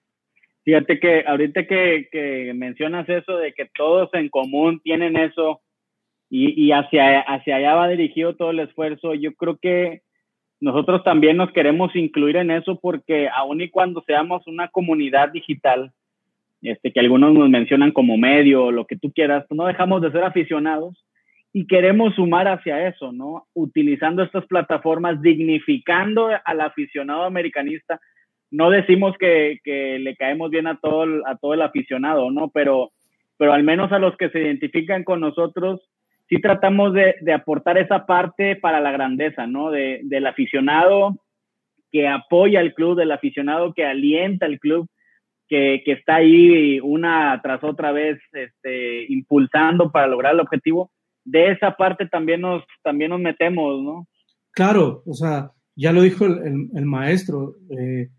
Fíjate 0.64 1.00
que 1.00 1.24
ahorita 1.26 1.66
que, 1.66 2.52
mencionas 2.54 3.08
eso 3.08 3.36
de 3.36 3.52
que 3.52 3.68
todos 3.74 4.10
en 4.12 4.28
común 4.28 4.80
tienen 4.82 5.16
eso 5.16 5.62
y, 6.28 6.64
y 6.64 6.72
hacia, 6.72 7.20
hacia 7.20 7.56
allá 7.56 7.74
va 7.74 7.88
dirigido 7.88 8.36
todo 8.36 8.50
el 8.50 8.60
esfuerzo, 8.60 9.14
yo 9.14 9.34
creo 9.34 9.56
que 9.56 10.02
nosotros 10.60 11.02
también 11.02 11.38
nos 11.38 11.50
queremos 11.52 11.96
incluir 11.96 12.36
en 12.36 12.50
eso 12.50 12.78
porque 12.78 13.28
aun 13.34 13.62
y 13.62 13.70
cuando 13.70 14.04
seamos 14.06 14.46
una 14.46 14.68
comunidad 14.68 15.30
digital, 15.30 15.92
este, 16.62 16.92
que 16.92 17.00
algunos 17.00 17.32
nos 17.32 17.48
mencionan 17.48 17.92
como 17.92 18.18
medio, 18.18 18.70
lo 18.70 18.86
que 18.86 18.96
tú 18.96 19.10
quieras, 19.12 19.46
no 19.50 19.66
dejamos 19.66 20.02
de 20.02 20.12
ser 20.12 20.22
aficionados 20.22 21.02
y 21.52 21.66
queremos 21.66 22.14
sumar 22.14 22.46
hacia 22.46 22.86
eso, 22.86 23.12
¿no? 23.12 23.46
Utilizando 23.54 24.22
estas 24.22 24.46
plataformas, 24.46 25.20
dignificando 25.20 26.28
al 26.44 26.60
aficionado 26.60 27.24
americanista. 27.24 28.00
No 28.50 28.70
decimos 28.70 29.16
que, 29.18 29.58
que 29.64 29.98
le 29.98 30.16
caemos 30.16 30.50
bien 30.50 30.66
a 30.66 30.78
todo, 30.78 31.04
el, 31.04 31.22
a 31.26 31.36
todo 31.36 31.54
el 31.54 31.62
aficionado, 31.62 32.30
¿no? 32.30 32.50
Pero, 32.50 32.90
pero 33.36 33.52
al 33.52 33.64
menos 33.64 33.90
a 33.92 33.98
los 33.98 34.16
que 34.16 34.30
se 34.30 34.40
identifican 34.40 35.02
con 35.02 35.20
nosotros, 35.20 35.80
sí 36.28 36.40
tratamos 36.40 36.94
de, 36.94 37.16
de 37.20 37.32
aportar 37.32 37.78
esa 37.78 38.06
parte 38.06 38.54
para 38.54 38.80
la 38.80 38.92
grandeza, 38.92 39.46
¿no? 39.46 39.70
De, 39.70 40.00
del 40.04 40.26
aficionado 40.26 41.16
que 41.90 42.06
apoya 42.06 42.60
al 42.60 42.74
club, 42.74 42.96
del 42.96 43.10
aficionado 43.10 43.74
que 43.74 43.84
alienta 43.84 44.46
al 44.46 44.60
club, 44.60 44.88
que, 45.48 45.82
que 45.84 45.92
está 45.92 46.16
ahí 46.16 46.78
una 46.78 47.40
tras 47.42 47.64
otra 47.64 47.90
vez 47.90 48.20
este, 48.32 49.06
impulsando 49.12 49.90
para 49.90 50.06
lograr 50.06 50.34
el 50.34 50.40
objetivo 50.40 50.92
de 51.24 51.52
esa 51.52 51.76
parte 51.76 52.06
también 52.06 52.40
nos, 52.40 52.62
también 52.82 53.10
nos 53.10 53.20
metemos, 53.20 53.82
¿no? 53.82 54.08
Claro, 54.52 55.02
o 55.06 55.14
sea, 55.14 55.52
ya 55.76 55.92
lo 55.92 56.02
dijo 56.02 56.26
el, 56.26 56.84
maestro, 56.84 57.56
eh, 57.70 58.10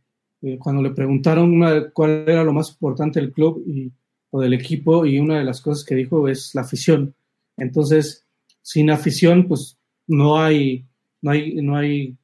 eh, 0.42 0.58
cuando 0.58 0.82
le 0.82 0.92
preguntaron 0.92 1.92
cuál 1.94 2.24
era 2.28 2.44
lo 2.44 2.54
más 2.54 2.72
importante 2.72 3.20
del 3.20 3.32
club 3.32 3.64
y, 3.68 3.92
o 4.30 4.42
del 4.42 4.54
equipo, 4.54 5.06
y 5.06 5.20
una 5.20 5.40
de 5.40 5.46
las 5.46 5.62
cosas 5.62 5.86
que 5.86 5.96
dijo 5.96 6.28
es 6.28 6.56
la 6.56 6.62
afición. 6.62 7.14
Entonces, 7.58 8.26
sin 8.62 8.90
afición, 8.90 9.48
pues 9.48 9.78
no 10.08 10.40
hay, 10.42 10.86
no 11.22 11.32
hay, 11.32 11.56
no 11.56 11.76
hay 11.76 12.16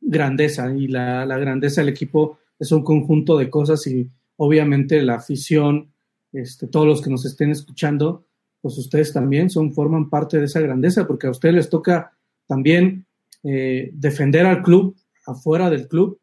grandeza, 0.00 0.74
y 0.76 0.88
la, 0.88 1.24
la 1.24 1.38
grandeza 1.38 1.80
del 1.80 1.90
equipo 1.90 2.38
es 2.58 2.70
un 2.72 2.84
conjunto 2.84 3.38
de 3.38 3.50
cosas 3.50 3.86
y 3.86 4.08
obviamente 4.36 5.02
la 5.02 5.16
afición, 5.16 5.92
este, 6.32 6.66
todos 6.66 6.86
los 6.86 7.02
que 7.02 7.10
nos 7.10 7.24
estén 7.24 7.50
escuchando, 7.50 8.26
pues 8.62 8.78
ustedes 8.78 9.12
también 9.12 9.50
son, 9.50 9.74
forman 9.74 10.08
parte 10.08 10.38
de 10.38 10.44
esa 10.44 10.60
grandeza, 10.60 11.06
porque 11.06 11.26
a 11.26 11.30
ustedes 11.30 11.54
les 11.56 11.68
toca 11.68 12.12
también 12.46 13.04
eh, 13.42 13.90
defender 13.92 14.46
al 14.46 14.62
club 14.62 14.96
afuera 15.26 15.68
del 15.68 15.88
club, 15.88 16.20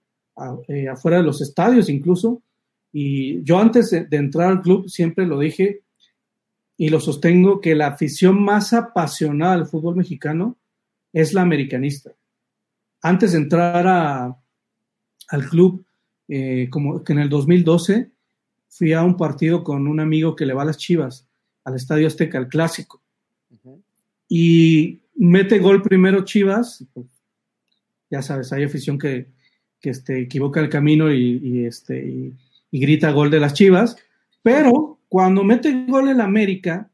eh, 0.70 0.88
afuera 0.88 1.18
de 1.18 1.24
los 1.24 1.42
estadios 1.42 1.90
incluso. 1.90 2.42
Y 2.94 3.44
yo 3.44 3.60
antes 3.60 3.92
de, 3.92 4.08
entrar 4.12 4.50
al 4.50 4.62
club 4.62 4.90
siempre 4.90 5.28
lo 5.28 5.38
dije 5.38 5.82
y 6.78 6.90
lo 6.90 7.02
sostengo 7.02 7.60
que 7.60 7.76
la 7.76 7.88
afición 7.88 8.42
más 8.42 8.72
apasionada 8.72 9.58
del 9.58 9.68
fútbol 9.68 9.98
mexicano 9.98 10.58
es 11.12 11.34
la 11.34 11.42
americanista. 11.42 12.12
Antes 13.02 13.34
de 13.34 13.40
entrar 13.40 13.86
a, 13.86 14.38
al 15.28 15.50
club, 15.50 15.86
eh, 16.30 16.70
como 16.70 17.04
que 17.04 17.12
en 17.12 17.20
el 17.20 17.30
2012 17.30 18.12
fui 18.70 18.94
a 18.94 19.04
un 19.04 19.18
partido 19.18 19.62
con 19.62 19.88
un 19.88 20.00
amigo 20.00 20.38
que 20.38 20.46
le 20.46 20.54
va 20.54 20.62
a 20.62 20.66
las 20.66 20.78
Chivas 20.78 21.29
al 21.64 21.76
Estadio 21.76 22.08
Azteca, 22.08 22.38
el 22.38 22.48
clásico. 22.48 23.02
Y 24.28 25.00
mete 25.16 25.60
gol 25.60 25.82
primero 25.82 26.24
Chivas, 26.24 26.86
pues, 26.94 27.08
ya 28.10 28.22
sabes, 28.22 28.52
hay 28.54 28.64
afición 28.64 28.98
que, 28.98 29.28
que 29.82 29.90
este, 29.92 30.22
equivoca 30.22 30.60
el 30.60 30.70
camino 30.70 31.14
y, 31.14 31.66
este, 31.66 32.06
y, 32.06 32.36
grita 32.72 33.12
gol 33.12 33.32
de 33.32 33.40
las 33.40 33.54
Chivas, 33.54 33.98
pero 34.42 35.00
cuando 35.08 35.44
mete 35.44 35.86
gol 35.88 36.10
el 36.10 36.22
América, 36.22 36.90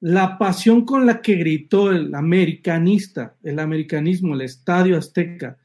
la 0.00 0.38
pasión 0.38 0.84
con 0.84 1.06
la 1.06 1.20
que 1.20 1.34
gritó 1.34 1.90
el 1.90 2.14
americanista, 2.14 3.36
el 3.42 3.58
americanismo, 3.58 4.34
el 4.34 4.42
Estadio 4.42 4.96
Azteca, 4.96 5.58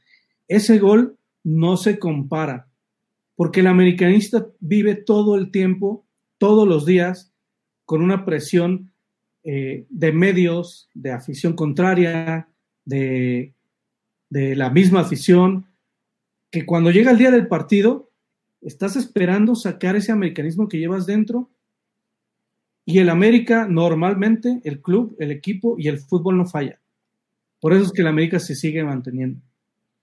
ese 0.48 0.78
gol 0.78 1.16
no 1.42 1.76
se 1.76 1.98
compara, 1.98 2.68
porque 3.36 3.60
el 3.60 3.68
americanista 3.68 4.46
vive 4.60 4.94
todo 4.94 5.36
el 5.36 5.50
tiempo, 5.50 6.03
todos 6.38 6.66
los 6.66 6.86
días, 6.86 7.32
con 7.84 8.02
una 8.02 8.24
presión 8.24 8.92
eh, 9.42 9.86
de 9.88 10.12
medios, 10.12 10.88
de 10.94 11.12
afición 11.12 11.54
contraria, 11.54 12.48
de, 12.84 13.54
de 14.30 14.56
la 14.56 14.70
misma 14.70 15.00
afición, 15.00 15.66
que 16.50 16.64
cuando 16.64 16.90
llega 16.90 17.10
el 17.10 17.18
día 17.18 17.30
del 17.30 17.48
partido, 17.48 18.10
estás 18.60 18.96
esperando 18.96 19.54
sacar 19.54 19.96
ese 19.96 20.12
americanismo 20.12 20.68
que 20.68 20.78
llevas 20.78 21.06
dentro 21.06 21.50
y 22.86 22.98
el 22.98 23.08
América 23.08 23.66
normalmente, 23.68 24.60
el 24.64 24.80
club, 24.80 25.16
el 25.18 25.30
equipo 25.30 25.76
y 25.78 25.88
el 25.88 25.98
fútbol 25.98 26.36
no 26.36 26.46
falla. 26.46 26.80
Por 27.60 27.72
eso 27.72 27.84
es 27.84 27.92
que 27.92 28.02
el 28.02 28.08
América 28.08 28.38
se 28.38 28.54
sigue 28.54 28.84
manteniendo. 28.84 29.40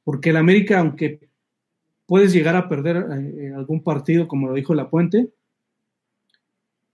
Porque 0.04 0.32
el 0.32 0.38
América, 0.38 0.80
aunque 0.80 1.30
puedes 2.08 2.34
llegar 2.34 2.56
a 2.56 2.68
perder 2.68 2.98
eh, 2.98 3.54
algún 3.56 3.84
partido, 3.84 4.28
como 4.28 4.48
lo 4.48 4.56
dijo 4.56 4.74
La 4.74 4.90
Puente, 4.90 5.30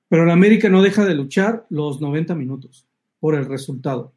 pero 0.10 0.24
el 0.24 0.30
América 0.30 0.70
no 0.70 0.82
deja 0.82 1.06
de 1.06 1.16
luchar 1.16 1.66
los 1.70 2.02
90 2.02 2.36
minutos 2.36 2.88
por 3.20 3.36
el 3.36 3.46
resultado. 3.46 4.14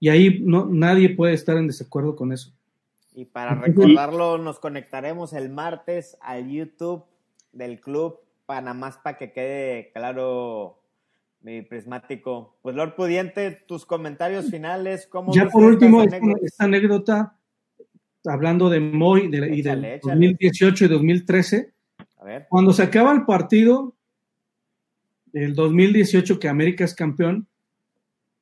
Y 0.00 0.08
ahí 0.08 0.40
no, 0.40 0.66
nadie 0.66 1.10
puede 1.10 1.34
estar 1.34 1.56
en 1.56 1.66
desacuerdo 1.66 2.16
con 2.16 2.32
eso. 2.32 2.52
Y 3.14 3.26
para 3.26 3.54
recordarlo, 3.54 4.38
nos 4.38 4.58
conectaremos 4.58 5.32
el 5.32 5.50
martes 5.50 6.16
al 6.20 6.50
YouTube 6.50 7.04
del 7.52 7.80
club 7.80 8.18
Panamá 8.46 8.98
para 9.02 9.16
que 9.16 9.32
quede 9.32 9.90
claro 9.94 10.80
mi 11.42 11.62
prismático. 11.62 12.56
Pues 12.62 12.74
Lord 12.74 12.96
Pudiente, 12.96 13.52
tus 13.66 13.86
comentarios 13.86 14.50
finales. 14.50 15.06
¿cómo 15.06 15.32
ya 15.32 15.48
por 15.48 15.62
último, 15.62 16.02
esta 16.02 16.64
anécdota, 16.64 17.36
hablando 18.24 18.68
de 18.68 18.80
Moy 18.80 19.30
y 19.32 19.62
del 19.62 20.00
2018 20.02 20.84
y 20.84 20.88
2013, 20.88 21.72
A 22.18 22.24
ver. 22.24 22.46
cuando 22.48 22.72
se 22.72 22.82
acaba 22.82 23.12
el 23.12 23.24
partido, 23.24 23.94
el 25.34 25.54
2018 25.54 26.38
que 26.38 26.48
América 26.48 26.84
es 26.84 26.94
campeón, 26.94 27.48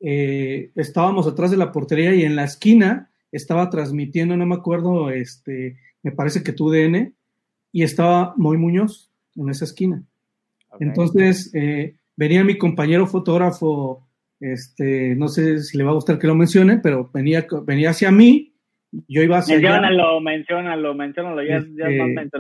eh, 0.01 0.71
estábamos 0.77 1.27
atrás 1.27 1.51
de 1.51 1.57
la 1.57 1.73
portería 1.73 2.15
y 2.15 2.23
en 2.25 2.37
la 2.37 2.45
esquina 2.45 3.11
estaba 3.33 3.71
transmitiendo, 3.71 4.37
no 4.37 4.47
me 4.47 4.55
acuerdo, 4.55 5.11
este, 5.11 5.79
me 6.03 6.13
parece 6.13 6.43
que 6.43 6.53
tu 6.53 6.71
DN, 6.71 7.15
y 7.73 7.83
estaba 7.83 8.35
Moy 8.37 8.59
Muñoz 8.59 9.11
en 9.37 9.49
esa 9.49 9.65
esquina. 9.65 10.05
Entonces, 10.79 11.51
eh, 11.55 11.97
venía 12.17 12.45
mi 12.45 12.59
compañero 12.59 13.07
fotógrafo, 13.07 14.07
este, 14.39 15.15
no 15.15 15.29
sé 15.29 15.61
si 15.61 15.79
le 15.79 15.85
va 15.85 15.91
a 15.91 15.95
gustar 15.95 16.19
que 16.19 16.27
lo 16.27 16.35
mencione, 16.35 16.79
pero 16.79 17.11
venía, 17.13 17.47
venía 17.65 17.91
hacia 17.91 18.11
mí, 18.11 18.53
yo 19.09 19.23
iba 19.23 19.39
hacia 19.39 19.55
Menciónalo, 19.55 20.21
menciónalo, 20.21 20.95
menciónalo, 20.95 21.43
ya, 21.43 21.65
ya 21.75 21.89
este, 21.89 22.31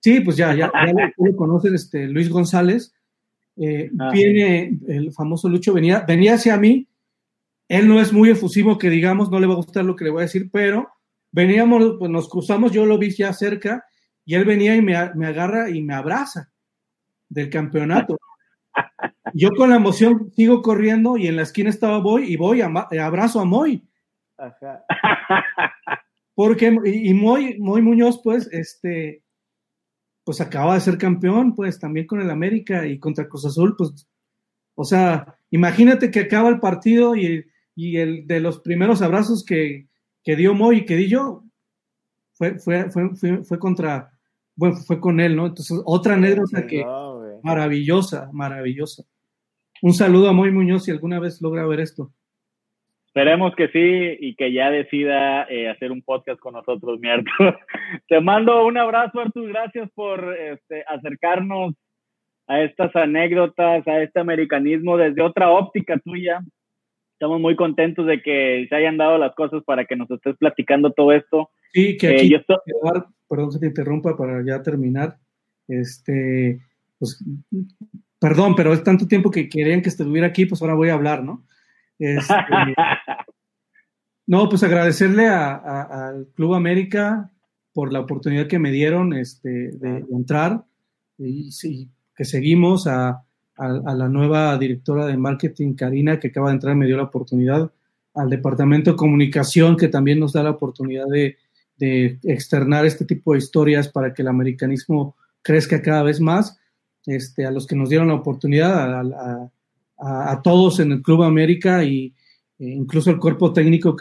Sí, 0.00 0.20
pues 0.20 0.36
ya, 0.36 0.54
ya, 0.54 0.70
ya 0.72 1.12
lo, 1.16 1.36
conocen, 1.36 1.74
este, 1.74 2.06
Luis 2.06 2.28
González, 2.28 2.94
eh, 3.60 3.90
viene 4.12 4.78
el 4.88 5.12
famoso 5.12 5.48
Lucho, 5.48 5.72
venía, 5.72 6.04
venía 6.06 6.34
hacia 6.34 6.56
mí, 6.56 6.86
él 7.68 7.88
no 7.88 8.00
es 8.00 8.12
muy 8.12 8.30
efusivo 8.30 8.78
que 8.78 8.90
digamos, 8.90 9.30
no 9.30 9.40
le 9.40 9.46
va 9.46 9.54
a 9.54 9.56
gustar 9.56 9.84
lo 9.84 9.96
que 9.96 10.04
le 10.04 10.10
voy 10.10 10.20
a 10.20 10.26
decir, 10.26 10.48
pero 10.50 10.88
veníamos, 11.30 11.96
pues 11.98 12.10
nos 12.10 12.28
cruzamos, 12.28 12.72
yo 12.72 12.86
lo 12.86 12.98
vi 12.98 13.10
ya 13.10 13.32
cerca, 13.32 13.84
y 14.24 14.34
él 14.34 14.44
venía 14.44 14.76
y 14.76 14.82
me, 14.82 14.94
me 15.14 15.26
agarra 15.26 15.70
y 15.70 15.82
me 15.82 15.94
abraza 15.94 16.50
del 17.28 17.50
campeonato. 17.50 18.18
Yo 19.34 19.50
con 19.50 19.70
la 19.70 19.76
emoción 19.76 20.32
sigo 20.34 20.62
corriendo 20.62 21.16
y 21.16 21.26
en 21.26 21.36
la 21.36 21.42
esquina 21.42 21.70
estaba 21.70 21.98
Boy 21.98 22.32
y 22.32 22.36
voy, 22.36 22.62
abrazo 22.62 23.40
a 23.40 23.44
Moy. 23.44 23.86
Porque, 26.34 26.76
y, 26.84 27.12
Moy, 27.14 27.58
Moy 27.58 27.82
Muñoz, 27.82 28.20
pues, 28.22 28.48
este, 28.52 29.22
pues 30.28 30.42
acaba 30.42 30.74
de 30.74 30.82
ser 30.82 30.98
campeón, 30.98 31.54
pues, 31.54 31.78
también 31.78 32.06
con 32.06 32.20
el 32.20 32.28
América 32.28 32.86
y 32.86 32.98
contra 32.98 33.26
Cruz 33.26 33.46
Azul, 33.46 33.74
pues, 33.78 34.06
o 34.74 34.84
sea, 34.84 35.38
imagínate 35.48 36.10
que 36.10 36.20
acaba 36.20 36.50
el 36.50 36.60
partido 36.60 37.16
y, 37.16 37.46
el 37.74 38.26
de 38.26 38.38
los 38.38 38.58
primeros 38.58 39.00
abrazos 39.00 39.42
que, 39.42 39.88
que, 40.22 40.36
dio 40.36 40.52
Moy 40.52 40.80
y 40.80 40.84
que 40.84 40.96
di 40.96 41.08
yo, 41.08 41.44
fue, 42.34 42.58
fue, 42.58 42.90
fue, 42.90 43.42
fue, 43.42 43.58
contra, 43.58 44.10
bueno, 44.54 44.76
fue 44.76 45.00
con 45.00 45.18
él, 45.18 45.34
¿no? 45.34 45.46
Entonces, 45.46 45.80
otra 45.86 46.12
anécdota 46.12 46.66
que 46.66 46.84
maravillosa, 47.42 48.28
maravillosa. 48.30 49.04
Un 49.80 49.94
saludo 49.94 50.28
a 50.28 50.34
Moy 50.34 50.52
Muñoz 50.52 50.84
si 50.84 50.90
alguna 50.90 51.20
vez 51.20 51.40
logra 51.40 51.66
ver 51.66 51.80
esto. 51.80 52.12
Esperemos 53.08 53.54
que 53.56 53.68
sí 53.68 54.16
y 54.20 54.36
que 54.36 54.52
ya 54.52 54.70
decida 54.70 55.44
eh, 55.44 55.68
hacer 55.68 55.90
un 55.90 56.02
podcast 56.02 56.38
con 56.38 56.54
nosotros, 56.54 57.00
mi 57.00 57.08
Artur. 57.08 57.58
Te 58.08 58.20
mando 58.20 58.66
un 58.66 58.76
abrazo, 58.76 59.20
Artur. 59.20 59.48
Gracias 59.48 59.90
por 59.94 60.36
este, 60.36 60.84
acercarnos 60.86 61.74
a 62.46 62.62
estas 62.62 62.94
anécdotas, 62.94 63.86
a 63.88 64.02
este 64.02 64.20
americanismo 64.20 64.96
desde 64.96 65.22
otra 65.22 65.50
óptica 65.50 65.98
tuya. 65.98 66.40
Estamos 67.14 67.40
muy 67.40 67.56
contentos 67.56 68.06
de 68.06 68.22
que 68.22 68.66
se 68.68 68.76
hayan 68.76 68.98
dado 68.98 69.18
las 69.18 69.34
cosas 69.34 69.64
para 69.64 69.86
que 69.86 69.96
nos 69.96 70.10
estés 70.10 70.36
platicando 70.36 70.92
todo 70.92 71.12
esto. 71.12 71.50
Sí, 71.72 71.96
que 71.96 72.08
aquí, 72.08 72.34
eh, 72.34 72.44
perdón 73.28 73.52
se 73.52 73.58
te 73.58 73.66
interrumpa 73.66 74.16
para 74.16 74.44
ya 74.44 74.62
terminar. 74.62 75.16
Este, 75.66 76.60
pues, 76.98 77.24
perdón, 78.20 78.54
pero 78.54 78.72
es 78.72 78.84
tanto 78.84 79.08
tiempo 79.08 79.30
que 79.30 79.48
querían 79.48 79.82
que 79.82 79.88
estuviera 79.88 80.26
aquí, 80.28 80.46
pues 80.46 80.62
ahora 80.62 80.74
voy 80.74 80.90
a 80.90 80.94
hablar, 80.94 81.24
¿no? 81.24 81.44
Este, 81.98 82.34
no, 84.26 84.48
pues 84.48 84.62
agradecerle 84.62 85.28
al 85.28 86.28
Club 86.34 86.54
América 86.54 87.30
por 87.72 87.92
la 87.92 88.00
oportunidad 88.00 88.46
que 88.46 88.58
me 88.58 88.72
dieron 88.72 89.12
este, 89.12 89.70
de, 89.72 90.04
entrar. 90.10 90.64
Y, 91.18 91.50
que 92.16 92.24
seguimos 92.24 92.88
a, 92.88 93.22
la 93.56 94.08
nueva 94.08 94.58
directora 94.58 95.06
de 95.06 95.16
marketing, 95.16 95.74
Karina, 95.74 96.18
que 96.18 96.28
acaba 96.28 96.48
de 96.48 96.54
entrar, 96.54 96.74
me 96.74 96.86
dio 96.86 96.96
la 96.96 97.04
oportunidad, 97.04 97.70
al 98.14 98.30
departamento 98.30 98.90
de 98.90 98.96
comunicación, 98.96 99.76
que 99.76 99.86
también 99.86 100.18
nos 100.18 100.32
da 100.32 100.42
la 100.42 100.50
oportunidad 100.50 101.06
de, 101.06 101.36
externar 102.24 102.84
este 102.84 103.04
tipo 103.04 103.32
de 103.32 103.38
historias 103.38 103.88
para 103.88 104.12
que 104.12 104.22
el 104.22 104.28
americanismo 104.28 105.14
crezca 105.42 105.80
cada 105.80 106.02
vez 106.02 106.20
más, 106.20 106.58
este, 107.06 107.46
a 107.46 107.52
los 107.52 107.68
que 107.68 107.76
nos 107.76 107.88
dieron 107.88 108.08
la 108.08 108.14
oportunidad, 108.14 108.92
a, 108.92 109.00
a, 109.00 109.50
todos 110.42 110.80
en 110.80 110.92
el 110.92 111.02
Club 111.02 111.22
América 111.22 111.84
y 111.84 112.14
e 112.58 112.70
incluso 112.70 113.10
el 113.10 113.18
cuerpo 113.18 113.52
técnico 113.52 113.96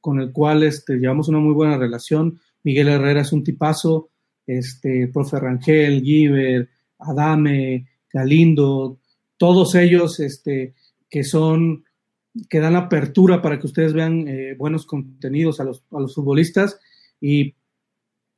con 0.00 0.20
el 0.20 0.32
cual 0.32 0.62
este, 0.62 0.96
llevamos 0.96 1.28
una 1.28 1.38
muy 1.38 1.52
buena 1.52 1.76
relación. 1.76 2.40
Miguel 2.62 2.88
Herrera 2.88 3.20
es 3.20 3.32
un 3.32 3.44
tipazo, 3.44 4.10
este, 4.46 5.08
profe 5.08 5.38
Rangel, 5.38 6.02
Giver, 6.02 6.68
Adame, 6.98 7.86
Galindo, 8.12 8.98
todos 9.36 9.74
ellos 9.74 10.20
este, 10.20 10.74
que 11.08 11.24
son, 11.24 11.84
que 12.48 12.60
dan 12.60 12.76
apertura 12.76 13.40
para 13.40 13.58
que 13.58 13.66
ustedes 13.66 13.92
vean 13.92 14.26
eh, 14.28 14.54
buenos 14.56 14.86
contenidos 14.86 15.60
a 15.60 15.64
los, 15.64 15.84
a 15.90 16.00
los 16.00 16.14
futbolistas 16.14 16.78
y, 17.20 17.54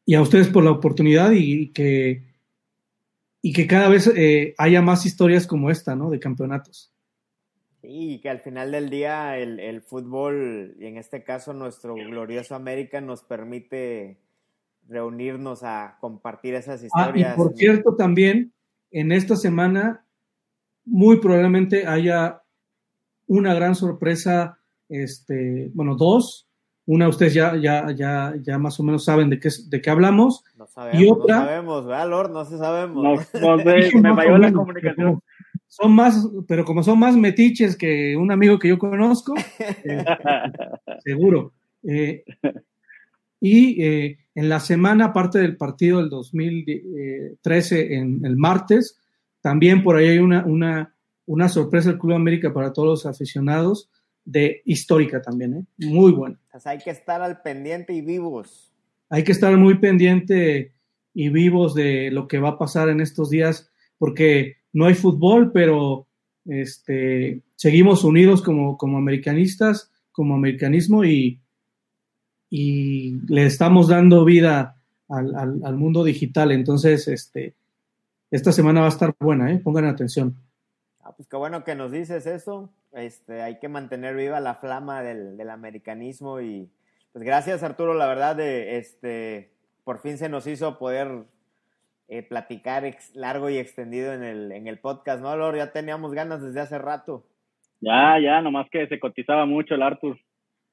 y, 0.05 0.15
a 0.15 0.23
ustedes 0.23 0.49
por 0.49 0.65
la 0.65 0.71
oportunidad 0.71 1.33
y, 1.33 1.69
que, 1.73 2.25
y 3.41 3.53
que 3.53 3.67
cada 3.67 3.89
vez 3.89 4.07
eh, 4.15 4.55
haya 4.59 4.83
más 4.83 5.07
historias 5.07 5.47
como 5.47 5.71
esta, 5.71 5.97
¿no? 5.97 6.11
De 6.11 6.21
campeonatos. 6.21 6.92
Sí, 7.83 8.21
que 8.23 8.31
al 8.31 8.39
final 8.39 8.71
del 8.71 8.91
día 8.91 9.37
el, 9.39 9.83
fútbol, 9.83 10.77
y 10.79 10.87
en 10.87 10.99
este 10.99 11.25
caso 11.25 11.53
nuestro 11.53 11.95
glorioso 11.95 12.55
América, 12.55 13.01
nos 13.01 13.25
permite 13.25 14.19
reunirnos 14.89 15.65
a 15.65 15.97
compartir 16.01 16.55
esas 16.55 16.85
historias. 16.85 17.31
Ah, 17.31 17.35
y 17.35 17.37
por 17.37 17.55
cierto, 17.57 17.97
también 17.97 18.53
en 18.93 19.11
esta 19.11 19.35
semana, 19.35 20.05
muy 20.85 21.19
probablemente 21.19 21.85
haya 21.85 22.43
una 23.27 23.53
gran 23.53 23.75
sorpresa, 23.75 24.61
este, 24.89 25.71
bueno, 25.75 25.97
dos. 25.97 26.47
Una, 26.87 27.09
ustedes 27.09 27.35
ya, 27.35 27.57
ya, 27.57 27.91
ya, 27.93 28.35
ya 28.43 28.59
más 28.59 28.79
o 28.79 28.85
menos 28.85 29.05
saben 29.05 29.29
de 29.29 29.41
qué, 29.41 29.49
de 29.69 29.81
qué 29.81 29.91
hablamos. 29.91 30.45
No 30.57 30.67
sabemos, 30.69 31.03
y 31.03 31.11
otra, 31.11 31.37
no 31.37 31.45
sabemos, 31.47 31.87
¿verdad, 31.87 32.09
Lord? 32.09 32.31
No 32.31 32.45
se 32.45 32.59
sabemos. 32.59 33.29
No, 33.41 33.57
me 33.57 34.15
falló 34.15 34.39
la 34.39 34.53
comunicación 34.53 35.21
son 35.73 35.93
más, 35.95 36.29
pero 36.47 36.67
como 36.67 36.83
son 36.83 36.99
más 36.99 37.17
metiches 37.17 37.77
que 37.77 38.15
un 38.15 38.31
amigo 38.31 38.59
que 38.59 38.69
yo 38.69 38.79
conozco, 38.79 39.33
eh, 39.59 40.05
seguro. 41.03 41.55
Eh, 41.83 42.25
y 43.41 43.83
eh, 43.83 44.19
en 44.35 44.51
la 44.51 44.61
semana, 44.61 45.07
aparte 45.07 45.39
del 45.39 45.57
partido 45.57 46.01
del 46.01 46.11
2013, 46.11 47.95
en 47.95 48.23
el 48.23 48.37
martes, 48.37 48.99
también 49.41 49.83
por 49.83 49.97
ahí 49.97 50.09
hay 50.09 50.19
una, 50.19 50.45
una, 50.45 50.95
una 51.25 51.49
sorpresa 51.49 51.89
del 51.89 51.99
Club 51.99 52.17
América 52.17 52.53
para 52.53 52.75
todos 52.75 52.89
los 52.89 53.07
aficionados, 53.07 53.89
de 54.27 54.61
histórica 54.67 55.23
también, 55.23 55.67
muy 55.79 56.13
buena. 56.13 56.39
hay 56.67 56.79
que 56.81 56.91
estar 56.91 57.23
al 57.23 57.41
pendiente 57.41 57.95
y 57.95 58.03
vivos. 58.03 58.75
Hay 59.09 59.25
que 59.25 59.33
estar 59.33 59.57
muy 59.57 59.79
pendiente 59.79 60.75
y 61.15 61.31
vivos 61.31 61.75
de 61.75 62.11
lo 62.11 62.29
que 62.29 62.41
va 62.41 62.51
a 62.51 62.59
pasar 62.59 62.91
en 62.91 63.01
estos 63.01 63.31
días, 63.31 63.73
porque 63.97 64.61
no 64.73 64.87
hay 64.87 64.95
fútbol, 64.95 65.53
pero 65.53 66.07
este, 66.45 67.43
seguimos 67.57 68.05
unidos 68.05 68.43
como, 68.43 68.77
como 68.77 68.99
americanistas, 68.99 69.91
como 70.11 70.35
americanismo 70.35 71.05
y, 71.05 71.41
y 72.51 73.13
le 73.29 73.47
estamos 73.47 73.89
dando 73.89 74.25
vida 74.25 74.77
al, 75.09 75.77
mundo 75.77 76.05
digital. 76.05 76.53
Entonces, 76.53 77.09
este, 77.09 77.55
esta 78.31 78.53
semana 78.53 78.81
va 78.81 78.87
a 78.87 78.91
estar 78.91 79.15
buena, 79.19 79.53
¿eh? 79.53 79.59
pongan 79.59 79.87
atención. 79.87 80.37
Ah, 81.01 81.15
pues 81.17 81.29
qué 81.29 81.37
bueno 81.37 81.65
que 81.65 81.75
nos 81.75 81.93
dices 81.93 82.27
eso. 82.27 82.71
Este, 82.93 83.43
hay 83.43 83.59
que 83.59 83.69
mantener 83.69 84.15
viva 84.17 84.41
la 84.41 84.55
flama 84.55 85.03
del, 85.03 85.37
del 85.37 85.51
americanismo 85.51 86.41
y 86.41 86.71
pues 87.13 87.25
gracias 87.25 87.63
Arturo, 87.63 87.95
la 87.95 88.07
verdad, 88.07 88.37
de, 88.37 88.79
este, 88.79 89.53
por 89.85 90.01
fin 90.01 90.19
se 90.19 90.29
nos 90.29 90.47
hizo 90.47 90.79
poder 90.79 91.27
eh, 92.09 92.23
platicar 92.23 92.85
largo 93.15 93.49
y 93.51 93.59
extendido 93.59 94.13
en 94.13 94.23
el, 94.23 94.53
en 94.53 94.67
el 94.67 94.79
podcast, 94.79 95.23
¿no, 95.23 95.35
Lord? 95.37 95.57
Ya 95.57 95.73
teníamos 95.73 96.13
ganas 96.13 96.43
desde 96.43 96.61
hace 96.61 96.79
rato. 96.79 97.27
Ya, 97.81 98.19
ya, 98.23 98.41
nomás 98.41 98.69
que 98.71 98.87
se 98.87 99.01
cotizaba 99.01 99.47
mucho 99.47 99.75
el 99.75 99.83
Arthur. 99.83 100.19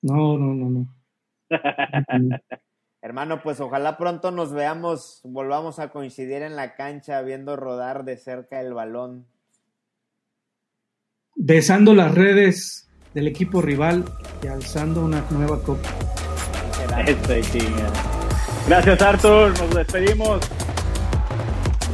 No, 0.02 0.38
no, 0.38 0.54
no, 0.54 0.70
no. 0.70 0.88
Hermano, 3.02 3.42
pues 3.42 3.62
ojalá 3.62 3.98
pronto 3.98 4.32
nos 4.32 4.54
veamos, 4.54 5.22
volvamos 5.24 5.80
a 5.80 5.90
coincidir 5.90 6.42
en 6.42 6.56
la 6.56 6.76
cancha 6.76 7.22
viendo 7.22 7.56
rodar 7.56 8.04
de 8.04 8.18
cerca 8.18 8.60
el 8.60 8.74
balón. 8.74 9.26
Besando 11.36 11.94
las 11.96 12.14
redes 12.14 12.90
del 13.14 13.28
equipo 13.28 13.62
rival 13.62 14.04
y 14.44 14.48
alzando 14.48 15.06
una 15.06 15.24
nueva 15.32 15.62
copa. 15.64 15.90
Gracias, 18.68 19.02
Arthur. 19.02 19.58
Nos 19.58 19.76
despedimos. 19.76 20.69